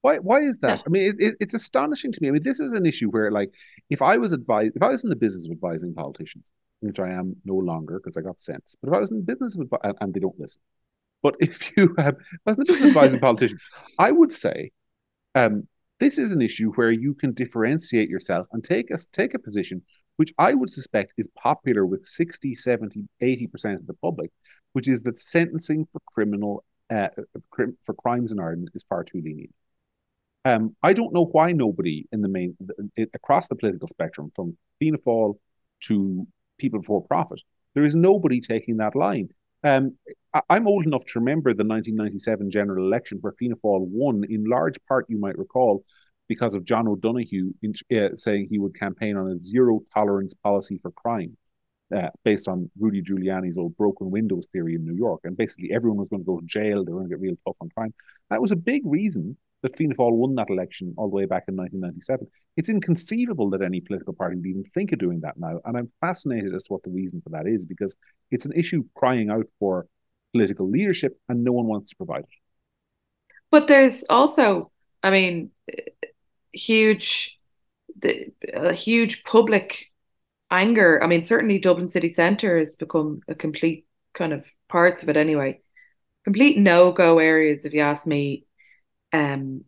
Why? 0.01 0.17
Why 0.19 0.41
is 0.41 0.59
that? 0.59 0.83
I 0.85 0.91
mean, 0.91 1.11
it, 1.11 1.25
it, 1.25 1.35
it's 1.39 1.55
astonishing 1.55 2.11
to 2.11 2.19
me. 2.21 2.29
I 2.29 2.31
mean, 2.33 2.43
this 2.43 2.59
is 2.59 2.73
an 2.73 2.87
issue 2.87 3.09
where, 3.11 3.31
like, 3.31 3.53
if 3.89 4.03
I 4.03 4.17
was 4.17 4.33
advised, 4.33 4.73
if 4.75 4.83
I 4.83 4.89
was 4.89 5.05
in 5.05 5.11
the 5.11 5.17
business 5.17 5.47
of 5.47 5.53
advising 5.53 5.95
politicians, 5.95 6.45
which 6.81 6.99
I 6.99 7.11
am 7.11 7.37
no 7.45 7.55
longer 7.55 8.01
because 8.01 8.17
I 8.17 8.23
got 8.23 8.41
sense, 8.41 8.75
but 8.83 8.89
if 8.89 8.95
I 8.95 8.99
was 8.99 9.13
in 9.13 9.19
the 9.19 9.23
business 9.23 9.55
of 9.55 9.73
and, 9.85 9.95
and 10.01 10.13
they 10.13 10.19
don't 10.19 10.39
listen, 10.41 10.61
but 11.23 11.35
if 11.41 11.77
you 11.77 11.95
have, 11.99 12.17
as 12.47 12.57
the 12.57 12.65
business 12.65 12.89
advising 12.89 13.21
politicians, 13.29 13.63
I 13.99 14.11
would 14.11 14.33
say, 14.33 14.71
um, 15.35 15.69
this 16.01 16.19
is 16.19 16.33
an 16.33 16.43
issue 16.43 16.73
where 16.73 16.91
you 16.91 17.15
can 17.15 17.33
differentiate 17.33 18.09
yourself 18.09 18.49
and 18.53 18.63
take 18.63 18.91
a 18.91 18.99
take 19.13 19.35
a 19.35 19.39
position 19.39 19.83
which 20.17 20.33
I 20.39 20.55
would 20.55 20.71
suspect 20.71 21.15
is 21.17 21.29
popular 21.43 21.87
with 21.87 22.05
60, 22.05 22.55
70, 22.55 23.09
80% 23.23 23.77
of 23.77 23.87
the 23.87 23.95
public, 23.95 24.31
which 24.73 24.89
is 24.89 25.03
that 25.03 25.19
sentencing 25.19 25.89
for 25.91 26.01
criminal 26.07 26.65
uh, 26.91 27.09
for 27.83 27.95
crimes 27.95 28.33
in 28.33 28.39
Ireland 28.39 28.71
is 28.75 28.85
far 28.89 29.05
too 29.05 29.23
lenient. 29.25 29.55
Um, 30.45 30.77
I 30.83 30.93
don't 30.93 31.15
know 31.15 31.27
why 31.27 31.53
nobody 31.53 32.07
in 32.13 32.21
the 32.21 32.29
main 32.29 32.57
across 33.15 33.49
the 33.49 33.57
political 33.57 33.89
spectrum, 33.89 34.31
from 34.35 34.57
Fianna 34.79 34.99
Fáil 34.99 35.39
to 35.83 36.27
People 36.59 36.81
Before 36.81 37.05
Profit, 37.07 37.41
there 37.75 37.85
is 37.85 37.95
nobody 37.95 38.41
taking 38.41 38.77
that 38.79 38.95
line. 38.95 39.29
Um, 39.65 39.97
I, 40.35 40.57
am 40.57 40.67
old 40.67 40.87
enough 40.87 41.05
to 41.07 41.19
remember 41.19 41.51
the 41.51 41.65
1997 41.65 42.51
general 42.51 42.87
election 42.87 43.19
where 43.21 43.35
Fianna 43.39 43.57
Fáil 43.57 43.87
won, 43.89 44.25
in 44.29 44.45
large 44.45 44.77
part, 44.89 45.07
you 45.09 45.19
might 45.19 45.39
recall, 45.39 45.85
because 46.29 46.55
of 46.55 46.65
John 46.65 46.89
O'Donoghue 46.89 47.53
in, 47.63 47.75
uh, 47.97 48.17
saying 48.17 48.49
he 48.51 48.59
would 48.59 48.79
campaign 48.79 49.17
on 49.17 49.31
a 49.31 49.39
zero 49.39 49.81
tolerance 49.93 50.35
policy 50.35 50.79
for 50.81 50.91
crime. 50.93 51.37
Uh, 51.95 52.09
based 52.25 52.49
on 52.49 52.71
Rudy 52.81 53.03
Giuliani's 53.03 53.59
old 53.59 53.77
broken 53.77 54.11
windows 54.11 54.49
theory 54.51 54.77
in 54.77 54.87
New 54.87 54.97
York. 54.97 55.21
And 55.25 55.37
basically, 55.37 55.73
everyone 55.75 55.99
was 55.99 56.09
going 56.09 56.23
to 56.23 56.27
go 56.27 56.39
to 56.39 56.47
jail. 56.47 56.83
They 56.83 56.91
were 56.91 57.01
going 57.01 57.11
to 57.11 57.17
get 57.17 57.21
real 57.21 57.37
tough 57.47 57.59
on 57.61 57.69
crime. 57.69 57.93
That 58.31 58.41
was 58.41 58.51
a 58.51 58.57
big 58.57 58.81
reason 58.87 59.37
that 59.63 59.77
Fianna 59.77 59.95
Fáil 59.95 60.13
won 60.13 60.35
that 60.35 60.51
election 60.51 60.93
all 60.97 61.09
the 61.09 61.17
way 61.17 61.25
back 61.25 61.45
in 61.49 61.57
1997. 61.57 62.27
It's 62.57 62.69
inconceivable 62.69 63.51
that 63.51 63.63
any 63.63 63.81
political 63.81 64.13
party 64.13 64.37
would 64.37 64.47
even 64.47 64.65
think 64.65 64.93
of 64.93 64.99
doing 64.99 65.21
that 65.21 65.39
now. 65.39 65.61
And 65.65 65.77
I'm 65.77 65.91
fascinated 66.01 66.55
as 66.55 66.65
to 66.65 66.73
what 66.73 66.83
the 66.83 66.91
reason 66.91 67.21
for 67.23 67.31
that 67.31 67.47
is, 67.47 67.65
because 67.65 67.97
it's 68.31 68.45
an 68.45 68.53
issue 68.55 68.85
crying 68.95 69.31
out 69.31 69.47
for 69.59 69.87
political 70.33 70.69
leadership, 70.69 71.19
and 71.29 71.45
no 71.45 71.53
one 71.53 71.67
wants 71.67 71.91
to 71.91 71.97
provide 71.97 72.21
it. 72.21 72.29
But 73.51 73.69
there's 73.69 74.05
also, 74.09 74.71
I 75.03 75.11
mean, 75.11 75.51
huge, 76.53 77.39
a 78.03 78.73
huge 78.73 79.25
public 79.25 79.93
anger. 80.51 81.03
I 81.03 81.07
mean, 81.07 81.23
certainly 81.23 81.59
Dublin 81.59 81.89
city 81.89 82.09
centre 82.09 82.59
has 82.59 82.77
become 82.77 83.21
a 83.29 83.35
complete 83.35 83.87
kind 84.15 84.33
of 84.33 84.45
parts 84.69 85.03
of 85.03 85.09
it 85.09 85.17
anyway. 85.17 85.61
Complete 86.25 86.59
no 86.59 86.93
go 86.93 87.19
areas, 87.19 87.65
if 87.65 87.75
you 87.75 87.81
ask 87.81 88.07
me, 88.07 88.47
um, 89.13 89.65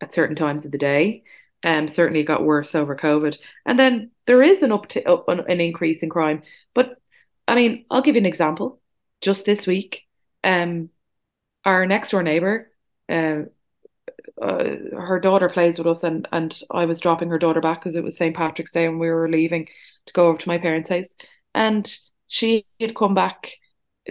at 0.00 0.12
certain 0.12 0.36
times 0.36 0.64
of 0.64 0.72
the 0.72 0.78
day. 0.78 1.24
Um, 1.62 1.88
certainly 1.88 2.22
got 2.22 2.42
worse 2.42 2.74
over 2.74 2.96
COVID. 2.96 3.36
And 3.66 3.78
then 3.78 4.12
there 4.26 4.42
is 4.42 4.62
an 4.62 4.72
up, 4.72 4.88
to, 4.88 5.24
an 5.28 5.60
increase 5.60 6.02
in 6.02 6.08
crime. 6.08 6.42
But 6.74 6.96
I 7.46 7.54
mean, 7.54 7.84
I'll 7.90 8.02
give 8.02 8.16
you 8.16 8.20
an 8.20 8.26
example. 8.26 8.80
Just 9.20 9.44
this 9.44 9.66
week, 9.66 10.06
um, 10.42 10.88
our 11.64 11.84
next 11.84 12.10
door 12.10 12.22
neighbor, 12.22 12.70
uh, 13.08 13.42
uh, 14.40 14.64
her 14.92 15.20
daughter 15.20 15.50
plays 15.50 15.76
with 15.76 15.86
us, 15.86 16.04
and 16.04 16.26
and 16.32 16.58
I 16.70 16.86
was 16.86 17.00
dropping 17.00 17.28
her 17.28 17.38
daughter 17.38 17.60
back 17.60 17.80
because 17.80 17.96
it 17.96 18.04
was 18.04 18.16
St 18.16 18.34
Patrick's 18.34 18.72
Day 18.72 18.86
and 18.86 18.98
we 18.98 19.10
were 19.10 19.28
leaving 19.28 19.68
to 20.06 20.12
go 20.14 20.28
over 20.28 20.38
to 20.40 20.48
my 20.48 20.58
parents' 20.58 20.88
house, 20.88 21.16
and 21.54 21.92
she 22.28 22.64
had 22.80 22.94
come 22.94 23.14
back, 23.14 23.52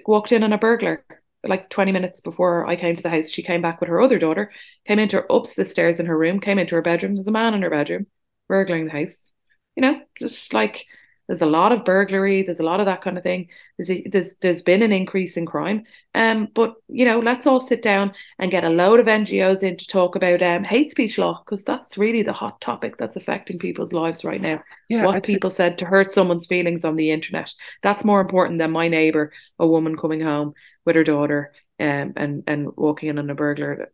walked 0.06 0.32
in 0.32 0.44
on 0.44 0.54
a 0.54 0.58
burglar 0.58 1.04
like 1.44 1.70
20 1.70 1.92
minutes 1.92 2.22
before 2.22 2.68
I 2.68 2.76
came 2.76 2.96
to 2.96 3.04
the 3.04 3.10
house, 3.10 3.30
she 3.30 3.44
came 3.44 3.62
back 3.62 3.80
with 3.80 3.90
her 3.90 4.02
other 4.02 4.20
daughter, 4.20 4.52
came 4.86 5.00
into 5.00 5.18
her 5.18 5.32
ups 5.32 5.56
the 5.56 5.66
stairs 5.66 6.00
in 6.00 6.06
her 6.06 6.18
room, 6.18 6.40
came 6.40 6.60
into 6.60 6.76
her 6.76 6.82
bedroom. 6.82 7.16
There's 7.16 7.28
a 7.28 7.32
man 7.32 7.54
in 7.54 7.62
her 7.62 7.70
bedroom, 7.70 8.08
burgling 8.48 8.86
the 8.86 8.92
house. 8.92 9.32
You 9.76 9.82
know, 9.82 10.02
just 10.18 10.54
like 10.54 10.86
there's 11.30 11.44
a 11.44 11.46
lot 11.46 11.72
of 11.72 11.86
burglary. 11.86 12.42
There's 12.42 12.60
a 12.60 12.64
lot 12.64 12.80
of 12.80 12.88
that 12.88 13.02
kind 13.02 13.16
of 13.16 13.22
thing. 13.22 13.50
There's 13.78 13.92
a, 13.92 14.04
there's 14.10 14.38
there's 14.38 14.64
been 14.64 14.82
an 14.82 14.92
increase 14.92 15.38
in 15.38 15.46
crime. 15.46 15.84
Um, 16.16 16.48
but 16.56 16.74
you 16.88 17.06
know, 17.06 17.20
let's 17.20 17.46
all 17.46 17.60
sit 17.60 17.84
down 17.84 18.14
and 18.40 18.50
get 18.50 18.64
a 18.64 18.70
load 18.70 19.00
of 19.00 19.06
NGOs 19.06 19.62
in 19.62 19.78
to 19.78 19.88
talk 19.88 20.16
about 20.16 20.42
um 20.42 20.64
hate 20.64 20.90
speech 20.90 21.20
law 21.20 21.44
because 21.46 21.64
that's 21.64 22.00
really 22.00 22.24
the 22.24 22.34
hot 22.34 22.60
topic 22.62 22.98
that's 22.98 23.16
affecting 23.16 23.60
people's 23.60 23.94
lives 23.94 24.26
right 24.26 24.42
now. 24.42 24.64
Yeah, 24.90 25.06
what 25.06 25.24
people 25.24 25.52
said 25.52 25.78
to 25.78 25.86
hurt 25.86 26.12
someone's 26.12 26.48
feelings 26.48 26.84
on 26.84 26.96
the 26.96 27.12
internet. 27.12 27.54
That's 27.84 28.04
more 28.04 28.22
important 28.22 28.58
than 28.58 28.72
my 28.72 28.88
neighbor, 28.88 29.32
a 29.60 29.68
woman 29.68 29.98
coming 29.98 30.22
home 30.22 30.56
with 30.84 30.96
her 30.96 31.04
daughter, 31.04 31.54
um, 31.80 32.14
and 32.18 32.44
and 32.48 32.70
walking 32.76 33.10
in 33.10 33.20
on 33.20 33.30
a 33.30 33.36
burglar. 33.36 33.92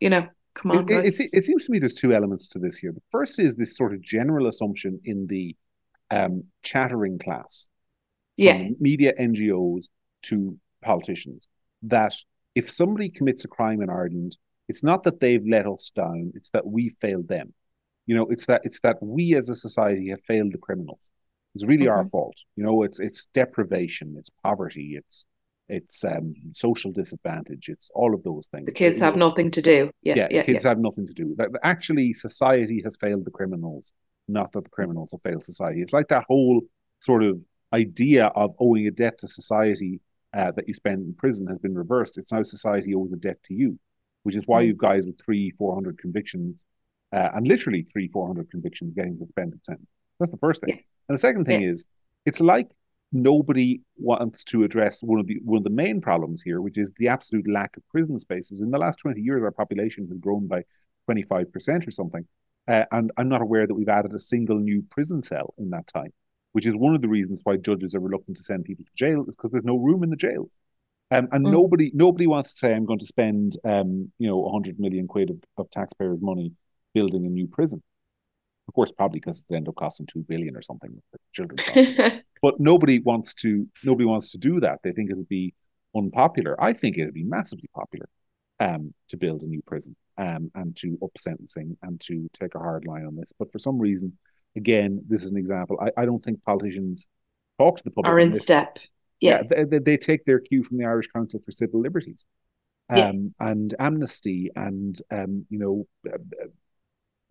You 0.00 0.10
know, 0.10 0.28
come 0.52 0.72
on. 0.72 0.86
It, 0.90 1.18
it, 1.18 1.30
it 1.32 1.44
seems 1.46 1.64
to 1.64 1.72
me 1.72 1.78
there's 1.78 1.94
two 1.94 2.12
elements 2.12 2.50
to 2.50 2.58
this 2.58 2.76
here. 2.76 2.92
The 2.92 3.00
first 3.10 3.38
is 3.38 3.56
this 3.56 3.74
sort 3.74 3.94
of 3.94 4.02
general 4.02 4.48
assumption 4.48 5.00
in 5.06 5.26
the 5.28 5.56
um, 6.14 6.44
chattering 6.62 7.18
class, 7.18 7.68
yeah, 8.36 8.68
media 8.80 9.12
NGOs 9.20 9.88
to 10.24 10.58
politicians, 10.82 11.48
that 11.82 12.14
if 12.54 12.70
somebody 12.70 13.08
commits 13.08 13.44
a 13.44 13.48
crime 13.48 13.82
in 13.82 13.90
Ireland, 13.90 14.36
it's 14.68 14.82
not 14.82 15.02
that 15.04 15.20
they've 15.20 15.46
let 15.46 15.66
us 15.66 15.90
down; 15.94 16.32
it's 16.34 16.50
that 16.50 16.66
we 16.66 16.90
failed 17.00 17.28
them. 17.28 17.52
You 18.06 18.14
know, 18.14 18.26
it's 18.30 18.46
that 18.46 18.62
it's 18.64 18.80
that 18.80 18.96
we 19.00 19.34
as 19.34 19.48
a 19.48 19.54
society 19.54 20.10
have 20.10 20.22
failed 20.26 20.52
the 20.52 20.58
criminals. 20.58 21.12
It's 21.54 21.64
really 21.64 21.86
mm-hmm. 21.86 21.98
our 21.98 22.08
fault. 22.08 22.36
You 22.56 22.64
know, 22.64 22.82
it's 22.82 23.00
it's 23.00 23.26
deprivation, 23.26 24.14
it's 24.18 24.30
poverty, 24.42 24.94
it's 24.96 25.26
it's 25.68 26.04
um, 26.04 26.34
social 26.54 26.92
disadvantage, 26.92 27.68
it's 27.68 27.90
all 27.94 28.14
of 28.14 28.22
those 28.22 28.46
things. 28.48 28.66
The 28.66 28.72
kids 28.72 29.00
have 29.00 29.16
nothing 29.16 29.50
to 29.52 29.62
do. 29.62 29.90
Yeah, 30.02 30.14
yeah, 30.16 30.28
yeah 30.30 30.42
kids 30.42 30.64
yeah. 30.64 30.70
have 30.70 30.78
nothing 30.78 31.06
to 31.06 31.14
do. 31.14 31.36
Actually, 31.62 32.12
society 32.12 32.82
has 32.84 32.96
failed 33.00 33.24
the 33.24 33.30
criminals 33.30 33.92
not 34.28 34.52
that 34.52 34.64
the 34.64 34.70
criminals 34.70 35.12
have 35.12 35.22
failed 35.22 35.44
society. 35.44 35.82
It's 35.82 35.92
like 35.92 36.08
that 36.08 36.24
whole 36.28 36.62
sort 37.00 37.24
of 37.24 37.40
idea 37.72 38.26
of 38.26 38.54
owing 38.58 38.86
a 38.86 38.90
debt 38.90 39.18
to 39.18 39.26
society 39.26 40.00
uh, 40.32 40.52
that 40.52 40.66
you 40.68 40.74
spend 40.74 41.04
in 41.06 41.14
prison 41.14 41.46
has 41.46 41.58
been 41.58 41.74
reversed. 41.74 42.18
It's 42.18 42.32
now 42.32 42.42
society 42.42 42.94
owes 42.94 43.12
a 43.12 43.16
debt 43.16 43.42
to 43.44 43.54
you, 43.54 43.78
which 44.22 44.36
is 44.36 44.46
why 44.46 44.62
mm. 44.62 44.68
you've 44.68 44.78
guys 44.78 45.06
with 45.06 45.18
three, 45.24 45.50
four 45.58 45.74
hundred 45.74 45.98
convictions, 45.98 46.66
uh, 47.12 47.30
and 47.34 47.46
literally 47.46 47.86
three, 47.92 48.08
four 48.08 48.26
hundred 48.26 48.50
convictions 48.50 48.94
getting 48.94 49.16
suspended 49.16 49.64
sentence. 49.64 49.88
That's 50.18 50.32
the 50.32 50.38
first 50.38 50.62
thing. 50.62 50.76
Yeah. 50.76 50.82
And 51.08 51.14
the 51.18 51.20
second 51.20 51.44
thing 51.44 51.62
yeah. 51.62 51.70
is, 51.70 51.86
it's 52.24 52.40
like 52.40 52.68
nobody 53.12 53.80
wants 53.96 54.42
to 54.44 54.62
address 54.62 55.02
one 55.02 55.20
of 55.20 55.26
the 55.26 55.38
one 55.44 55.58
of 55.58 55.64
the 55.64 55.70
main 55.70 56.00
problems 56.00 56.42
here, 56.42 56.60
which 56.60 56.78
is 56.78 56.92
the 56.96 57.08
absolute 57.08 57.48
lack 57.48 57.76
of 57.76 57.86
prison 57.88 58.18
spaces. 58.18 58.60
In 58.60 58.70
the 58.70 58.78
last 58.78 58.96
twenty 58.96 59.20
years, 59.20 59.42
our 59.42 59.50
population 59.50 60.06
has 60.08 60.18
grown 60.18 60.46
by 60.46 60.62
twenty 61.06 61.22
five 61.22 61.52
percent 61.52 61.86
or 61.86 61.90
something. 61.90 62.26
Uh, 62.66 62.84
and 62.92 63.10
I'm 63.16 63.28
not 63.28 63.42
aware 63.42 63.66
that 63.66 63.74
we've 63.74 63.88
added 63.88 64.12
a 64.14 64.18
single 64.18 64.58
new 64.58 64.82
prison 64.90 65.22
cell 65.22 65.54
in 65.58 65.70
that 65.70 65.86
time, 65.86 66.12
which 66.52 66.66
is 66.66 66.74
one 66.74 66.94
of 66.94 67.02
the 67.02 67.08
reasons 67.08 67.40
why 67.44 67.56
judges 67.56 67.94
are 67.94 68.00
reluctant 68.00 68.36
to 68.38 68.42
send 68.42 68.64
people 68.64 68.84
to 68.84 68.90
jail, 68.94 69.24
is 69.28 69.36
because 69.36 69.52
there's 69.52 69.64
no 69.64 69.76
room 69.76 70.02
in 70.02 70.10
the 70.10 70.16
jails. 70.16 70.60
Um, 71.10 71.28
and 71.32 71.46
mm. 71.46 71.52
nobody 71.52 71.90
nobody 71.94 72.26
wants 72.26 72.52
to 72.52 72.56
say 72.56 72.74
I'm 72.74 72.86
going 72.86 72.98
to 72.98 73.06
spend 73.06 73.56
um, 73.64 74.10
you 74.18 74.26
know 74.26 74.38
100 74.38 74.80
million 74.80 75.06
quid 75.06 75.30
of, 75.30 75.36
of 75.58 75.70
taxpayers' 75.70 76.22
money 76.22 76.52
building 76.94 77.26
a 77.26 77.28
new 77.28 77.46
prison. 77.46 77.82
Of 78.66 78.74
course, 78.74 78.90
probably 78.90 79.20
because 79.20 79.42
it's 79.42 79.52
end 79.52 79.68
up 79.68 79.74
costing 79.74 80.06
two 80.06 80.24
billion 80.26 80.56
or 80.56 80.62
something 80.62 80.90
for 81.10 81.18
children. 81.32 82.22
but 82.42 82.58
nobody 82.58 82.98
wants 83.00 83.34
to 83.36 83.66
nobody 83.84 84.06
wants 84.06 84.32
to 84.32 84.38
do 84.38 84.60
that. 84.60 84.78
They 84.82 84.92
think 84.92 85.10
it 85.10 85.16
would 85.16 85.28
be 85.28 85.52
unpopular. 85.94 86.60
I 86.62 86.72
think 86.72 86.96
it 86.96 87.04
would 87.04 87.14
be 87.14 87.24
massively 87.24 87.68
popular 87.74 88.08
um, 88.64 88.94
to 89.08 89.16
build 89.16 89.42
a 89.42 89.46
new 89.46 89.62
prison 89.66 89.94
um, 90.18 90.50
and 90.54 90.74
to 90.76 90.98
up 91.02 91.10
sentencing 91.18 91.76
and 91.82 92.00
to 92.00 92.28
take 92.32 92.54
a 92.54 92.58
hard 92.58 92.86
line 92.86 93.04
on 93.06 93.16
this. 93.16 93.32
But 93.38 93.52
for 93.52 93.58
some 93.58 93.78
reason, 93.78 94.16
again, 94.56 95.02
this 95.06 95.24
is 95.24 95.30
an 95.30 95.36
example. 95.36 95.78
I, 95.80 96.02
I 96.02 96.04
don't 96.04 96.22
think 96.22 96.42
politicians 96.44 97.08
talk 97.58 97.76
to 97.78 97.84
the 97.84 97.90
public. 97.90 98.12
Are 98.12 98.18
in 98.18 98.32
step. 98.32 98.78
Yeah, 99.20 99.42
yeah 99.50 99.64
they, 99.68 99.78
they, 99.78 99.96
take 99.96 100.24
their 100.24 100.40
cue 100.40 100.62
from 100.62 100.78
the 100.78 100.84
Irish 100.84 101.08
Council 101.08 101.40
for 101.44 101.52
Civil 101.52 101.80
Liberties, 101.80 102.26
um, 102.88 102.98
yeah. 102.98 103.48
and 103.50 103.74
Amnesty, 103.78 104.50
and 104.56 104.98
um, 105.10 105.46
you 105.50 105.58
know, 105.58 105.86
uh, 106.06 106.16
uh, 106.16 106.48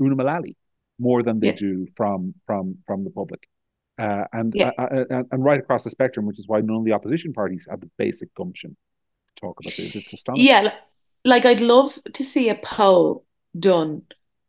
Una 0.01 0.15
Mullally, 0.15 0.55
more 0.99 1.23
than 1.23 1.39
they 1.39 1.47
yeah. 1.47 1.53
do 1.53 1.87
from 1.95 2.33
from 2.45 2.77
from 2.85 3.03
the 3.03 3.09
public. 3.09 3.47
Uh, 3.99 4.25
and, 4.33 4.53
yeah. 4.55 4.71
uh, 4.79 5.05
uh, 5.11 5.23
and 5.31 5.43
right 5.43 5.59
across 5.59 5.83
the 5.83 5.89
spectrum, 5.91 6.25
which 6.25 6.39
is 6.39 6.47
why 6.47 6.59
none 6.61 6.77
of 6.77 6.83
the 6.83 6.93
opposition 6.93 7.31
parties 7.31 7.67
have 7.69 7.79
the 7.79 7.89
basic 7.99 8.33
gumption 8.33 8.75
to 9.27 9.39
talk 9.39 9.55
about 9.61 9.73
this. 9.77 9.95
It's 9.95 10.13
astonishing. 10.13 10.47
Yeah, 10.47 10.71
like 11.25 11.45
I'd 11.45 11.61
love 11.61 11.99
to 12.13 12.23
see 12.23 12.49
a 12.49 12.55
poll 12.55 13.25
done 13.57 14.03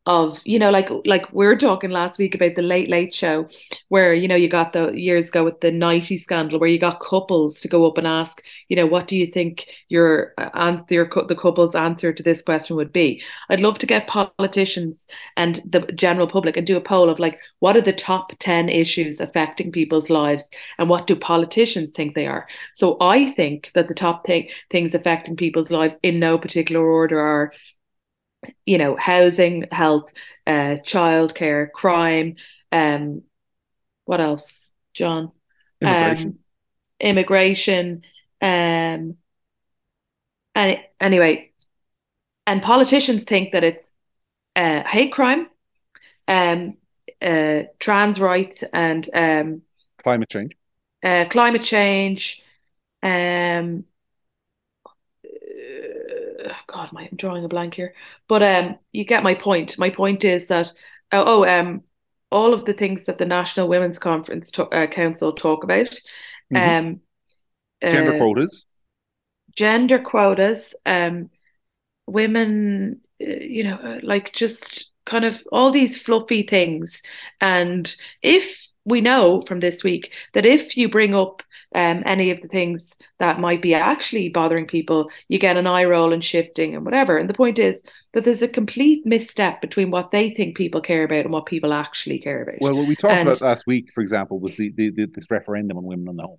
of 0.07 0.43
you 0.45 0.59
know 0.59 0.71
like 0.71 0.91
like 1.07 1.33
we 1.33 1.47
are 1.47 1.57
talking 1.57 1.91
last 1.91 2.19
week 2.19 2.35
about 2.35 2.55
the 2.57 2.63
late 2.63 2.91
late 2.91 3.15
show 3.15 3.47
where 3.89 4.13
you 4.13 4.29
know 4.29 4.37
you 4.37 4.49
got 4.49 4.75
the 4.75 4.93
years 4.93 5.29
ago 5.29 5.43
with 5.43 5.61
the 5.63 5.73
90 5.73 6.19
scandal 6.19 6.59
where 6.59 6.69
you 6.69 6.79
got 6.79 7.01
couples 7.01 7.59
to 7.61 7.69
go 7.69 7.87
up 7.87 7.97
and 7.97 8.07
ask 8.07 8.43
you 8.69 8.77
know 8.77 8.85
what 8.85 9.07
do 9.07 9.17
you 9.17 9.27
think 9.27 9.67
your 9.89 10.35
uh, 10.37 10.51
answer 10.55 11.09
the 11.27 11.35
couple's 11.35 11.75
answer 11.75 12.13
to 12.13 12.23
this 12.23 12.43
question 12.43 12.77
would 12.77 12.93
be? 12.93 13.23
I'd 13.49 13.61
love 13.61 13.79
to 13.79 13.87
get 13.87 14.07
politicians 14.07 15.07
and 15.37 15.61
the 15.65 15.81
general 15.95 16.27
public 16.27 16.57
and 16.57 16.67
do 16.67 16.77
a 16.77 16.83
poll 16.83 17.09
of 17.09 17.19
like 17.19 17.41
what 17.61 17.77
are 17.77 17.81
the 17.81 17.93
top 17.93 18.33
10 18.39 18.69
issues 18.69 19.21
affecting 19.21 19.73
people's 19.73 20.11
lives 20.11 20.51
and 20.79 20.89
what 20.91 21.07
do 21.07 21.17
politicians 21.17 21.93
think 21.93 22.15
they 22.15 22.27
are? 22.27 22.47
So 22.75 22.99
i 23.01 23.31
think 23.33 23.71
that 23.75 23.89
the 23.89 23.95
top 23.95 24.27
thing 24.27 24.51
things 24.71 24.95
affecting 24.95 25.37
people's 25.37 25.71
lives 25.71 25.97
in 26.03 26.19
no 26.19 26.37
particular 26.37 26.85
order 26.85 27.19
are 27.21 27.53
you 28.65 28.79
know, 28.79 28.97
housing, 28.97 29.67
health, 29.71 30.13
uh, 30.47 30.79
childcare, 30.83 31.71
crime, 31.71 32.37
um, 32.73 33.23
what 34.05 34.21
else, 34.21 34.73
John? 34.93 35.33
Immigration. 35.81 36.31
Um, 36.31 36.39
immigration. 37.01 38.03
Um, 38.41 39.17
and 40.55 40.79
anyway, 41.01 41.53
and 42.47 42.63
politicians 42.63 43.25
think 43.25 43.53
that 43.53 43.65
it's 43.65 43.93
uh, 44.55 44.83
hate 44.85 45.13
crime, 45.13 45.49
um, 46.29 46.77
uh, 47.21 47.63
trans 47.79 48.21
rights, 48.21 48.63
and 48.73 49.09
um, 49.15 49.63
climate 50.03 50.29
change. 50.29 50.57
Uh, 51.03 51.25
climate 51.29 51.63
change, 51.63 52.43
um, 53.03 53.85
God, 56.67 56.93
my, 56.93 57.03
I'm 57.03 57.17
drawing 57.17 57.45
a 57.45 57.49
blank 57.49 57.75
here. 57.75 57.95
But 58.29 58.43
um, 58.43 58.79
you 58.93 59.05
get 59.05 59.23
my 59.23 59.35
point. 59.35 59.79
My 59.79 59.91
point 59.91 60.25
is 60.25 60.47
that 60.49 60.73
oh, 61.13 61.45
oh 61.45 61.47
um, 61.47 61.83
all 62.31 62.53
of 62.53 62.65
the 62.65 62.73
things 62.73 63.05
that 63.05 63.19
the 63.19 63.27
National 63.27 63.69
Women's 63.69 63.99
Conference 63.99 64.51
to, 64.53 64.67
uh, 64.69 64.87
Council 64.87 65.33
talk 65.33 65.65
about, 65.65 66.01
mm-hmm. 66.53 66.57
um, 66.57 67.01
gender 67.89 68.17
uh, 68.17 68.19
quotas, 68.19 68.67
gender 69.57 69.99
quotas, 69.99 70.75
um, 70.85 71.31
women, 72.07 73.01
uh, 73.23 73.27
you 73.27 73.65
know, 73.65 73.77
uh, 73.77 74.01
like 74.03 74.33
just 74.33 74.91
kind 75.07 75.25
of 75.25 75.43
all 75.53 75.71
these 75.71 76.01
fluffy 76.01 76.43
things. 76.43 77.03
And 77.41 77.95
if 78.23 78.69
we 78.85 79.01
know 79.01 79.41
from 79.43 79.61
this 79.61 79.83
week 79.83 80.13
that 80.35 80.45
if 80.45 80.77
you 80.77 80.89
bring 80.89 81.15
up 81.15 81.43
um, 81.75 82.03
any 82.05 82.31
of 82.31 82.41
the 82.41 82.49
things 82.49 82.95
that 83.19 83.41
might 83.41 83.63
be 83.63 83.75
actually 83.75 84.29
bothering 84.29 84.67
people, 84.67 85.11
you 85.29 85.39
get 85.39 85.57
an 85.57 85.67
eye 85.67 85.85
roll 85.85 86.13
and 86.13 86.23
shifting 86.23 86.75
and 86.75 86.85
whatever. 86.85 87.17
And 87.17 87.29
the 87.29 87.35
point 87.35 87.59
is 87.59 87.83
that 88.13 88.25
there's 88.25 88.43
a 88.43 88.49
complete 88.49 89.05
misstep 89.07 89.61
between 89.61 89.91
what 89.91 90.11
they 90.11 90.31
think 90.31 90.57
people 90.57 90.81
care 90.81 91.05
about 91.05 91.25
and 91.25 91.33
what 91.33 91.47
people 91.47 91.73
actually 91.73 92.19
care 92.19 92.43
about. 92.43 92.57
Well, 92.61 92.77
what 92.77 92.89
we 92.89 92.97
talked 92.97 93.15
and, 93.15 93.29
about 93.29 93.41
last 93.41 93.67
week, 93.67 93.91
for 93.95 94.01
example, 94.01 94.39
was 94.39 94.57
the, 94.57 94.73
the, 94.77 94.91
the, 94.91 95.07
this 95.07 95.31
referendum 95.31 95.79
on 95.79 95.85
women 95.85 96.09
on 96.09 96.17
the 96.17 96.23
home. 96.23 96.39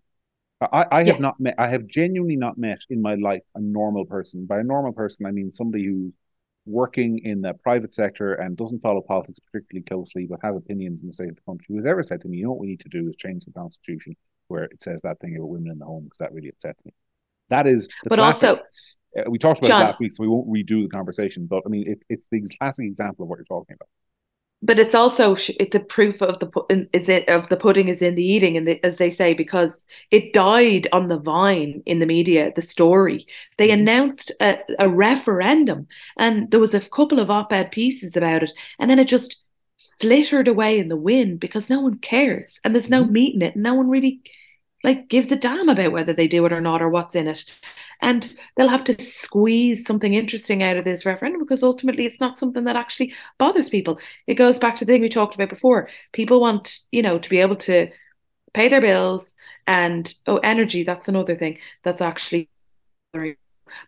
I, 0.61 0.85
I 0.89 0.97
have 0.99 1.07
yeah. 1.07 1.17
not 1.17 1.39
met. 1.39 1.55
I 1.57 1.67
have 1.67 1.85
genuinely 1.85 2.37
not 2.37 2.57
met 2.57 2.79
in 2.89 3.01
my 3.01 3.15
life 3.15 3.41
a 3.55 3.59
normal 3.59 4.05
person. 4.05 4.45
By 4.45 4.59
a 4.59 4.63
normal 4.63 4.93
person, 4.93 5.25
I 5.25 5.31
mean 5.31 5.51
somebody 5.51 5.85
who's 5.85 6.13
working 6.65 7.19
in 7.19 7.41
the 7.41 7.53
private 7.53 7.93
sector 7.93 8.33
and 8.33 8.57
doesn't 8.57 8.79
follow 8.79 9.01
politics 9.01 9.39
particularly 9.39 9.83
closely, 9.83 10.27
but 10.27 10.39
has 10.41 10.55
opinions 10.55 11.01
in 11.01 11.07
the 11.07 11.13
state 11.13 11.29
of 11.29 11.35
the 11.35 11.41
country, 11.41 11.75
who's 11.75 11.85
ever 11.85 12.03
said 12.03 12.21
to 12.21 12.27
me, 12.27 12.37
"You 12.37 12.45
know 12.45 12.51
what 12.51 12.59
we 12.59 12.67
need 12.67 12.79
to 12.81 12.89
do 12.89 13.07
is 13.07 13.15
change 13.15 13.45
the 13.45 13.51
constitution 13.51 14.15
where 14.47 14.63
it 14.63 14.81
says 14.81 15.01
that 15.01 15.19
thing 15.19 15.35
about 15.35 15.49
women 15.49 15.71
in 15.71 15.79
the 15.79 15.85
home 15.85 16.05
because 16.05 16.19
that 16.19 16.33
really 16.33 16.49
upsets 16.49 16.83
me." 16.85 16.91
That 17.49 17.67
is, 17.67 17.87
but 18.03 18.17
classic, 18.17 18.49
also. 18.49 18.63
Uh, 19.17 19.29
we 19.29 19.37
talked 19.37 19.59
about 19.59 19.67
John, 19.69 19.81
it 19.81 19.85
last 19.85 19.99
week, 19.99 20.11
so 20.11 20.23
we 20.23 20.27
won't 20.27 20.47
redo 20.49 20.83
the 20.83 20.89
conversation. 20.89 21.45
But 21.45 21.63
I 21.65 21.69
mean, 21.69 21.85
it's 21.87 22.05
it's 22.09 22.27
the 22.29 22.41
classic 22.59 22.85
example 22.85 23.23
of 23.23 23.29
what 23.29 23.37
you're 23.37 23.45
talking 23.45 23.75
about 23.75 23.87
but 24.65 24.79
it's 24.79 24.95
also 24.95 25.35
it's 25.59 25.73
the 25.73 25.79
proof 25.79 26.21
of 26.21 26.39
the 26.39 26.87
is 26.91 27.07
it 27.07 27.27
of 27.29 27.47
the 27.49 27.57
pudding 27.57 27.87
is 27.87 28.01
in 28.01 28.15
the 28.15 28.25
eating 28.25 28.57
and 28.57 28.67
as 28.83 28.97
they 28.97 29.09
say 29.09 29.33
because 29.33 29.85
it 30.11 30.33
died 30.33 30.87
on 30.91 31.07
the 31.07 31.19
vine 31.19 31.83
in 31.85 31.99
the 31.99 32.05
media 32.05 32.51
the 32.55 32.61
story 32.61 33.25
they 33.57 33.69
mm-hmm. 33.69 33.81
announced 33.81 34.31
a, 34.41 34.57
a 34.79 34.89
referendum 34.89 35.87
and 36.17 36.49
there 36.51 36.59
was 36.59 36.73
a 36.73 36.89
couple 36.89 37.19
of 37.19 37.29
op-ed 37.29 37.71
pieces 37.71 38.17
about 38.17 38.43
it 38.43 38.51
and 38.79 38.89
then 38.89 38.99
it 38.99 39.07
just 39.07 39.37
flittered 39.99 40.47
away 40.47 40.79
in 40.79 40.87
the 40.87 40.97
wind 40.97 41.39
because 41.39 41.69
no 41.69 41.79
one 41.79 41.97
cares 41.99 42.59
and 42.63 42.73
there's 42.73 42.89
no 42.89 43.03
mm-hmm. 43.03 43.13
meeting 43.13 43.41
it 43.41 43.55
no 43.55 43.75
one 43.75 43.89
really 43.89 44.21
like 44.85 45.09
gives 45.09 45.31
a 45.31 45.35
damn 45.35 45.69
about 45.69 45.91
whether 45.91 46.13
they 46.13 46.27
do 46.27 46.45
it 46.45 46.53
or 46.53 46.61
not 46.61 46.81
or 46.81 46.89
what's 46.89 47.15
in 47.15 47.27
it 47.27 47.45
and 48.01 48.35
they'll 48.55 48.69
have 48.69 48.83
to 48.83 49.01
squeeze 49.01 49.85
something 49.85 50.13
interesting 50.13 50.63
out 50.63 50.77
of 50.77 50.83
this 50.83 51.05
referendum 51.05 51.41
because 51.41 51.63
ultimately 51.63 52.05
it's 52.05 52.19
not 52.19 52.37
something 52.37 52.65
that 52.65 52.75
actually 52.75 53.13
bothers 53.37 53.69
people. 53.69 53.99
It 54.27 54.35
goes 54.35 54.59
back 54.59 54.75
to 54.77 54.85
the 54.85 54.93
thing 54.93 55.01
we 55.01 55.09
talked 55.09 55.35
about 55.35 55.49
before. 55.49 55.89
People 56.13 56.39
want, 56.39 56.77
you 56.91 57.01
know, 57.01 57.17
to 57.17 57.29
be 57.29 57.39
able 57.39 57.55
to 57.57 57.89
pay 58.53 58.69
their 58.69 58.81
bills 58.81 59.35
and 59.67 60.13
oh 60.27 60.37
energy, 60.37 60.83
that's 60.83 61.07
another 61.07 61.35
thing 61.35 61.57
that's 61.83 62.01
actually 62.01 62.49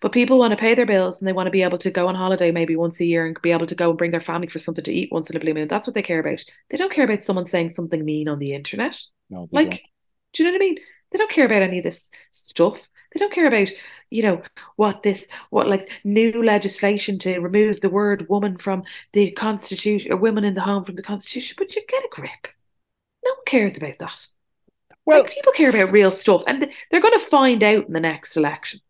but 0.02 0.12
people 0.12 0.40
want 0.40 0.52
to 0.52 0.58
pay 0.58 0.74
their 0.74 0.86
bills 0.86 1.20
and 1.20 1.28
they 1.28 1.34
want 1.34 1.46
to 1.46 1.52
be 1.52 1.62
able 1.62 1.78
to 1.78 1.92
go 1.92 2.08
on 2.08 2.16
holiday 2.16 2.52
maybe 2.52 2.76
once 2.76 3.00
a 3.00 3.06
year 3.06 3.28
and 3.28 3.40
be 3.44 3.52
able 3.52 3.68
to 3.68 3.76
go 3.76 3.90
and 3.90 3.98
bring 3.98 4.12
their 4.12 4.20
family 4.20 4.48
for 4.48 4.58
something 4.58 4.84
to 4.84 4.94
eat 4.94 5.12
once 5.12 5.30
in 5.30 5.38
a 5.38 5.40
blue 5.40 5.54
moon. 5.54 5.68
That's 5.68 5.86
what 5.86 5.94
they 5.94 6.02
care 6.02 6.20
about. 6.20 6.44
They 6.70 6.78
don't 6.78 6.92
care 6.92 7.06
about 7.06 7.22
someone 7.22 7.46
saying 7.46 7.70
something 7.70 8.04
mean 8.04 8.28
on 8.28 8.40
the 8.40 8.54
internet. 8.54 8.98
No, 9.30 9.48
like, 9.52 9.70
don't. 9.70 9.82
Do 10.38 10.44
you 10.44 10.50
know 10.50 10.56
what 10.56 10.64
I 10.64 10.66
mean? 10.66 10.78
They 11.12 11.18
don't 11.18 11.32
care 11.32 11.46
about 11.46 11.62
any 11.62 11.80
of 11.80 11.84
this 11.84 12.12
stuff. 12.32 12.90
They 13.14 13.20
don't 13.20 13.34
care 13.34 13.48
about, 13.48 13.70
you 14.10 14.24
know, 14.24 14.42
what 14.76 15.04
this, 15.04 15.28
what 15.50 15.68
like 15.68 16.02
new 16.04 16.44
legislation 16.44 17.18
to 17.20 17.40
remove 17.40 17.80
the 17.80 17.90
word 17.90 18.28
woman 18.30 18.58
from 18.58 18.84
the 19.14 19.32
constitution 19.32 20.12
or 20.12 20.18
women 20.18 20.44
in 20.44 20.54
the 20.54 20.62
home 20.62 20.84
from 20.84 20.96
the 20.96 21.04
constitution. 21.04 21.56
But 21.58 21.76
you 21.76 21.82
get 21.88 22.04
a 22.04 22.10
grip. 22.12 22.48
No 23.24 23.32
one 23.32 23.46
cares 23.46 23.78
about 23.78 24.00
that. 24.00 24.28
Well, 25.06 25.22
like, 25.22 25.32
people 25.32 25.54
care 25.54 25.70
about 25.70 25.94
real 25.94 26.12
stuff, 26.12 26.44
and 26.48 26.62
they're 26.92 27.02
going 27.02 27.18
to 27.18 27.26
find 27.26 27.64
out 27.64 27.88
in 27.88 27.94
the 27.94 28.02
next 28.02 28.36
election. 28.36 28.82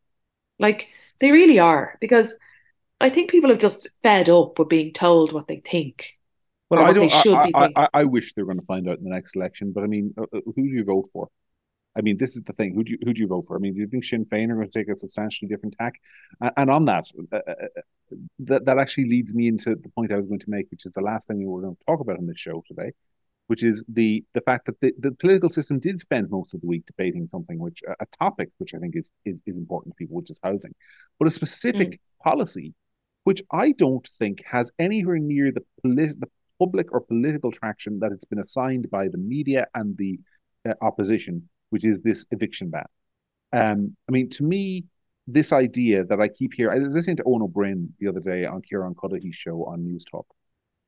Like 0.58 0.90
they 1.20 1.30
really 1.30 1.60
are, 1.60 1.98
because 2.02 2.36
I 3.00 3.12
think 3.12 3.30
people 3.30 3.52
have 3.52 3.60
just 3.60 3.88
fed 4.02 4.28
up 4.28 4.58
with 4.58 4.70
being 4.70 4.94
told 4.94 5.32
what 5.32 5.48
they 5.48 5.58
think. 5.58 6.17
Well, 6.70 6.86
I 6.86 6.92
don't. 6.92 7.14
I, 7.14 7.52
I, 7.56 7.70
I, 7.76 7.90
I, 7.94 8.04
wish 8.04 8.34
they're 8.34 8.46
going 8.46 8.60
to 8.60 8.66
find 8.66 8.90
out 8.90 8.98
in 8.98 9.06
the 9.06 9.10
next 9.10 9.36
election, 9.36 9.72
but 9.74 9.84
I 9.84 9.88
mean, 9.88 10.14
uh, 10.18 10.24
uh, 10.24 10.40
who 10.46 10.64
do 10.64 10.76
you 10.76 10.84
vote 10.84 11.08
for? 11.14 11.30
I 11.98 12.02
mean, 12.02 12.18
this 12.18 12.36
is 12.36 12.44
the 12.44 12.54
thing. 12.54 12.76
Who 12.76 12.84
do 12.84 12.94
you, 12.94 13.00
who 13.06 13.14
do 13.14 13.22
you 13.22 13.28
vote 13.28 13.46
for? 13.48 13.56
I 13.56 13.60
mean, 13.60 13.74
do 13.74 13.80
you 13.80 13.88
think 13.88 14.04
Sinn 14.04 14.26
Féin 14.26 14.52
are 14.52 14.56
going 14.56 14.70
to 14.70 14.80
take 14.80 14.90
a 14.90 14.98
substantially 14.98 15.48
different 15.48 15.76
tack? 15.80 15.94
And, 16.58 16.70
on 16.70 16.86
that, 16.86 17.06
uh, 17.32 17.38
uh, 17.38 17.54
that 18.40 18.66
that 18.66 18.78
actually 18.78 19.06
leads 19.06 19.34
me 19.34 19.48
into 19.48 19.76
the 19.76 19.90
point 19.96 20.12
I 20.12 20.18
was 20.18 20.28
going 20.28 20.40
to 20.40 20.50
make, 20.50 20.70
which 20.70 20.86
is 20.86 20.92
the 20.92 21.02
last 21.02 21.28
thing 21.28 21.40
we 21.40 21.46
were 21.46 21.62
going 21.62 21.76
to 21.76 21.86
talk 21.86 22.02
about 22.02 22.18
on 22.18 22.28
this 22.28 22.40
show 22.40 22.62
today, 22.68 22.92
which 23.48 23.64
is 23.64 23.86
the 23.88 24.24
the 24.34 24.42
fact 24.42 24.66
that 24.66 24.80
the, 24.82 24.94
the 25.00 25.14
political 25.14 25.50
system 25.50 25.80
did 25.80 26.02
spend 26.02 26.30
most 26.30 26.54
of 26.54 26.60
the 26.62 26.68
week 26.68 26.86
debating 26.86 27.28
something 27.28 27.60
which 27.60 27.82
a 27.88 28.06
topic 28.20 28.50
which 28.58 28.74
I 28.76 28.80
think 28.80 28.96
is 28.96 29.12
is, 29.26 29.42
is 29.46 29.58
important 29.58 29.94
to 29.94 29.98
people, 29.98 30.18
which 30.18 30.30
is 30.30 30.40
housing, 30.44 30.76
but 31.18 31.28
a 31.28 31.32
specific 31.32 31.94
mm. 31.94 32.00
policy 32.24 32.74
which 33.24 33.42
I 33.52 33.74
don't 33.74 34.08
think 34.20 34.42
has 34.46 34.72
anywhere 34.80 35.20
near 35.20 35.52
the 35.52 35.62
polit- 35.84 36.18
the 36.22 36.30
public 36.60 36.92
or 36.92 37.02
political 37.02 37.52
traction 37.52 38.00
that 38.00 38.12
it's 38.12 38.26
been 38.26 38.40
assigned 38.40 38.90
by 38.90 39.08
the 39.08 39.18
media 39.18 39.68
and 39.76 39.98
the 39.98 40.20
uh, 40.68 40.74
opposition 40.82 41.50
which 41.70 41.86
is 41.86 42.02
this 42.02 42.26
eviction 42.32 42.70
ban. 42.70 42.86
Um, 43.54 43.96
I 44.08 44.12
mean, 44.12 44.30
to 44.32 44.44
me, 44.44 44.86
this 45.28 45.52
idea 45.52 46.06
that 46.06 46.22
I 46.22 46.28
keep 46.30 46.54
here, 46.54 46.72
I 46.72 46.80
was 46.80 46.96
listening 46.96 47.18
to 47.18 47.24
Ó 47.24 47.48
Broin 47.52 47.94
the 48.00 48.08
other 48.08 48.20
day 48.20 48.46
on 48.46 48.62
Kieran 48.62 48.96
Cuddihy's 48.96 49.36
show 49.36 49.66
on 49.66 49.84
News 49.84 50.06
Talk, 50.06 50.28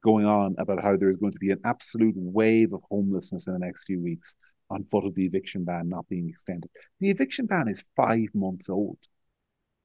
going 0.03 0.25
on 0.25 0.55
about 0.57 0.81
how 0.81 0.95
there 0.95 1.09
is 1.09 1.17
going 1.17 1.33
to 1.33 1.39
be 1.39 1.51
an 1.51 1.59
absolute 1.65 2.15
wave 2.15 2.73
of 2.73 2.81
homelessness 2.89 3.47
in 3.47 3.53
the 3.53 3.59
next 3.59 3.85
few 3.85 4.01
weeks 4.01 4.35
on 4.69 4.85
foot 4.85 5.05
of 5.05 5.15
the 5.15 5.25
eviction 5.25 5.65
ban 5.65 5.89
not 5.89 6.07
being 6.07 6.29
extended. 6.29 6.69
The 6.99 7.09
eviction 7.09 7.47
ban 7.47 7.67
is 7.67 7.85
five 7.95 8.27
months 8.33 8.69
old. 8.69 8.99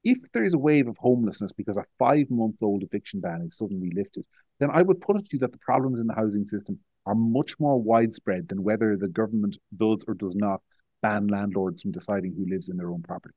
If 0.04 0.18
there 0.32 0.44
is 0.44 0.54
a 0.54 0.58
wave 0.58 0.86
of 0.86 0.98
homelessness 0.98 1.52
because 1.52 1.78
a 1.78 1.84
five 1.98 2.30
month 2.30 2.62
old 2.62 2.82
eviction 2.82 3.20
ban 3.20 3.42
is 3.46 3.56
suddenly 3.56 3.90
lifted, 3.94 4.24
then 4.60 4.70
I 4.72 4.82
would 4.82 5.00
put 5.00 5.16
it 5.16 5.24
to 5.24 5.30
you 5.32 5.38
that 5.40 5.52
the 5.52 5.58
problems 5.58 6.00
in 6.00 6.06
the 6.06 6.14
housing 6.14 6.46
system 6.46 6.78
are 7.06 7.14
much 7.14 7.58
more 7.58 7.80
widespread 7.80 8.48
than 8.48 8.62
whether 8.62 8.96
the 8.96 9.08
government 9.08 9.58
does 9.76 10.04
or 10.08 10.14
does 10.14 10.34
not 10.34 10.62
ban 11.02 11.26
landlords 11.28 11.82
from 11.82 11.92
deciding 11.92 12.34
who 12.34 12.46
lives 12.48 12.68
in 12.70 12.76
their 12.76 12.90
own 12.90 13.02
property. 13.02 13.34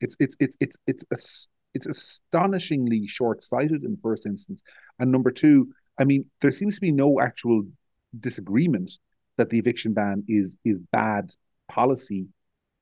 It's 0.00 0.16
it's 0.18 0.36
it's 0.40 0.56
it's 0.60 0.76
it's 0.86 1.04
it's, 1.10 1.48
it's 1.74 1.86
astonishingly 1.86 3.06
short-sighted 3.06 3.84
in 3.84 3.92
the 3.92 3.98
first 4.02 4.26
instance, 4.26 4.62
and 4.98 5.12
number 5.12 5.30
two, 5.30 5.72
I 5.98 6.04
mean, 6.04 6.26
there 6.40 6.52
seems 6.52 6.74
to 6.76 6.80
be 6.80 6.90
no 6.90 7.20
actual 7.20 7.64
disagreement 8.18 8.98
that 9.36 9.50
the 9.50 9.58
eviction 9.58 9.92
ban 9.92 10.24
is 10.28 10.56
is 10.64 10.78
bad 10.92 11.30
policy. 11.68 12.26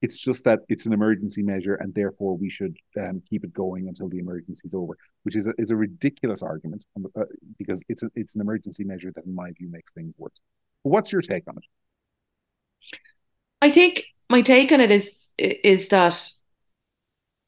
It's 0.04 0.20
just 0.20 0.44
that 0.44 0.60
it's 0.68 0.84
an 0.84 0.92
emergency 0.92 1.42
measure, 1.42 1.76
and 1.76 1.94
therefore 1.94 2.36
we 2.36 2.50
should 2.50 2.76
um, 3.00 3.22
keep 3.30 3.42
it 3.42 3.54
going 3.54 3.88
until 3.88 4.06
the 4.10 4.18
emergency 4.18 4.60
is 4.66 4.74
over, 4.74 4.98
which 5.22 5.34
is 5.34 5.46
a, 5.46 5.54
is 5.56 5.70
a 5.70 5.76
ridiculous 5.76 6.42
argument 6.42 6.84
um, 6.94 7.06
uh, 7.18 7.24
because 7.56 7.82
it's 7.88 8.02
a, 8.02 8.10
it's 8.14 8.34
an 8.34 8.42
emergency 8.42 8.84
measure 8.84 9.10
that, 9.14 9.24
in 9.24 9.34
my 9.34 9.50
view, 9.52 9.70
makes 9.70 9.92
things 9.92 10.12
worse. 10.18 10.38
what's 10.82 11.10
your 11.10 11.22
take 11.22 11.44
on 11.48 11.56
it? 11.56 11.64
I 13.62 13.70
think 13.70 14.04
my 14.28 14.42
take 14.42 14.72
on 14.72 14.82
it 14.82 14.90
is 14.90 15.30
is 15.38 15.88
that 15.88 16.30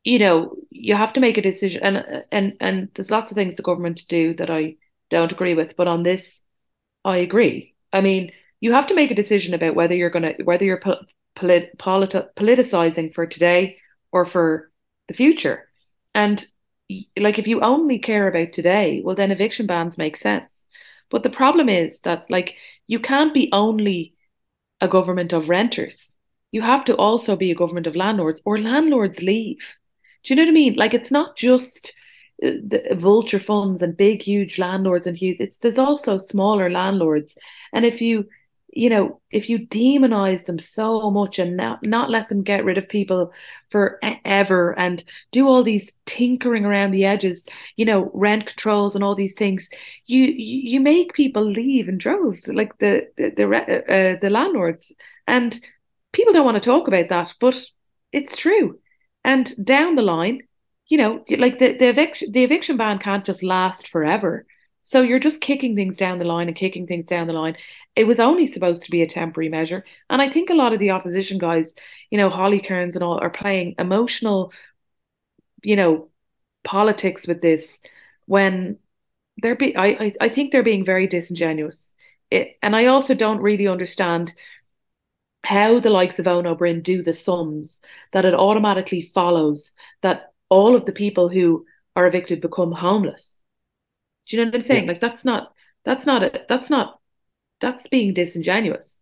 you 0.05 0.19
know 0.19 0.57
you 0.71 0.95
have 0.95 1.13
to 1.13 1.21
make 1.21 1.37
a 1.37 1.43
decision 1.43 1.83
and 1.83 2.25
and 2.33 2.57
and 2.61 2.89
there's 2.95 3.11
lots 3.11 3.31
of 3.31 3.35
things 3.35 3.57
the 3.57 3.63
government 3.71 4.09
do 4.09 4.33
that 4.35 4.49
I 4.49 4.77
don't 5.11 5.33
agree 5.33 5.53
with 5.53 5.77
but 5.77 5.89
on 5.89 6.05
this 6.05 6.41
I 7.05 7.19
agree 7.19 7.75
I 7.93 8.01
mean 8.01 8.33
you 8.61 8.73
have 8.73 8.87
to 8.87 8.95
make 8.95 9.11
a 9.11 9.15
decision 9.23 9.53
about 9.53 9.75
whether 9.75 9.95
you're 9.95 10.17
going 10.17 10.37
to 10.37 10.43
whether 10.45 10.65
you're 10.65 10.81
polit- 11.37 11.77
politi- 11.79 12.29
politicizing 12.37 13.15
for 13.15 13.27
today 13.27 13.79
or 14.13 14.25
for 14.25 14.71
the 15.09 15.15
future 15.15 15.69
and 16.15 16.47
like 17.19 17.39
if 17.39 17.47
you 17.47 17.61
only 17.61 17.99
care 17.99 18.29
about 18.29 18.53
today 18.53 19.01
well 19.05 19.15
then 19.15 19.31
eviction 19.31 19.67
bans 19.67 19.99
make 19.99 20.17
sense 20.17 20.67
but 21.11 21.23
the 21.23 21.31
problem 21.31 21.69
is 21.69 22.01
that 22.01 22.29
like 22.31 22.57
you 22.87 22.99
can't 22.99 23.35
be 23.35 23.49
only 23.53 24.15
a 24.81 24.89
government 24.89 25.33
of 25.33 25.49
renters 25.49 26.17
you 26.53 26.63
have 26.63 26.85
to 26.87 26.97
also 26.97 27.37
be 27.37 27.51
a 27.51 27.55
government 27.55 27.87
of 27.87 27.97
landlords 27.97 28.41
or 28.45 28.59
landlords 28.59 29.23
leave. 29.23 29.77
Do 30.25 30.33
you 30.33 30.37
know 30.37 30.45
what 30.45 30.51
I 30.51 30.53
mean? 30.53 30.75
Like 30.75 30.95
it's 30.95 31.11
not 31.11 31.37
just 31.37 31.93
uh, 32.43 32.53
the 32.67 32.97
vulture 32.99 33.39
funds 33.39 33.83
and 33.83 33.97
big 33.97 34.23
huge 34.23 34.59
landlords 34.59 35.07
and 35.07 35.17
huge 35.17 35.41
it's 35.41 35.59
there's 35.59 35.79
also 35.79 36.19
smaller 36.19 36.69
landlords 36.71 37.37
and 37.73 37.87
if 37.87 38.03
you 38.03 38.27
you 38.77 38.91
know 38.91 39.21
if 39.31 39.49
you 39.49 39.59
demonize 39.59 40.47
them 40.47 40.59
so 40.59 41.11
much 41.11 41.39
and 41.39 41.57
not 41.57 41.83
not 41.83 42.11
let 42.11 42.29
them 42.29 42.43
get 42.43 42.65
rid 42.65 42.79
of 42.79 42.89
people 42.89 43.33
forever 43.71 44.79
and 44.79 45.05
do 45.33 45.49
all 45.49 45.63
these 45.63 45.97
tinkering 46.05 46.65
around 46.65 46.91
the 46.91 47.05
edges 47.05 47.47
you 47.77 47.85
know 47.85 48.11
rent 48.15 48.47
controls 48.47 48.95
and 48.95 49.03
all 49.03 49.15
these 49.15 49.35
things 49.35 49.69
you 50.07 50.25
you 50.25 50.81
make 50.81 51.13
people 51.15 51.43
leave 51.43 51.89
in 51.89 51.99
droves 51.99 52.47
like 52.49 52.77
the 52.79 53.09
the 53.17 53.31
the, 53.37 53.47
uh, 53.47 54.19
the 54.21 54.31
landlords 54.31 54.93
and 55.27 55.61
people 56.17 56.33
don't 56.33 56.45
want 56.45 56.57
to 56.57 56.71
talk 56.71 56.89
about 56.89 57.09
that, 57.11 57.35
but 57.39 57.63
it's 58.11 58.37
true. 58.37 58.79
And 59.23 59.53
down 59.65 59.95
the 59.95 60.03
line, 60.03 60.43
you 60.89 60.99
know, 60.99 61.25
like 61.37 61.59
the, 61.59 61.77
the 61.77 61.89
eviction 61.89 62.33
the 62.33 62.43
eviction 62.43 62.77
ban 62.77 62.99
can't 62.99 63.25
just 63.25 63.43
last 63.43 63.89
forever. 63.89 64.47
So 64.87 65.03
you're 65.03 65.19
just 65.19 65.41
kicking 65.41 65.75
things 65.75 65.97
down 65.97 66.21
the 66.21 66.25
line 66.25 66.47
and 66.47 66.57
kicking 66.57 66.87
things 66.87 67.07
down 67.07 67.27
the 67.27 67.33
line. 67.33 67.57
It 67.97 68.07
was 68.07 68.21
only 68.21 68.47
supposed 68.47 68.85
to 68.85 68.91
be 68.93 69.03
a 69.03 69.09
temporary 69.09 69.49
measure. 69.49 69.85
And 70.09 70.23
I 70.23 70.31
think 70.31 70.49
a 70.49 70.55
lot 70.55 70.73
of 70.73 70.79
the 70.79 70.93
opposition 70.93 71.39
guys, 71.39 71.75
you 72.09 72.17
know, 72.17 72.31
Holly 72.31 72.61
Cairns 72.61 72.95
and 72.95 73.03
all, 73.03 73.19
are 73.19 73.29
playing 73.29 73.75
emotional, 73.81 74.53
you 75.65 75.75
know, 75.75 76.11
politics 76.63 77.27
with 77.27 77.43
this 77.43 77.81
when 78.27 78.79
they're 79.43 79.57
be 79.57 79.75
I, 79.75 79.87
I, 79.87 80.13
I 80.21 80.29
think 80.29 80.53
they're 80.53 80.63
being 80.63 80.85
very 80.85 81.09
disingenuous. 81.09 81.93
It, 82.31 82.57
and 82.63 82.77
I 82.77 82.87
also 82.87 83.13
don't 83.13 83.43
really 83.43 83.67
understand 83.67 84.35
how 85.43 85.81
the 85.81 85.91
likes 85.91 86.21
of 86.21 86.27
Ó 86.27 86.57
Broin 86.57 86.81
do 86.81 87.03
the 87.03 87.13
sums 87.13 87.81
that 88.13 88.25
it 88.25 88.35
automatically 88.35 89.03
follows 89.03 89.73
that 90.03 90.33
all 90.49 90.77
of 90.77 90.85
the 90.85 90.93
people 90.93 91.29
who 91.29 91.67
are 91.97 92.07
evicted 92.07 92.41
become 92.41 92.71
homeless. 92.71 93.41
Do 94.27 94.37
you 94.37 94.43
know 94.45 94.49
what 94.49 94.57
I'm 94.57 94.61
saying? 94.63 94.85
Yeah. 94.85 94.89
Like 94.89 95.01
that's 95.01 95.25
not 95.25 95.53
that's 95.85 96.07
not 96.07 96.23
a, 96.23 96.45
that's 96.49 96.71
not 96.71 97.01
that's 97.61 97.87
being 97.89 98.15
disingenuous. 98.15 98.99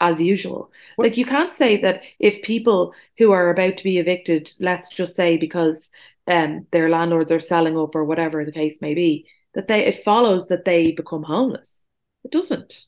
as 0.00 0.20
usual. 0.20 0.72
What? 0.96 1.06
Like 1.06 1.16
you 1.16 1.26
can't 1.26 1.52
say 1.52 1.80
that 1.82 2.02
if 2.18 2.42
people 2.42 2.94
who 3.18 3.32
are 3.32 3.50
about 3.50 3.76
to 3.78 3.84
be 3.84 3.98
evicted, 3.98 4.52
let's 4.60 4.90
just 4.90 5.16
say 5.16 5.36
because 5.36 5.90
um, 6.26 6.66
their 6.70 6.88
landlords 6.88 7.32
are 7.32 7.40
selling 7.40 7.76
up 7.78 7.94
or 7.94 8.04
whatever 8.04 8.44
the 8.44 8.52
case 8.52 8.80
may 8.80 8.94
be, 8.94 9.26
that 9.54 9.68
they 9.68 9.84
it 9.86 9.96
follows 9.96 10.48
that 10.48 10.64
they 10.64 10.92
become 10.92 11.22
homeless. 11.24 11.84
It 12.24 12.30
doesn't. 12.30 12.86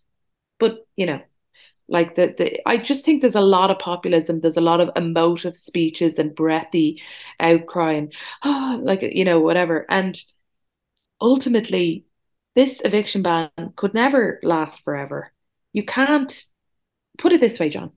But 0.59 0.87
you 0.97 1.07
know, 1.07 1.21
like 1.89 2.15
the, 2.15 2.35
the 2.37 2.69
I 2.69 2.77
just 2.77 3.05
think 3.05 3.21
there's 3.21 3.35
a 3.35 3.41
lot 3.41 3.71
of 3.71 3.79
populism, 3.79 4.41
there's 4.41 4.57
a 4.57 4.61
lot 4.61 4.81
of 4.81 4.91
emotive 4.97 5.57
speeches 5.57 6.19
and 6.19 6.35
breathy 6.35 7.03
outcrying, 7.41 8.15
oh, 8.45 8.81
like 8.83 9.03
you 9.03 9.25
know, 9.25 9.41
whatever. 9.41 9.87
And 9.89 10.21
ultimately, 11.21 12.05
this 12.55 12.81
eviction 12.85 13.23
ban 13.23 13.51
could 13.77 13.95
never 13.95 14.41
last 14.43 14.83
forever. 14.83 15.33
You 15.73 15.85
can't 15.85 16.45
put 17.19 17.33
it 17.33 17.41
this 17.41 17.61
way, 17.61 17.69
John. 17.69 17.93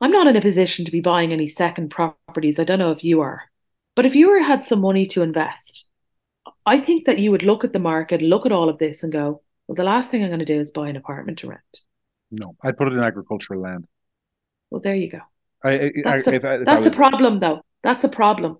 I'm 0.00 0.10
not 0.10 0.26
in 0.26 0.36
a 0.36 0.40
position 0.40 0.84
to 0.84 0.90
be 0.90 1.00
buying 1.00 1.32
any 1.32 1.46
second 1.46 1.90
properties. 1.90 2.58
I 2.58 2.64
don't 2.64 2.78
know 2.78 2.90
if 2.90 3.04
you 3.04 3.20
are. 3.20 3.42
But 3.94 4.06
if 4.06 4.16
you 4.16 4.30
were 4.30 4.40
had 4.40 4.64
some 4.64 4.80
money 4.80 5.06
to 5.06 5.22
invest, 5.22 5.84
I 6.66 6.80
think 6.80 7.04
that 7.06 7.18
you 7.18 7.30
would 7.30 7.42
look 7.42 7.62
at 7.62 7.72
the 7.72 7.78
market, 7.78 8.22
look 8.22 8.46
at 8.46 8.52
all 8.52 8.68
of 8.68 8.78
this 8.78 9.02
and 9.02 9.12
go, 9.12 9.42
well, 9.66 9.76
the 9.76 9.84
last 9.84 10.10
thing 10.10 10.22
I'm 10.22 10.30
going 10.30 10.40
to 10.40 10.44
do 10.44 10.60
is 10.60 10.72
buy 10.72 10.88
an 10.88 10.96
apartment 10.96 11.38
to 11.38 11.48
rent. 11.48 11.80
No, 12.30 12.56
I'd 12.62 12.76
put 12.76 12.88
it 12.88 12.94
in 12.94 13.00
agricultural 13.00 13.60
land. 13.60 13.86
Well, 14.70 14.80
there 14.80 14.94
you 14.94 15.10
go. 15.10 15.20
I, 15.62 15.72
I, 15.72 15.92
that's, 16.02 16.26
a, 16.26 16.34
if, 16.34 16.44
if 16.44 16.64
that's 16.64 16.86
was... 16.86 16.94
a 16.94 16.96
problem, 16.96 17.40
though. 17.40 17.62
That's 17.82 18.04
a 18.04 18.08
problem. 18.08 18.58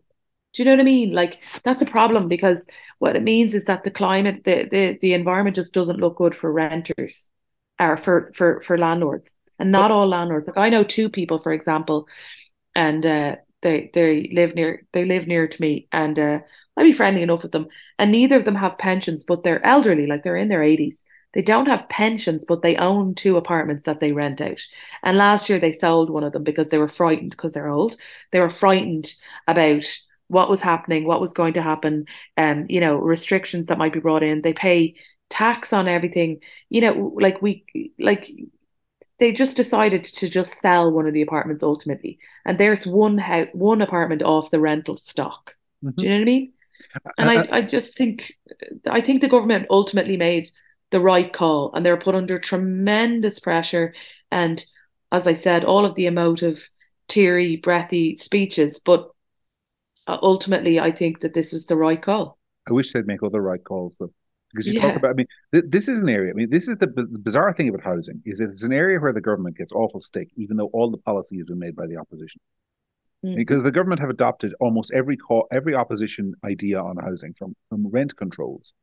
Do 0.53 0.63
you 0.63 0.65
know 0.67 0.73
what 0.73 0.81
I 0.81 0.85
mean? 0.85 1.13
Like 1.13 1.43
that's 1.63 1.83
a 1.83 1.87
problem 1.87 2.29
because 2.29 2.67
what 2.99 3.17
it 3.17 3.23
means 3.23 3.55
is 3.55 3.65
that 3.67 3.85
the 3.85 3.91
climate, 3.91 4.45
the 4.45 4.69
the, 4.71 4.99
the 5.01 5.15
environment 5.15 5.57
just 5.57 5.73
doesn't 5.73 6.01
look 6.01 6.17
good 6.17 6.35
for 6.35 6.53
renters 6.53 7.31
or 7.79 7.97
for 7.97 8.33
for 8.35 8.61
for 8.61 8.79
landlords. 8.79 9.31
And 9.59 9.71
not 9.71 9.91
all 9.91 10.09
landlords. 10.09 10.49
Like 10.49 10.59
I 10.59 10.71
know 10.71 10.83
two 10.83 11.09
people, 11.09 11.39
for 11.39 11.53
example, 11.53 12.09
and 12.75 13.05
uh, 13.07 13.37
they 13.63 13.91
they 13.95 14.31
live 14.33 14.55
near 14.55 14.87
they 14.93 15.05
live 15.05 15.27
near 15.27 15.49
to 15.49 15.61
me, 15.61 15.89
and 15.93 16.19
uh, 16.19 16.41
I'd 16.77 16.83
be 16.83 16.93
friendly 16.93 17.23
enough 17.23 17.43
with 17.43 17.53
them. 17.53 17.69
And 17.99 18.11
neither 18.11 18.37
of 18.37 18.45
them 18.45 18.57
have 18.57 18.79
pensions, 18.79 19.25
but 19.25 19.43
they're 19.43 19.65
elderly, 19.65 20.07
like 20.07 20.23
they're 20.25 20.37
in 20.37 20.49
their 20.49 20.63
eighties. 20.63 21.03
They 21.35 21.43
don't 21.43 21.67
have 21.67 21.89
pensions, 21.89 22.45
but 22.47 22.61
they 22.61 22.77
own 22.77 23.15
two 23.15 23.37
apartments 23.39 23.85
that 23.85 24.01
they 24.01 24.13
rent 24.13 24.41
out. 24.43 24.61
And 25.03 25.17
last 25.17 25.49
year 25.49 25.59
they 25.59 25.73
sold 25.73 26.11
one 26.11 26.25
of 26.25 26.33
them 26.33 26.45
because 26.45 26.69
they 26.69 26.77
were 26.79 26.89
frightened 26.89 27.31
because 27.31 27.55
they're 27.55 27.69
old. 27.71 27.97
They 28.33 28.41
were 28.41 28.51
frightened 28.51 29.15
about 29.49 29.85
what 30.33 30.51
was 30.51 30.61
happening, 30.61 31.05
what 31.05 31.21
was 31.21 31.33
going 31.33 31.55
to 31.55 31.63
happen, 31.63 32.07
um, 32.37 32.67
you 32.69 32.81
know, 32.81 32.97
restrictions 32.97 33.67
that 33.67 33.79
might 33.79 33.93
be 33.93 34.01
brought 34.01 34.23
in. 34.23 34.43
They 34.43 34.53
pay 34.53 34.97
tax 35.31 35.73
on 35.73 35.89
everything. 35.89 36.41
You 36.69 36.81
know, 36.81 37.13
like 37.21 37.41
we 37.43 37.65
like 37.99 38.31
they 39.19 39.33
just 39.33 39.57
decided 39.57 40.05
to 40.05 40.29
just 40.29 40.55
sell 40.55 40.91
one 40.91 41.07
of 41.07 41.15
the 41.15 41.23
apartments 41.23 41.63
ultimately. 41.63 42.19
And 42.45 42.59
there's 42.59 42.87
one 42.87 43.19
house, 43.19 43.49
one 43.53 43.83
apartment 43.83 44.23
off 44.23 44.51
the 44.51 44.61
rental 44.61 44.97
stock. 44.97 45.55
Mm-hmm. 45.85 46.01
Do 46.01 46.03
you 46.03 46.09
know 46.11 46.17
what 46.17 46.23
I 46.23 46.25
mean? 46.25 46.53
And 47.19 47.31
I, 47.31 47.59
I 47.59 47.63
just 47.63 47.97
think 47.97 48.33
I 48.87 49.01
think 49.01 49.21
the 49.21 49.29
government 49.29 49.67
ultimately 49.71 50.17
made 50.17 50.49
the 50.93 51.01
right 51.01 51.33
call 51.33 51.73
and 51.75 51.85
they're 51.85 51.97
put 51.97 52.15
under 52.15 52.39
tremendous 52.39 53.41
pressure 53.41 53.93
and 54.31 54.65
as 55.11 55.27
i 55.27 55.33
said 55.33 55.65
all 55.65 55.85
of 55.85 55.95
the 55.97 56.07
emotive 56.07 56.71
teary 57.09 57.57
breathy 57.57 58.15
speeches 58.15 58.79
but 58.79 59.01
uh, 59.01 59.09
ultimately 60.09 60.81
i 60.81 60.91
think 60.91 61.21
that 61.21 61.35
this 61.35 61.53
was 61.53 61.67
the 61.67 61.77
right 61.77 62.03
call 62.03 62.39
i 62.69 62.73
wish 62.73 62.93
they'd 62.93 63.07
make 63.07 63.23
other 63.23 63.41
right 63.41 63.65
calls 63.65 63.97
though 63.99 64.13
because 64.53 64.67
you 64.67 64.75
yeah. 64.75 64.81
talk 64.81 64.97
about 64.97 65.11
i 65.11 65.15
mean 65.15 65.27
th- 65.53 65.65
this 65.69 65.89
is 65.89 65.99
an 65.99 66.09
area 66.09 66.31
i 66.31 66.35
mean 66.35 66.51
this 66.51 66.69
is 66.69 66.77
the, 66.79 66.87
b- 66.87 67.05
the 67.11 67.19
bizarre 67.19 67.53
thing 67.53 67.69
about 67.69 67.83
housing 67.83 68.21
is 68.25 68.41
it's 68.41 68.65
an 68.65 68.73
area 68.73 68.99
where 68.99 69.13
the 69.13 69.21
government 69.21 69.57
gets 69.57 69.73
awful 69.73 70.01
stick 70.01 70.29
even 70.37 70.57
though 70.57 70.71
all 70.73 70.91
the 70.91 70.99
policy 70.99 71.37
has 71.39 71.47
been 71.47 71.59
made 71.59 71.77
by 71.77 71.87
the 71.87 71.97
opposition 71.97 72.41
mm. 73.25 73.37
because 73.37 73.63
the 73.63 73.73
government 73.73 74.01
have 74.01 74.11
adopted 74.11 74.55
almost 74.61 74.93
every 74.93 75.17
call 75.17 75.47
every 75.51 75.75
opposition 75.75 76.35
idea 76.45 76.81
on 76.81 76.97
housing 76.97 77.33
from 77.35 77.55
from 77.69 77.87
rent 77.89 78.17
controls 78.17 78.75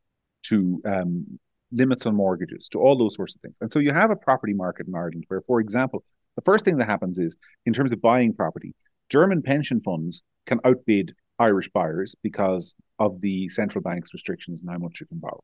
to 0.42 0.80
um, 0.86 1.38
limits 1.72 2.06
on 2.06 2.14
mortgages, 2.14 2.68
to 2.68 2.80
all 2.80 2.96
those 2.96 3.14
sorts 3.14 3.36
of 3.36 3.42
things. 3.42 3.56
And 3.60 3.70
so 3.70 3.78
you 3.78 3.92
have 3.92 4.10
a 4.10 4.16
property 4.16 4.52
market 4.52 4.86
in 4.86 4.94
Ireland 4.94 5.24
where, 5.28 5.42
for 5.42 5.60
example, 5.60 6.04
the 6.36 6.42
first 6.42 6.64
thing 6.64 6.78
that 6.78 6.86
happens 6.86 7.18
is 7.18 7.36
in 7.66 7.72
terms 7.72 7.92
of 7.92 8.00
buying 8.00 8.34
property, 8.34 8.74
German 9.10 9.42
pension 9.42 9.80
funds 9.80 10.22
can 10.46 10.60
outbid 10.64 11.14
Irish 11.38 11.68
buyers 11.70 12.14
because 12.22 12.74
of 12.98 13.20
the 13.20 13.48
central 13.48 13.82
bank's 13.82 14.12
restrictions 14.12 14.62
on 14.62 14.72
how 14.72 14.78
much 14.78 15.00
you 15.00 15.06
can 15.06 15.18
borrow. 15.18 15.42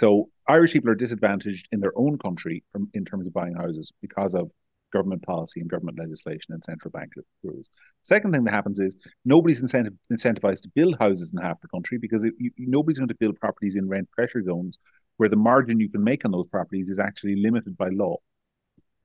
So 0.00 0.30
Irish 0.48 0.72
people 0.72 0.90
are 0.90 0.94
disadvantaged 0.94 1.68
in 1.72 1.80
their 1.80 1.92
own 1.96 2.18
country 2.18 2.64
from, 2.72 2.90
in 2.94 3.04
terms 3.04 3.26
of 3.26 3.32
buying 3.32 3.54
houses 3.54 3.92
because 4.00 4.34
of 4.34 4.50
government 4.92 5.22
policy 5.22 5.60
and 5.60 5.70
government 5.70 5.98
legislation 5.98 6.52
and 6.52 6.64
central 6.64 6.90
bank 6.90 7.12
rules. 7.42 7.70
Second 8.02 8.32
thing 8.32 8.44
that 8.44 8.52
happens 8.52 8.80
is 8.80 8.96
nobody's 9.24 9.62
incentive, 9.62 9.92
incentivized 10.12 10.62
to 10.62 10.70
build 10.74 10.96
houses 10.98 11.32
in 11.32 11.42
half 11.42 11.60
the 11.60 11.68
country 11.68 11.98
because 11.98 12.24
it, 12.24 12.34
you, 12.38 12.50
nobody's 12.58 12.98
going 12.98 13.08
to 13.08 13.14
build 13.14 13.38
properties 13.38 13.76
in 13.76 13.88
rent 13.88 14.10
pressure 14.10 14.42
zones 14.42 14.78
where 15.16 15.28
the 15.28 15.36
margin 15.36 15.80
you 15.80 15.88
can 15.88 16.02
make 16.02 16.24
on 16.24 16.32
those 16.32 16.46
properties 16.46 16.88
is 16.88 16.98
actually 16.98 17.36
limited 17.36 17.76
by 17.76 17.88
law. 17.90 18.16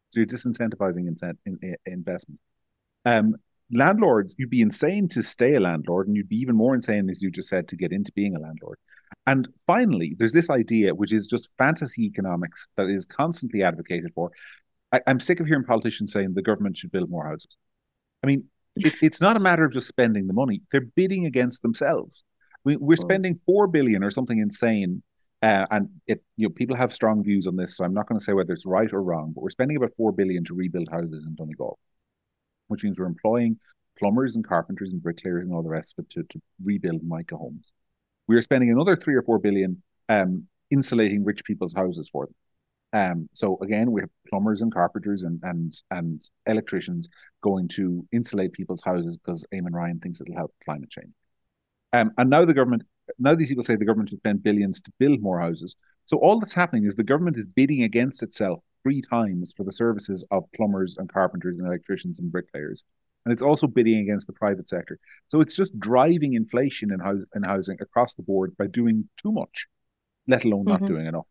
So 0.10 0.22
you're 0.22 0.28
disincentivizing 0.28 1.08
in, 1.08 1.36
in, 1.62 1.76
investment. 1.86 2.40
Um, 3.04 3.36
landlords, 3.76 4.36
you'd 4.38 4.50
be 4.50 4.62
insane 4.62 5.08
to 5.10 5.24
stay 5.24 5.56
a 5.56 5.60
landlord, 5.60 6.08
and 6.08 6.16
you'd 6.16 6.30
be 6.30 6.38
even 6.38 6.56
more 6.56 6.76
insane, 6.76 7.10
as 7.10 7.22
you 7.22 7.32
just 7.32 7.50
said, 7.50 7.68
to 7.70 7.76
get 7.76 7.92
into 7.92 8.12
being 8.14 8.36
a 8.36 8.40
landlord. 8.40 8.80
And 9.28 9.48
finally, 9.68 10.16
there's 10.18 10.34
this 10.34 10.50
idea, 10.50 10.94
which 10.94 11.14
is 11.14 11.28
just 11.28 11.50
fantasy 11.58 12.04
economics, 12.04 12.68
that 12.78 12.88
is 12.88 13.06
constantly 13.06 13.64
advocated 13.64 14.12
for. 14.14 14.32
I, 14.92 15.02
am 15.08 15.20
sick 15.20 15.40
of 15.40 15.48
hearing 15.48 15.64
politicians 15.64 16.12
saying 16.12 16.34
the 16.34 16.42
government 16.42 16.78
should 16.78 16.92
build 16.92 17.10
more 17.10 17.26
houses. 17.26 17.56
I 18.24 18.28
mean, 18.28 18.46
it, 18.76 18.98
it's 19.02 19.22
not 19.22 19.38
a 19.38 19.40
matter 19.40 19.66
of 19.66 19.74
just 19.74 19.88
spending 19.88 20.28
the 20.28 20.34
money; 20.34 20.62
they're 20.72 20.82
bidding 20.82 21.26
against 21.26 21.62
themselves. 21.62 22.24
We, 22.64 22.78
we're 22.78 22.96
spending 22.98 23.40
four 23.46 23.68
billion 23.68 24.04
or 24.04 24.10
something 24.10 24.40
insane 24.40 25.04
uh, 25.46 25.66
and 25.70 25.90
it, 26.08 26.24
you 26.38 26.48
know, 26.48 26.54
people 26.54 26.76
have 26.76 26.92
strong 26.92 27.24
views 27.24 27.46
on 27.46 27.56
this, 27.56 27.78
so 27.78 27.86
I'm 27.86 27.94
not 27.94 28.08
going 28.08 28.18
to 28.18 28.24
say 28.24 28.34
whether 28.34 28.52
it's 28.52 28.66
right 28.66 28.92
or 28.92 29.04
wrong. 29.04 29.32
But 29.36 29.44
we're 29.44 29.52
spending 29.52 29.78
about 29.78 29.92
four 29.96 30.12
billion 30.12 30.44
to 30.46 30.56
rebuild 30.56 30.90
houses 30.90 31.24
in 31.24 31.36
Donegal, 31.36 31.78
which 32.68 32.84
means 32.84 33.00
we're 33.00 33.06
employing 33.06 33.58
plumbers 33.98 34.36
and 34.36 34.46
carpenters 34.46 34.92
and 34.92 35.02
bricklayers 35.02 35.44
and 35.44 35.54
all 35.54 35.64
the 35.64 35.70
rest 35.70 35.96
of 35.98 36.04
it 36.06 36.10
to, 36.12 36.24
to 36.24 36.42
rebuild 36.64 37.02
mica 37.04 37.38
homes. 37.38 37.72
We 38.28 38.36
are 38.36 38.42
spending 38.42 38.72
another 38.72 38.96
three 38.96 39.16
or 39.16 39.22
four 39.22 39.40
billion 39.40 39.82
um, 40.10 40.48
insulating 40.72 41.24
rich 41.24 41.44
people's 41.44 41.74
houses 41.74 42.10
for 42.10 42.26
them. 42.26 42.36
Um, 42.94 43.30
so 43.34 43.58
again, 43.62 43.92
we 43.92 44.02
have 44.02 44.10
plumbers 44.30 44.62
and 44.62 44.74
carpenters 44.74 45.24
and 45.24 45.40
and 45.44 45.74
and 45.92 46.24
electricians 46.46 47.10
going 47.42 47.68
to 47.70 48.08
insulate 48.12 48.54
people's 48.54 48.84
houses 48.84 49.18
because 49.18 49.46
Eamon 49.54 49.74
Ryan 49.74 50.00
thinks 50.00 50.22
it'll 50.22 50.36
help 50.36 50.54
climate 50.64 50.90
change. 50.90 51.12
Um, 51.94 52.12
and 52.18 52.30
now 52.30 52.46
the 52.46 52.54
government 52.54 52.84
now 53.20 53.36
these 53.36 53.50
people 53.50 53.64
say 53.64 53.76
the 53.76 53.86
government 53.86 54.10
should 54.10 54.20
spend 54.20 54.44
billions 54.44 54.82
to 54.82 54.92
build 54.98 55.22
more 55.22 55.40
houses. 55.40 55.76
So 56.06 56.18
all 56.18 56.40
that's 56.40 56.54
happening 56.54 56.86
is 56.86 56.96
the 56.96 57.04
government 57.04 57.38
is 57.38 57.48
bidding 57.48 57.84
against 57.84 58.24
itself 58.24 58.64
three 58.86 59.02
times 59.02 59.52
for 59.58 59.64
the 59.64 59.72
services 59.72 60.26
of 60.30 60.44
plumbers 60.56 60.96
and 60.98 61.12
carpenters 61.12 61.58
and 61.58 61.68
electricians 61.68 62.20
and 62.20 62.32
bricklayers. 62.32 62.86
And 63.26 63.34
it's 63.34 63.42
also 63.42 63.66
bidding 63.66 63.98
against 63.98 64.28
the 64.28 64.34
private 64.34 64.70
sector. 64.70 65.00
So 65.28 65.42
it's 65.42 65.56
just 65.56 65.80
driving 65.80 66.36
inflation 66.36 66.94
in, 66.94 67.00
house, 67.00 67.24
in 67.36 67.42
housing 67.42 67.78
across 67.82 68.14
the 68.14 68.22
board 68.22 68.56
by 68.58 68.68
doing 68.68 69.10
too 69.22 69.32
much, 69.32 69.66
let 70.28 70.46
alone 70.46 70.66
not 70.66 70.82
mm-hmm. 70.82 70.86
doing 70.86 71.08
enough. 71.08 71.26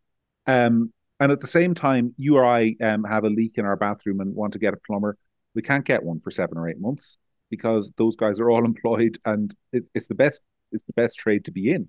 Um, 0.49 0.93
and 1.21 1.31
at 1.31 1.41
the 1.41 1.47
same 1.47 1.75
time, 1.75 2.13
you 2.17 2.37
or 2.37 2.45
I 2.45 2.75
um, 2.83 3.05
have 3.05 3.23
a 3.23 3.29
leak 3.29 3.53
in 3.57 3.65
our 3.65 3.77
bathroom 3.77 4.21
and 4.21 4.35
want 4.35 4.55
to 4.55 4.59
get 4.59 4.75
a 4.75 4.79
plumber. 4.85 5.17
We 5.55 5.63
can't 5.63 5.85
get 5.85 6.03
one 6.03 6.19
for 6.19 6.33
seven 6.33 6.59
or 6.59 6.69
eight 6.69 6.81
months 6.81 7.19
because 7.51 7.93
those 7.97 8.17
guys 8.17 8.41
are 8.41 8.51
all 8.51 8.65
employed 8.73 9.19
and 9.25 9.55
it, 9.73 9.89
it's 9.95 10.09
the 10.09 10.17
best 10.17 10.43
it's 10.73 10.85
the 10.85 10.93
best 10.95 11.19
trade 11.19 11.45
to 11.45 11.53
be 11.53 11.71
in. 11.71 11.89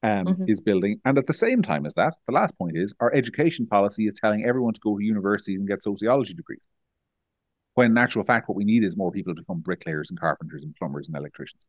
Um, 0.00 0.26
mm-hmm. 0.26 0.44
is 0.46 0.60
building. 0.60 1.00
And 1.04 1.18
at 1.18 1.26
the 1.26 1.32
same 1.32 1.60
time 1.60 1.84
as 1.84 1.92
that, 1.94 2.14
the 2.28 2.32
last 2.32 2.56
point 2.56 2.76
is 2.76 2.94
our 3.00 3.12
education 3.12 3.66
policy 3.66 4.06
is 4.06 4.14
telling 4.14 4.44
everyone 4.44 4.74
to 4.74 4.80
go 4.80 4.96
to 4.96 5.02
universities 5.02 5.58
and 5.58 5.68
get 5.68 5.82
sociology 5.82 6.34
degrees. 6.34 6.60
When 7.74 7.90
in 7.90 7.98
actual 7.98 8.22
fact, 8.22 8.48
what 8.48 8.54
we 8.54 8.64
need 8.64 8.84
is 8.84 8.96
more 8.96 9.10
people 9.10 9.34
to 9.34 9.40
become 9.40 9.58
bricklayers 9.58 10.10
and 10.10 10.20
carpenters 10.20 10.62
and 10.62 10.72
plumbers 10.76 11.08
and 11.08 11.16
electricians. 11.16 11.66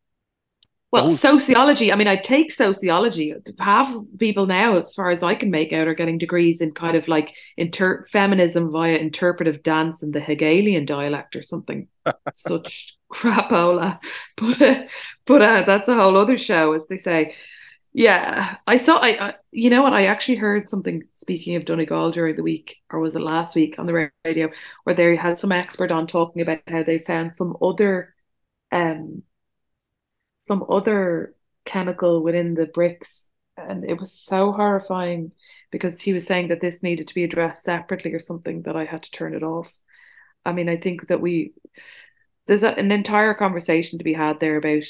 Well, 0.92 1.04
Those- 1.04 1.20
sociology. 1.20 1.92
I 1.92 1.96
mean, 1.96 2.08
I 2.08 2.16
take 2.16 2.52
sociology. 2.52 3.34
Half 3.60 3.96
of 3.96 4.06
people 4.18 4.48
now, 4.48 4.76
as 4.76 4.94
far 4.94 5.12
as 5.12 5.22
I 5.22 5.36
can 5.36 5.52
make 5.52 5.72
out, 5.72 5.88
are 5.88 5.94
getting 5.94 6.18
degrees 6.18 6.62
in 6.62 6.72
kind 6.72 6.96
of 6.96 7.08
like 7.08 7.36
inter- 7.58 8.04
feminism 8.04 8.72
via 8.72 8.98
interpretive 8.98 9.62
dance 9.62 10.02
and 10.02 10.12
the 10.14 10.20
Hegelian 10.20 10.86
dialect 10.86 11.36
or 11.36 11.44
something. 11.44 11.88
Such 12.34 12.98
crapola, 13.14 14.00
but 14.36 14.62
uh, 14.62 14.88
but 15.26 15.42
uh, 15.42 15.64
that's 15.66 15.88
a 15.88 15.96
whole 15.96 16.18
other 16.18 16.40
show, 16.40 16.74
as 16.74 16.88
they 16.88 16.98
say. 16.98 17.36
Yeah, 17.92 18.58
I 18.68 18.78
saw. 18.78 18.98
I, 19.00 19.30
I, 19.30 19.34
you 19.52 19.70
know 19.70 19.82
what? 19.84 19.94
I 19.94 20.06
actually 20.06 20.36
heard 20.36 20.68
something. 20.68 21.04
Speaking 21.14 21.56
of 21.56 21.66
Donegal 21.66 22.12
during 22.12 22.36
the 22.36 22.44
week, 22.44 22.78
or 22.92 23.00
was 23.00 23.16
it 23.16 23.22
last 23.22 23.56
week 23.56 23.80
on 23.80 23.88
the 23.88 24.12
radio, 24.26 24.52
where 24.84 24.96
they 24.96 25.16
had 25.16 25.38
some 25.38 25.52
expert 25.52 25.92
on 25.92 26.06
talking 26.06 26.42
about 26.42 26.60
how 26.68 26.84
they 26.84 27.00
found 27.00 27.34
some 27.34 27.58
other, 27.62 28.14
um, 28.72 29.24
some 30.40 30.66
other 30.70 31.36
chemical 31.66 32.24
within 32.24 32.54
the 32.54 32.66
bricks, 32.68 33.30
and 33.58 33.84
it 33.84 34.00
was 34.00 34.12
so 34.12 34.52
horrifying 34.52 35.32
because 35.72 36.00
he 36.00 36.14
was 36.14 36.26
saying 36.26 36.48
that 36.48 36.62
this 36.62 36.82
needed 36.82 37.08
to 37.08 37.14
be 37.16 37.24
addressed 37.24 37.64
separately 37.64 38.14
or 38.14 38.20
something 38.20 38.64
that 38.64 38.76
I 38.76 38.86
had 38.86 39.04
to 39.04 39.12
turn 39.12 39.34
it 39.36 39.44
off. 39.44 39.72
I 40.46 40.54
mean, 40.54 40.70
I 40.70 40.78
think 40.78 41.08
that 41.08 41.22
we 41.22 41.54
there's 42.48 42.64
an 42.64 42.92
entire 42.92 43.34
conversation 43.36 44.00
to 44.00 44.06
be 44.06 44.14
had 44.14 44.40
there 44.40 44.58
about 44.58 44.84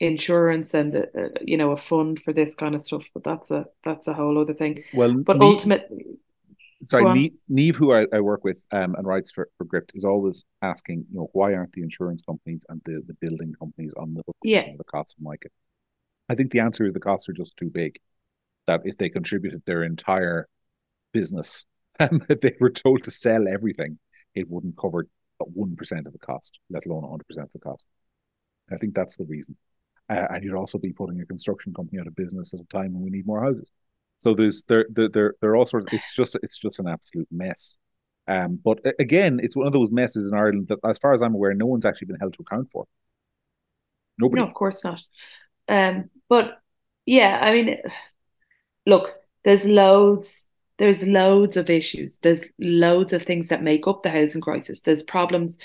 insurance 0.00 0.74
and 0.74 0.96
uh, 0.96 1.28
you 1.42 1.56
know 1.56 1.72
a 1.72 1.76
fund 1.76 2.18
for 2.18 2.32
this 2.32 2.54
kind 2.54 2.74
of 2.74 2.80
stuff, 2.80 3.08
but 3.14 3.22
that's 3.22 3.50
a 3.50 3.66
that's 3.84 4.08
a 4.08 4.14
whole 4.14 4.38
other 4.38 4.54
thing. 4.54 4.82
Well, 4.94 5.14
but 5.14 5.38
Neve, 5.38 5.52
ultimately, 5.52 6.06
sorry, 6.88 7.32
Neve, 7.48 7.76
who 7.76 7.92
I, 7.92 8.06
I, 8.12 8.20
work 8.20 8.44
with 8.44 8.66
um, 8.72 8.94
and 8.94 9.06
writes 9.06 9.30
for, 9.30 9.48
for 9.58 9.64
Gript, 9.64 9.92
is 9.94 10.04
always 10.04 10.44
asking, 10.62 11.04
you 11.10 11.18
know, 11.18 11.28
why 11.32 11.54
aren't 11.54 11.72
the 11.72 11.82
insurance 11.82 12.22
companies 12.22 12.64
and 12.68 12.80
the, 12.84 13.02
the 13.06 13.14
building 13.20 13.54
companies 13.58 13.92
on 13.96 14.14
the 14.14 14.22
hook 14.26 14.36
yeah. 14.42 14.64
the 14.76 14.84
costs 14.84 15.14
of 15.14 15.22
Mica? 15.22 15.48
I 16.28 16.34
think 16.34 16.50
the 16.50 16.60
answer 16.60 16.86
is 16.86 16.92
the 16.92 17.00
costs 17.00 17.28
are 17.28 17.34
just 17.34 17.56
too 17.56 17.70
big. 17.70 17.98
That 18.66 18.80
if 18.84 18.96
they 18.96 19.08
contributed 19.08 19.62
their 19.66 19.82
entire 19.82 20.48
business, 21.12 21.64
um, 22.00 22.22
if 22.28 22.40
they 22.40 22.54
were 22.60 22.70
told 22.70 23.04
to 23.04 23.10
sell 23.10 23.48
everything, 23.48 23.98
it 24.34 24.48
wouldn't 24.48 24.78
cover 24.78 25.06
one 25.38 25.74
percent 25.76 26.06
of 26.06 26.12
the 26.12 26.18
cost, 26.18 26.60
let 26.70 26.86
alone 26.86 27.08
hundred 27.08 27.26
percent 27.26 27.46
of 27.46 27.52
the 27.52 27.58
cost. 27.58 27.84
I 28.70 28.76
think 28.76 28.94
that's 28.94 29.16
the 29.16 29.24
reason. 29.24 29.56
Uh, 30.10 30.26
and 30.30 30.42
you'd 30.42 30.56
also 30.56 30.76
be 30.76 30.92
putting 30.92 31.20
a 31.20 31.26
construction 31.26 31.72
company 31.72 32.00
out 32.00 32.08
of 32.08 32.16
business 32.16 32.52
at 32.52 32.60
a 32.60 32.64
time 32.64 32.92
when 32.92 33.02
we 33.02 33.10
need 33.10 33.26
more 33.26 33.42
houses. 33.42 33.70
So 34.18 34.34
there's 34.34 34.64
there 34.64 34.86
there 34.90 35.34
there, 35.40 35.50
are 35.50 35.56
all 35.56 35.64
sorts. 35.64 35.86
Of, 35.86 35.94
it's 35.94 36.14
just 36.14 36.36
it's 36.42 36.58
just 36.58 36.80
an 36.80 36.88
absolute 36.88 37.28
mess. 37.30 37.76
Um, 38.26 38.58
but 38.62 38.80
again, 38.98 39.40
it's 39.42 39.56
one 39.56 39.66
of 39.66 39.72
those 39.72 39.90
messes 39.90 40.26
in 40.26 40.34
Ireland 40.34 40.68
that, 40.68 40.78
as 40.84 40.98
far 40.98 41.14
as 41.14 41.22
I'm 41.22 41.34
aware, 41.34 41.54
no 41.54 41.66
one's 41.66 41.86
actually 41.86 42.08
been 42.08 42.20
held 42.20 42.34
to 42.34 42.42
account 42.42 42.68
for. 42.70 42.86
Nobody. 44.18 44.42
No, 44.42 44.48
of 44.48 44.54
course 44.54 44.84
not. 44.84 45.00
Um, 45.68 46.10
but 46.28 46.60
yeah, 47.06 47.38
I 47.40 47.52
mean, 47.52 47.76
look, 48.86 49.14
there's 49.44 49.64
loads, 49.64 50.46
there's 50.78 51.06
loads 51.06 51.56
of 51.56 51.70
issues. 51.70 52.18
There's 52.18 52.50
loads 52.58 53.12
of 53.12 53.22
things 53.22 53.48
that 53.48 53.62
make 53.62 53.86
up 53.86 54.02
the 54.02 54.10
housing 54.10 54.42
crisis. 54.42 54.80
There's 54.80 55.02
problems, 55.02 55.58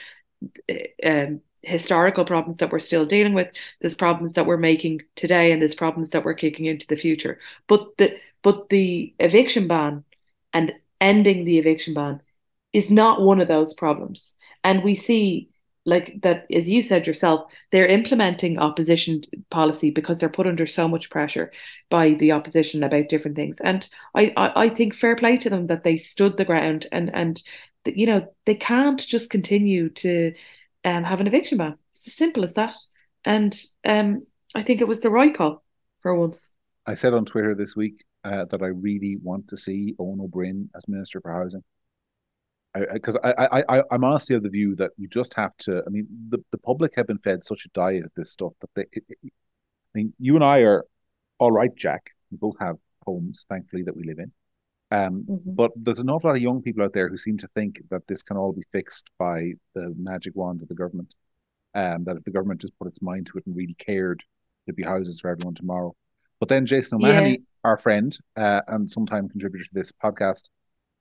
eh, 0.70 0.86
um, 1.04 1.42
historical 1.66 2.26
problems 2.26 2.58
that 2.58 2.72
we're 2.72 2.80
still 2.80 3.06
dealing 3.06 3.34
with. 3.34 3.52
There's 3.82 3.96
problems 3.96 4.34
that 4.34 4.46
we're 4.46 4.58
making 4.58 5.02
today, 5.16 5.52
and 5.52 5.62
there's 5.62 5.76
problems 5.76 6.12
that 6.12 6.24
we're 6.24 6.34
kicking 6.34 6.66
into 6.66 6.88
the 6.88 6.96
future. 6.96 7.40
But 7.68 7.98
the 7.98 8.18
but 8.42 8.70
the 8.70 9.14
eviction 9.20 9.68
ban 9.68 10.04
and 10.54 10.74
ending 11.02 11.46
the 11.46 11.58
eviction 11.58 11.94
ban 11.94 12.22
is 12.74 12.92
not 12.92 13.22
one 13.22 13.42
of 13.42 13.48
those 13.48 13.74
problems. 13.74 14.36
And 14.64 14.84
we 14.84 14.96
see 14.96 15.50
like 15.86 16.20
that 16.22 16.46
as 16.52 16.70
you 16.70 16.82
said 16.82 17.06
yourself 17.06 17.52
they're 17.72 17.86
implementing 17.86 18.58
opposition 18.58 19.24
policy 19.50 19.92
because 19.92 20.20
they're 20.20 20.30
put 20.30 20.48
under 20.48 20.66
so 20.66 20.88
much 20.88 21.10
pressure 21.10 21.52
by 21.90 22.14
the 22.16 22.32
opposition 22.32 22.84
about 22.84 23.08
different 23.08 23.38
things 23.38 23.60
and 23.60 23.90
i 24.16 24.34
i, 24.36 24.64
I 24.66 24.70
think 24.70 24.96
fair 24.96 25.16
play 25.16 25.38
to 25.38 25.50
them 25.50 25.68
that 25.68 25.84
they 25.84 25.98
stood 25.98 26.38
the 26.38 26.46
ground 26.46 26.88
and 26.92 27.14
and 27.14 27.42
you 27.86 28.08
know 28.08 28.28
they 28.46 28.56
can't 28.56 29.00
just 29.00 29.30
continue 29.30 29.90
to 29.90 30.34
um, 30.86 31.04
have 31.04 31.20
an 31.20 31.28
eviction 31.28 31.58
ban 31.58 31.76
it's 31.92 32.08
as 32.08 32.14
simple 32.14 32.44
as 32.44 32.54
that 32.54 32.76
and 33.26 33.60
um 33.86 34.26
i 34.54 34.62
think 34.62 34.80
it 34.80 34.88
was 34.88 35.02
the 35.02 35.10
right 35.10 35.36
call 35.36 35.64
for 36.02 36.16
once 36.16 36.54
i 36.86 36.94
said 36.94 37.14
on 37.14 37.26
twitter 37.26 37.54
this 37.56 37.76
week 37.76 38.06
uh, 38.24 38.46
that 38.46 38.62
i 38.62 38.68
really 38.68 39.18
want 39.22 39.48
to 39.48 39.58
see 39.58 39.94
Ó 40.00 40.16
Broin 40.30 40.70
as 40.76 40.88
minister 40.88 41.20
for 41.20 41.32
housing 41.32 41.64
because 42.94 43.18
I, 43.24 43.34
I, 43.52 43.64
I, 43.70 43.84
I'm 43.92 44.04
honestly 44.04 44.36
of 44.36 44.44
the 44.44 44.50
view 44.50 44.76
that 44.76 44.92
you 44.98 45.08
just 45.08 45.34
have 45.36 45.56
to. 45.60 45.82
I 45.86 45.90
mean, 45.90 46.08
the, 46.30 46.40
the 46.52 46.58
public 46.58 46.94
have 46.96 47.08
been 47.08 47.20
fed 47.20 47.44
such 47.44 47.66
a 47.66 47.70
diet 47.70 48.04
of 48.04 48.12
this 48.16 48.32
stuff 48.32 48.54
that 48.62 48.70
they. 48.76 48.86
It, 48.92 49.04
it, 49.08 49.18
I 49.24 49.30
mean, 49.94 50.14
you 50.20 50.36
and 50.36 50.44
I 50.44 50.60
are 50.60 50.86
all 51.40 51.52
right, 51.52 51.74
Jack. 51.76 52.12
We 52.32 52.38
both 52.38 52.56
have 52.60 52.76
homes, 53.06 53.46
thankfully, 53.48 53.84
that 53.84 53.96
we 53.96 54.04
live 54.04 54.20
in. 54.20 54.32
Um, 54.96 55.26
mm-hmm. 55.30 55.56
But 55.56 55.72
there's 55.76 56.00
an 56.00 56.10
awful 56.10 56.30
lot 56.30 56.38
of 56.38 56.42
young 56.42 56.62
people 56.62 56.84
out 56.84 56.94
there 56.94 57.10
who 57.10 57.18
seem 57.18 57.38
to 57.40 57.48
think 57.50 57.82
that 57.90 58.08
this 58.08 58.24
can 58.24 58.38
all 58.38 58.54
be 58.54 58.64
fixed 58.72 59.10
by 59.20 59.54
the 59.74 59.94
magic 59.98 60.36
wand 60.36 60.62
of 60.62 60.70
the 60.70 60.76
government. 60.76 61.16
Um, 61.74 62.06
that 62.06 62.16
if 62.16 62.24
the 62.24 62.32
government 62.32 62.62
just 62.62 62.78
put 62.80 62.88
its 62.88 63.02
mind 63.02 63.26
to 63.28 63.38
it 63.38 63.46
and 63.46 63.56
really 63.56 63.76
cared, 63.78 64.24
there'd 64.66 64.78
be 64.78 64.84
houses 64.84 65.20
for 65.20 65.30
everyone 65.30 65.56
tomorrow. 65.56 65.94
But 66.40 66.48
then 66.48 66.66
Jason 66.66 66.98
O'Mahony, 66.98 67.32
yeah. 67.32 67.38
our 67.66 67.78
friend 67.78 68.18
uh, 68.38 68.62
and 68.68 68.90
sometime 68.90 69.28
contributor 69.28 69.66
to 69.66 69.74
this 69.74 69.92
podcast, 69.92 70.50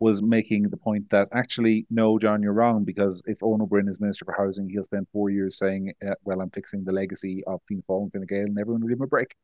was 0.01 0.23
making 0.23 0.65
the 0.65 0.77
point 0.77 1.11
that 1.11 1.29
actually, 1.33 1.87
no, 1.89 2.19
John, 2.19 2.43
you're 2.43 2.53
wrong 2.53 2.83
because 2.83 3.23
if 3.27 3.39
Ó 3.43 3.57
Broin 3.57 3.89
is 3.89 4.01
Minister 4.01 4.25
for 4.25 4.35
Housing, 4.37 4.69
he'll 4.69 4.83
spend 4.83 5.07
four 5.13 5.31
years 5.31 5.57
saying, 5.57 5.93
uh, 6.05 6.15
well, 6.25 6.41
I'm 6.41 6.51
fixing 6.51 6.83
the 6.83 6.93
legacy 6.93 7.45
of 7.47 7.61
Fianna 7.69 7.83
Fáil 7.89 8.03
and 8.03 8.13
Fine 8.13 8.27
Gael 8.29 8.47
and 8.47 8.59
everyone 8.59 8.83
will 8.83 8.89
give 8.89 8.99
him 8.99 9.05
a 9.05 9.07
break. 9.07 9.37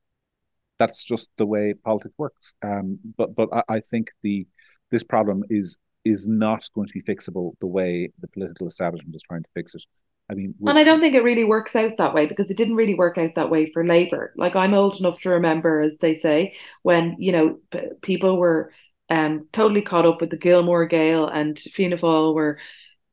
That's 0.81 1.05
just 1.05 1.31
the 1.37 1.47
way 1.47 1.74
politics 1.85 2.14
works. 2.18 2.55
Um, 2.62 2.99
but 3.16 3.37
but 3.37 3.49
I, 3.53 3.76
I 3.76 3.81
think 3.81 4.11
the 4.22 4.47
this 4.91 5.05
problem 5.05 5.45
is 5.49 5.78
is 6.05 6.28
not 6.28 6.66
going 6.74 6.89
to 6.89 6.95
be 6.95 7.03
fixable 7.03 7.53
the 7.61 7.66
way 7.66 8.11
the 8.20 8.28
political 8.28 8.66
establishment 8.66 9.14
is 9.14 9.22
trying 9.22 9.43
to 9.43 9.49
fix 9.55 9.76
it. 9.76 9.85
I 10.31 10.35
mean, 10.35 10.55
and 10.66 10.78
I 10.78 10.85
don't 10.85 11.01
think 11.01 11.14
it 11.14 11.24
really 11.24 11.45
works 11.45 11.76
out 11.76 11.97
that 11.99 12.14
way 12.14 12.26
because 12.26 12.51
it 12.51 12.57
didn't 12.57 12.76
really 12.76 12.95
work 12.95 13.18
out 13.18 13.35
that 13.35 13.51
way 13.51 13.70
for 13.70 13.85
Labour. 13.85 14.33
Like 14.37 14.57
I'm 14.57 14.74
old 14.74 14.99
enough 14.99 15.20
to 15.20 15.31
remember, 15.31 15.81
as 15.81 15.99
they 15.99 16.14
say, 16.14 16.55
when 16.83 17.16
you 17.18 17.33
know 17.33 17.59
p- 17.70 17.91
people 18.01 18.37
were 18.37 18.72
um, 19.11 19.49
totally 19.53 19.83
caught 19.83 20.07
up 20.07 20.20
with 20.20 20.31
the 20.31 20.39
Gilmore 20.39 20.87
Gale 20.87 21.26
and 21.26 21.59
Fianna 21.59 21.97
Fáil 21.97 22.35
were, 22.35 22.59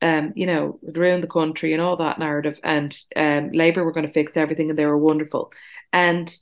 um, 0.02 0.32
you 0.36 0.46
know, 0.46 0.80
around 0.96 1.22
the 1.22 1.28
country 1.28 1.74
and 1.74 1.82
all 1.82 1.98
that 1.98 2.20
narrative. 2.20 2.60
And 2.64 2.98
um, 3.16 3.52
Labour 3.52 3.84
were 3.84 3.92
going 3.92 4.06
to 4.06 4.12
fix 4.12 4.38
everything 4.38 4.70
and 4.70 4.78
they 4.78 4.86
were 4.86 4.98
wonderful. 4.98 5.52
And 5.92 6.34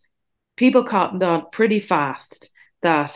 people 0.56 0.84
cottoned 0.84 1.24
on 1.24 1.49
pretty 1.51 1.80
fast 1.80 2.51
that 2.82 3.12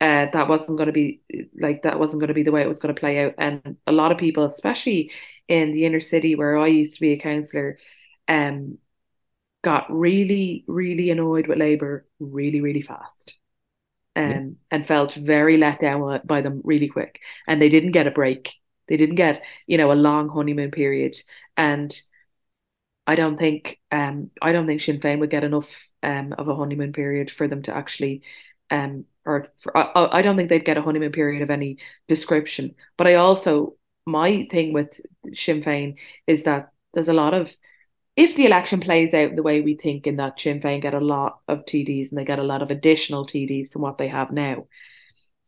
uh, 0.00 0.26
that 0.32 0.48
wasn't 0.48 0.76
going 0.76 0.88
to 0.88 0.92
be 0.92 1.22
like 1.58 1.82
that 1.82 1.98
wasn't 1.98 2.20
going 2.20 2.28
to 2.28 2.34
be 2.34 2.42
the 2.42 2.52
way 2.52 2.62
it 2.62 2.68
was 2.68 2.78
going 2.78 2.94
to 2.94 3.00
play 3.00 3.24
out. 3.24 3.34
And 3.38 3.76
a 3.86 3.92
lot 3.92 4.12
of 4.12 4.18
people, 4.18 4.44
especially 4.44 5.10
in 5.48 5.72
the 5.72 5.84
inner 5.84 6.00
city 6.00 6.34
where 6.34 6.58
I 6.58 6.66
used 6.66 6.94
to 6.94 7.00
be 7.00 7.12
a 7.12 7.18
councillor, 7.18 7.78
um, 8.28 8.78
got 9.62 9.86
really, 9.90 10.64
really 10.66 11.10
annoyed 11.10 11.46
with 11.46 11.58
Labour 11.58 12.06
really, 12.20 12.60
really 12.60 12.82
fast 12.82 13.38
um, 14.14 14.30
yeah. 14.30 14.40
and 14.70 14.86
felt 14.86 15.14
very 15.14 15.56
let 15.56 15.80
down 15.80 16.20
by 16.24 16.40
them 16.40 16.60
really 16.64 16.88
quick. 16.88 17.20
And 17.48 17.60
they 17.60 17.68
didn't 17.68 17.92
get 17.92 18.06
a 18.06 18.10
break. 18.12 18.54
They 18.88 18.96
didn't 18.96 19.16
get, 19.16 19.44
you 19.66 19.78
know, 19.78 19.92
a 19.92 19.94
long 19.94 20.28
honeymoon 20.28 20.70
period. 20.70 21.16
And 21.56 21.92
I 23.06 23.14
don't 23.14 23.38
think 23.38 23.80
um 23.90 24.30
I 24.42 24.52
don't 24.52 24.66
think 24.66 24.80
Sinn 24.80 25.00
Féin 25.00 25.20
would 25.20 25.30
get 25.30 25.44
enough 25.44 25.88
um 26.02 26.34
of 26.38 26.48
a 26.48 26.56
honeymoon 26.56 26.92
period 26.92 27.30
for 27.30 27.48
them 27.48 27.62
to 27.62 27.74
actually 27.76 28.22
um 28.70 29.04
or 29.24 29.46
for, 29.58 29.76
I, 29.76 30.18
I 30.18 30.22
don't 30.22 30.36
think 30.36 30.48
they'd 30.48 30.64
get 30.64 30.76
a 30.76 30.82
honeymoon 30.82 31.12
period 31.12 31.42
of 31.42 31.50
any 31.50 31.78
description. 32.08 32.74
But 32.96 33.08
I 33.08 33.14
also 33.14 33.76
my 34.06 34.46
thing 34.50 34.72
with 34.72 35.00
Sinn 35.34 35.60
Féin 35.62 35.96
is 36.26 36.44
that 36.44 36.70
there's 36.94 37.08
a 37.08 37.12
lot 37.12 37.34
of 37.34 37.54
if 38.16 38.34
the 38.36 38.46
election 38.46 38.80
plays 38.80 39.14
out 39.14 39.36
the 39.36 39.42
way 39.42 39.60
we 39.60 39.74
think 39.74 40.06
in 40.06 40.16
that 40.16 40.40
Sinn 40.40 40.60
Féin 40.60 40.82
get 40.82 40.94
a 40.94 41.00
lot 41.00 41.40
of 41.48 41.64
TDs 41.66 42.10
and 42.10 42.18
they 42.18 42.24
get 42.24 42.38
a 42.38 42.42
lot 42.44 42.62
of 42.62 42.70
additional 42.70 43.26
TDs 43.26 43.72
to 43.72 43.78
what 43.78 43.98
they 43.98 44.08
have 44.08 44.32
now, 44.32 44.66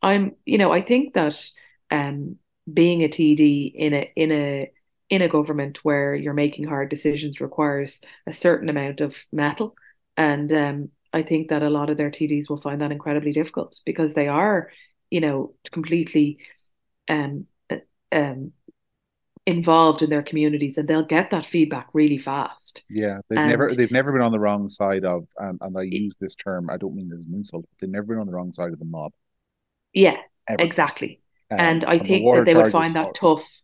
I'm 0.03 0.37
you 0.45 0.59
know 0.59 0.73
I 0.73 0.81
think 0.81 1.15
that 1.15 1.53
um, 1.91 2.37
being 2.73 3.03
a 3.03 3.09
TD 3.09 3.73
in 3.75 3.95
a 3.95 4.13
in 4.17 4.33
a 4.33 4.73
in 5.11 5.23
a 5.23 5.29
government 5.29 5.85
where 5.85 6.15
you're 6.15 6.35
making 6.35 6.65
hard 6.65 6.89
decisions 6.89 7.41
requires 7.41 8.01
a 8.27 8.33
certain 8.33 8.69
amount 8.69 9.01
of 9.01 9.25
mettle. 9.33 9.75
and 10.17 10.53
um, 10.53 10.91
I 11.13 11.23
think 11.23 11.49
that 11.49 11.63
a 11.63 11.71
lot 11.71 11.89
of 11.89 11.97
their 11.97 12.11
TDs 12.11 12.51
will 12.51 12.59
find 12.59 12.81
that 12.83 12.93
incredibly 12.93 13.33
difficult 13.33 13.81
because 13.87 14.15
they 14.15 14.29
are 14.29 14.71
you 15.11 15.21
know 15.21 15.55
completely 15.73 16.39
um, 17.09 17.47
uh, 17.71 17.77
um, 18.13 18.53
involved 19.47 20.03
in 20.03 20.11
their 20.11 20.23
communities 20.23 20.77
and 20.77 20.87
they'll 20.87 21.03
get 21.03 21.31
that 21.31 21.47
feedback 21.47 21.89
really 21.95 22.19
fast. 22.19 22.85
Yeah, 22.91 23.21
they've 23.29 23.39
and, 23.39 23.49
never 23.49 23.71
they've 23.71 23.91
never 23.91 24.13
been 24.13 24.21
on 24.21 24.33
the 24.33 24.39
wrong 24.39 24.69
side 24.69 25.07
of 25.07 25.27
and, 25.39 25.59
and 25.63 25.77
I 25.77 25.83
use 25.83 26.17
this 26.17 26.35
term 26.35 26.69
I 26.69 26.77
don't 26.77 26.95
mean 26.95 27.11
as 27.15 27.25
an 27.25 27.35
insult 27.35 27.65
but 27.71 27.79
they've 27.81 27.91
never 27.91 28.09
been 28.09 28.19
on 28.19 28.27
the 28.27 28.35
wrong 28.35 28.53
side 28.53 28.73
of 28.73 28.79
the 28.79 28.85
mob. 28.85 29.13
Yeah, 29.95 30.19
ever. 30.47 30.63
exactly. 30.63 31.21
Um, 31.51 31.61
and 31.61 31.85
I 31.85 31.99
think 31.99 32.31
the 32.31 32.39
that 32.39 32.45
they 32.45 32.55
would 32.55 32.71
find 32.71 32.95
that 32.95 33.15
tough. 33.15 33.63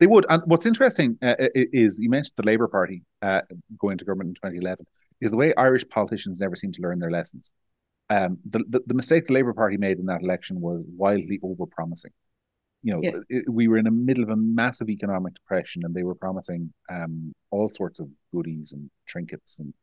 They 0.00 0.06
would. 0.06 0.26
And 0.28 0.42
what's 0.46 0.66
interesting 0.66 1.18
uh, 1.22 1.34
is 1.54 2.00
you 2.00 2.10
mentioned 2.10 2.32
the 2.36 2.46
Labour 2.46 2.68
Party 2.68 3.02
uh, 3.22 3.42
going 3.78 3.98
to 3.98 4.04
government 4.04 4.30
in 4.30 4.34
2011 4.34 4.86
is 5.20 5.30
the 5.30 5.36
way 5.36 5.54
Irish 5.56 5.86
politicians 5.88 6.40
never 6.40 6.56
seem 6.56 6.72
to 6.72 6.82
learn 6.82 6.98
their 6.98 7.10
lessons. 7.10 7.52
Um, 8.08 8.38
the, 8.48 8.64
the, 8.68 8.80
the 8.86 8.94
mistake 8.94 9.26
the 9.26 9.34
Labour 9.34 9.52
Party 9.52 9.76
made 9.76 9.98
in 9.98 10.06
that 10.06 10.22
election 10.22 10.60
was 10.60 10.84
wildly 10.96 11.38
over 11.42 11.66
promising 11.66 12.10
you 12.82 12.94
know, 12.94 13.00
yeah. 13.02 13.12
it, 13.28 13.44
we 13.48 13.68
were 13.68 13.76
in 13.76 13.84
the 13.84 13.90
middle 13.90 14.24
of 14.24 14.30
a 14.30 14.36
massive 14.36 14.88
economic 14.88 15.34
depression, 15.34 15.82
and 15.84 15.94
they 15.94 16.02
were 16.02 16.14
promising 16.14 16.72
um, 16.90 17.32
all 17.50 17.68
sorts 17.68 18.00
of 18.00 18.08
goodies 18.32 18.72
and 18.72 18.90
trinkets 19.06 19.58
and 19.58 19.74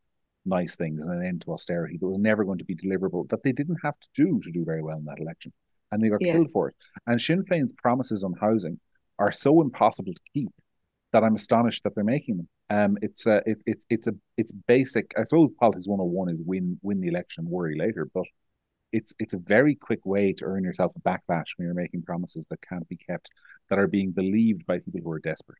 nice 0.45 0.75
things 0.75 1.05
and 1.05 1.21
an 1.21 1.27
end 1.27 1.41
to 1.41 1.51
austerity 1.51 1.97
that 1.99 2.07
was 2.07 2.17
never 2.17 2.43
going 2.43 2.57
to 2.57 2.65
be 2.65 2.75
deliverable. 2.75 3.29
That 3.29 3.43
they 3.43 3.51
didn't 3.51 3.77
have 3.83 3.99
to 3.99 4.07
do 4.15 4.39
to 4.43 4.51
do 4.51 4.65
very 4.65 4.81
well 4.81 4.97
in 4.97 5.05
that 5.05 5.19
election, 5.19 5.53
and 5.91 6.01
they 6.01 6.09
got 6.09 6.21
yeah. 6.21 6.33
killed 6.33 6.51
for 6.51 6.69
it. 6.69 6.75
And 7.05 7.21
Sinn 7.21 7.43
Féin's 7.43 7.73
promises 7.73 8.23
on 8.23 8.33
housing 8.39 8.79
are 9.19 9.31
so 9.31 9.61
impossible 9.61 10.13
to 10.13 10.21
keep 10.33 10.49
that 11.13 11.23
I'm 11.23 11.35
astonished 11.35 11.83
that 11.83 11.95
they're 11.95 12.03
making 12.03 12.37
them. 12.37 12.49
Um, 12.69 12.97
it's 13.01 13.25
a, 13.25 13.41
it, 13.45 13.59
it's 13.65 13.85
it's 13.89 14.07
a, 14.07 14.13
it's 14.37 14.51
basic. 14.51 15.13
I 15.17 15.23
suppose 15.23 15.49
politics 15.59 15.87
101 15.87 16.29
is 16.29 16.39
win, 16.45 16.79
win 16.81 16.99
the 17.01 17.07
election, 17.07 17.49
worry 17.49 17.77
later. 17.77 18.07
But 18.13 18.25
it's 18.91 19.13
it's 19.19 19.33
a 19.33 19.39
very 19.39 19.75
quick 19.75 20.05
way 20.05 20.33
to 20.33 20.45
earn 20.45 20.63
yourself 20.63 20.93
a 20.95 20.99
backlash 20.99 21.47
when 21.55 21.65
you're 21.65 21.73
making 21.73 22.03
promises 22.03 22.45
that 22.49 22.61
can't 22.61 22.87
be 22.89 22.97
kept, 22.97 23.29
that 23.69 23.79
are 23.79 23.87
being 23.87 24.11
believed 24.11 24.65
by 24.65 24.79
people 24.79 25.01
who 25.03 25.11
are 25.11 25.19
desperate. 25.19 25.59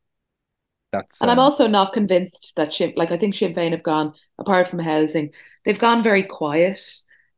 That's 0.91 1.21
and 1.21 1.29
um, 1.29 1.37
I'm 1.37 1.43
also 1.43 1.67
not 1.67 1.93
convinced 1.93 2.53
that 2.55 2.73
Sinn, 2.73 2.93
like 2.95 3.11
I 3.11 3.17
think 3.17 3.35
Sinn 3.35 3.53
Féin 3.53 3.71
have 3.71 3.83
gone 3.83 4.13
apart 4.37 4.67
from 4.67 4.79
housing, 4.79 5.31
they've 5.65 5.79
gone 5.79 6.03
very 6.03 6.23
quiet. 6.23 6.81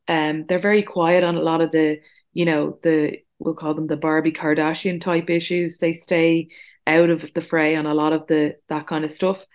Um, 0.07 0.45
they're 0.45 0.59
very 0.59 0.81
quiet 0.81 1.23
on 1.23 1.35
a 1.35 1.41
lot 1.41 1.61
of 1.61 1.71
the, 1.71 1.99
you 2.33 2.45
know, 2.45 2.79
the 2.81 3.19
we'll 3.39 3.55
call 3.55 3.73
them 3.73 3.87
the 3.87 3.97
Barbie 3.97 4.31
Kardashian 4.31 5.01
type 5.01 5.29
issues. 5.29 5.79
They 5.79 5.93
stay 5.93 6.49
out 6.85 7.09
of 7.09 7.33
the 7.33 7.41
fray 7.41 7.75
on 7.75 7.85
a 7.85 7.93
lot 7.93 8.13
of 8.13 8.27
the 8.27 8.57
that 8.67 8.87
kind 8.87 9.05
of 9.05 9.11
stuff. 9.11 9.45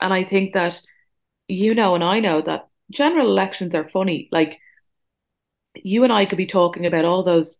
And 0.00 0.12
I 0.12 0.24
think 0.24 0.54
that 0.54 0.80
you 1.48 1.74
know 1.74 1.94
and 1.94 2.04
I 2.04 2.20
know 2.20 2.40
that 2.42 2.68
general 2.90 3.28
elections 3.28 3.74
are 3.74 3.88
funny. 3.88 4.28
Like 4.32 4.60
you 5.74 6.04
and 6.04 6.12
I 6.12 6.26
could 6.26 6.38
be 6.38 6.46
talking 6.46 6.86
about 6.86 7.04
all 7.04 7.22
those 7.22 7.58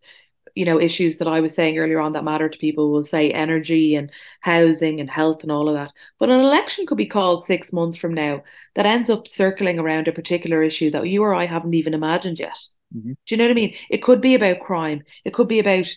you 0.55 0.65
know 0.65 0.79
issues 0.79 1.17
that 1.17 1.27
I 1.27 1.41
was 1.41 1.53
saying 1.53 1.77
earlier 1.77 1.99
on 1.99 2.13
that 2.13 2.23
matter 2.23 2.47
to 2.49 2.57
people 2.57 2.91
will 2.91 3.03
say 3.03 3.31
energy 3.31 3.95
and 3.95 4.11
housing 4.41 4.99
and 5.01 5.09
health 5.09 5.43
and 5.43 5.51
all 5.51 5.67
of 5.67 5.75
that 5.75 5.91
but 6.17 6.29
an 6.29 6.39
election 6.39 6.85
could 6.85 6.97
be 6.97 7.05
called 7.05 7.43
6 7.43 7.73
months 7.73 7.97
from 7.97 8.13
now 8.13 8.43
that 8.75 8.85
ends 8.85 9.09
up 9.09 9.27
circling 9.27 9.79
around 9.79 10.07
a 10.07 10.13
particular 10.13 10.63
issue 10.63 10.89
that 10.91 11.07
you 11.09 11.23
or 11.23 11.33
I 11.33 11.45
haven't 11.45 11.73
even 11.73 11.93
imagined 11.93 12.39
yet 12.39 12.57
mm-hmm. 12.93 13.11
do 13.11 13.35
you 13.35 13.37
know 13.37 13.45
what 13.45 13.51
I 13.51 13.55
mean 13.55 13.75
it 13.89 14.03
could 14.03 14.21
be 14.21 14.35
about 14.35 14.59
crime 14.59 15.03
it 15.23 15.33
could 15.33 15.47
be 15.47 15.59
about 15.59 15.87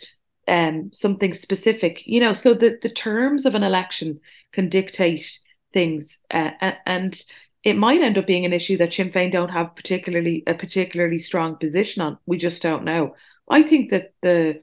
um 0.47 0.91
something 0.93 1.33
specific 1.33 2.03
you 2.07 2.21
know 2.21 2.33
so 2.33 2.55
the 2.55 2.79
the 2.81 2.89
terms 2.89 3.47
of 3.47 3.55
an 3.55 3.63
election 3.63 4.21
can 4.53 4.69
dictate 4.69 5.41
things 5.73 6.21
uh, 6.31 6.51
and 6.87 7.23
it 7.65 7.77
might 7.77 8.01
end 8.01 8.19
up 8.19 8.27
being 8.27 8.45
an 8.45 8.53
issue 8.53 8.77
that 8.79 8.93
Sinn 8.93 9.11
Féin 9.11 9.31
don't 9.31 9.51
have 9.51 9.75
particularly 9.75 10.43
a 10.47 10.55
particularly 10.55 11.19
strong 11.19 11.57
position 11.57 12.03
on. 12.03 12.19
We 12.27 12.39
just 12.39 12.63
don't 12.63 12.85
know. 12.85 13.17
I 13.49 13.63
think 13.63 13.91
that 13.91 14.15
the 14.23 14.63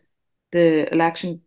the 0.52 0.92
election, 0.92 1.42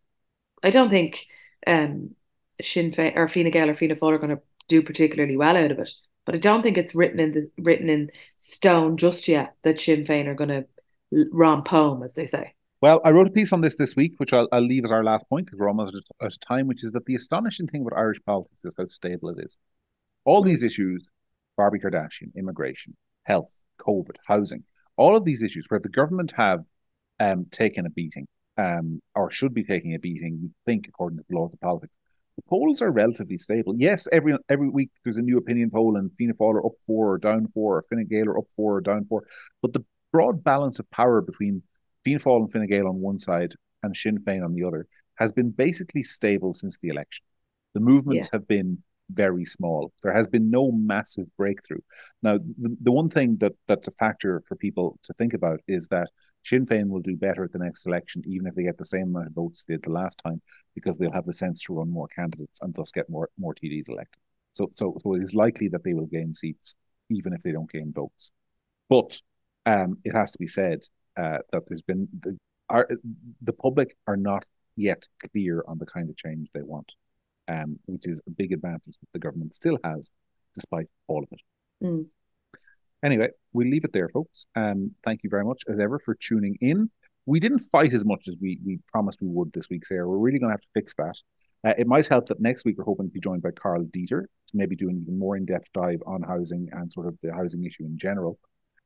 I 0.62 0.70
don't 0.70 0.91
think 0.91 1.26
um, 1.66 2.14
Sinn 2.61 2.91
Féin 2.91 3.16
or 3.16 3.29
Fine 3.29 3.51
Gael 3.51 3.70
or 3.70 3.74
Fianna 3.74 3.97
Fáil 3.97 4.12
are 4.12 4.18
going 4.18 4.37
to 4.37 4.43
do 4.68 4.83
particularly 4.83 5.37
well 5.37 5.57
out 5.57 5.70
of 5.70 5.79
it. 5.79 5.91
But 6.29 6.35
I 6.35 6.39
don't 6.41 6.61
think 6.61 6.76
it's 6.76 6.95
written 6.95 7.20
in 7.20 7.33
the 7.33 7.51
written 7.57 7.89
in 7.89 8.11
stone 8.37 8.99
just 8.99 9.29
yet 9.29 9.55
that 9.62 9.81
Sinn 9.81 10.05
Féin 10.05 10.26
are 10.26 10.35
going 10.35 10.51
to 10.51 10.66
romp 11.33 11.68
home, 11.68 12.03
as 12.03 12.16
they 12.16 12.26
say. 12.26 12.53
Well, 12.83 13.01
I 13.03 13.12
wrote 13.12 13.29
a 13.29 13.31
piece 13.31 13.51
on 13.51 13.62
this 13.62 13.76
this 13.76 13.97
week, 13.97 14.12
which 14.18 14.35
I'll, 14.35 14.47
I'll 14.53 14.61
leave 14.61 14.85
as 14.85 14.93
our 14.93 15.03
last 15.03 15.26
point 15.31 15.47
because 15.47 15.59
we're 15.59 15.70
almost 15.70 15.97
at 15.97 16.03
a 16.29 16.39
time, 16.47 16.66
which 16.66 16.85
is 16.85 16.93
that 16.93 17.07
the 17.07 17.14
astonishing 17.14 17.66
thing 17.66 17.81
about 17.81 17.99
Irish 17.99 18.18
politics 18.26 18.62
is 18.62 18.74
how 18.76 18.87
stable 18.89 19.31
it 19.31 19.39
is. 19.39 19.59
All 20.26 20.43
these 20.43 20.62
issues 20.62 21.09
Barbie 21.57 21.79
Kardashian, 21.79 22.35
immigration, 22.37 22.95
health, 23.22 23.62
COVID, 23.81 24.16
housing, 24.26 24.64
all 24.99 25.16
of 25.16 25.24
these 25.24 25.43
issues 25.43 25.64
where 25.68 25.81
the 25.81 25.89
government 25.89 26.35
have 26.37 26.61
um, 27.20 27.47
taken 27.51 27.87
a 27.87 27.91
beating 27.91 28.26
um, 28.59 29.01
or 29.14 29.31
should 29.31 29.55
be 29.55 29.64
taking 29.64 29.95
a 29.95 29.99
beating, 29.99 30.41
you 30.43 30.51
think, 30.66 30.89
according 30.89 31.20
to 31.20 31.24
the 31.26 31.35
laws 31.35 31.55
of 31.55 31.61
politics. 31.61 31.95
The 32.39 32.49
polls 32.49 32.80
are 32.82 32.93
relatively 32.93 33.36
stable. 33.36 33.74
Yes, 33.76 34.07
every 34.12 34.36
every 34.49 34.68
week 34.68 34.91
there's 35.03 35.16
a 35.16 35.22
new 35.22 35.39
opinion 35.39 35.70
poll, 35.70 35.97
and 35.97 36.12
Fianna 36.16 36.34
Fáil 36.34 36.55
are 36.55 36.66
up 36.66 36.72
four 36.86 37.14
or 37.14 37.18
down 37.18 37.49
four, 37.53 37.78
or 37.78 37.82
Fine 37.91 38.07
Gael 38.09 38.28
are 38.28 38.39
up 38.39 38.45
four 38.55 38.76
or 38.76 38.80
down 38.80 39.07
four. 39.07 39.24
But 39.61 39.72
the 39.72 39.84
broad 40.12 40.45
balance 40.45 40.78
of 40.78 40.89
power 40.93 41.20
between 41.20 41.64
Fianna 42.05 42.20
Fáil 42.20 42.43
and 42.45 42.53
Fine 42.53 42.68
Gael 42.68 42.86
on 42.86 43.01
one 43.01 43.18
side 43.18 43.55
and 43.82 43.97
Sinn 43.97 44.18
Féin 44.18 44.45
on 44.45 44.55
the 44.55 44.62
other 44.62 44.86
has 45.16 45.32
been 45.32 45.51
basically 45.51 46.03
stable 46.03 46.55
since 46.55 46.78
the 46.78 46.89
election. 46.89 47.24
The 47.74 47.80
movements 47.80 48.28
yeah. 48.32 48.39
have 48.39 48.47
been 48.47 48.84
very 49.11 49.45
small. 49.45 49.93
There 50.05 50.12
has 50.12 50.28
been 50.28 50.49
no 50.49 50.70
massive 50.70 51.26
breakthrough. 51.36 51.80
Now, 52.22 52.39
the, 52.39 52.76
the 52.80 52.93
one 52.93 53.09
thing 53.09 53.39
that 53.41 53.53
that's 53.66 53.89
a 53.89 53.93
factor 53.93 54.43
for 54.47 54.55
people 54.55 54.99
to 55.05 55.12
think 55.14 55.34
about 55.34 55.61
is 55.66 55.89
that 55.89 56.09
Sinn 56.49 56.66
Féin 56.66 56.88
will 56.88 57.01
do 57.01 57.16
better 57.16 57.44
at 57.44 57.53
the 57.53 57.59
next 57.59 57.86
election, 57.86 58.22
even 58.26 58.46
if 58.46 58.55
they 58.55 58.64
get 58.64 58.78
the 58.78 58.84
same 58.84 59.09
amount 59.09 59.28
of 59.28 59.34
votes 59.34 59.64
they 59.64 59.74
did 59.74 59.82
the 59.82 59.90
last 59.90 60.20
time, 60.24 60.40
because 60.74 60.96
they'll 60.96 61.12
have 61.12 61.26
the 61.26 61.32
sense 61.32 61.62
to 61.64 61.74
run 61.74 61.90
more 61.90 62.09
candidates 62.09 62.61
and 62.62 62.74
thus 62.74 62.90
get 62.90 63.09
more 63.11 63.28
more 63.38 63.55
TDs 63.55 63.88
elected. 63.88 64.20
So, 64.53 64.70
so, 64.74 64.99
so 65.03 65.14
it 65.14 65.22
is 65.22 65.34
likely 65.34 65.68
that 65.68 65.84
they 65.84 65.94
will 65.94 66.07
gain 66.07 66.34
seats, 66.34 66.74
even 67.11 67.32
if 67.32 67.42
they 67.42 67.53
don't 67.53 67.70
gain 67.70 67.92
votes. 67.92 68.32
But 68.88 69.20
um, 69.66 69.99
it 70.05 70.14
has 70.14 70.32
to 70.32 70.38
be 70.38 70.46
said 70.46 70.80
uh, 71.16 71.38
that 71.53 71.62
there's 71.68 71.82
been 71.82 72.09
the, 72.20 72.36
our, 72.70 72.88
the 73.42 73.53
public 73.53 73.96
are 74.07 74.16
not 74.16 74.44
yet 74.74 75.07
clear 75.30 75.64
on 75.68 75.78
the 75.78 75.86
kind 75.86 76.09
of 76.09 76.16
change 76.16 76.49
they 76.55 76.62
want 76.62 76.94
um, 77.49 77.78
which 77.86 78.07
is 78.07 78.22
a 78.26 78.30
big 78.30 78.53
advantage 78.53 78.99
that 78.99 79.12
the 79.12 79.18
government 79.18 79.55
still 79.55 79.78
has, 79.82 80.11
despite 80.55 80.86
all 81.07 81.22
of 81.22 81.28
it. 81.32 81.40
Mm. 81.82 82.07
Anyway, 83.05 83.28
we'll 83.53 83.68
leave 83.68 83.84
it 83.84 83.92
there, 83.92 84.09
folks. 84.09 84.46
Um, 84.57 84.92
thank 85.05 85.22
you 85.22 85.30
very 85.30 85.44
much, 85.44 85.62
as 85.68 85.78
ever, 85.78 85.99
for 85.99 86.14
tuning 86.14 86.59
in. 86.61 86.90
We 87.26 87.40
didn't 87.40 87.61
fight 87.61 87.92
as 87.92 88.05
much 88.05 88.26
as 88.28 88.36
we, 88.40 88.59
we 88.64 88.78
promised 88.90 89.20
we 89.20 89.28
would 89.28 89.53
this 89.53 89.68
week, 89.68 89.84
Sarah. 89.84 90.09
We're 90.09 90.18
really 90.18 90.38
going 90.38 90.51
to 90.51 90.55
have 90.55 90.61
to 90.61 90.68
fix 90.74 90.94
that. 90.94 91.20
Uh, 91.64 91.74
it 91.76 91.86
might 91.86 92.07
help 92.07 92.26
that 92.26 92.40
next 92.40 92.64
week 92.64 92.78
we're 92.78 92.84
hoping 92.84 93.07
to 93.07 93.12
be 93.12 93.20
joined 93.20 93.42
by 93.42 93.51
Karl 93.51 93.84
Deeter 93.84 94.22
to 94.22 94.57
maybe 94.57 94.76
do 94.76 94.88
an 94.88 95.01
even 95.03 95.18
more 95.18 95.36
in 95.36 95.44
depth 95.44 95.72
dive 95.72 96.01
on 96.07 96.22
housing 96.22 96.68
and 96.72 96.92
sort 96.92 97.07
of 97.07 97.18
the 97.22 97.32
housing 97.32 97.64
issue 97.64 97.84
in 97.84 97.99
general. 97.99 98.38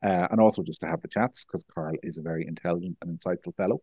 Uh, 0.02 0.26
and 0.30 0.40
also 0.40 0.62
just 0.62 0.80
to 0.80 0.88
have 0.88 1.00
the 1.00 1.08
chats 1.08 1.44
because 1.44 1.64
Carl 1.72 1.94
is 2.02 2.18
a 2.18 2.22
very 2.22 2.46
intelligent 2.46 2.96
and 3.02 3.16
insightful 3.16 3.54
fellow. 3.56 3.80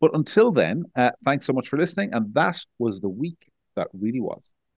But 0.00 0.14
until 0.14 0.52
then, 0.52 0.84
uh, 0.94 1.12
thanks 1.24 1.46
so 1.46 1.54
much 1.54 1.68
for 1.68 1.78
listening. 1.78 2.12
And 2.12 2.34
that 2.34 2.58
was 2.78 3.00
the 3.00 3.08
week 3.08 3.50
that 3.76 3.88
really 3.94 4.20
was. 4.20 4.52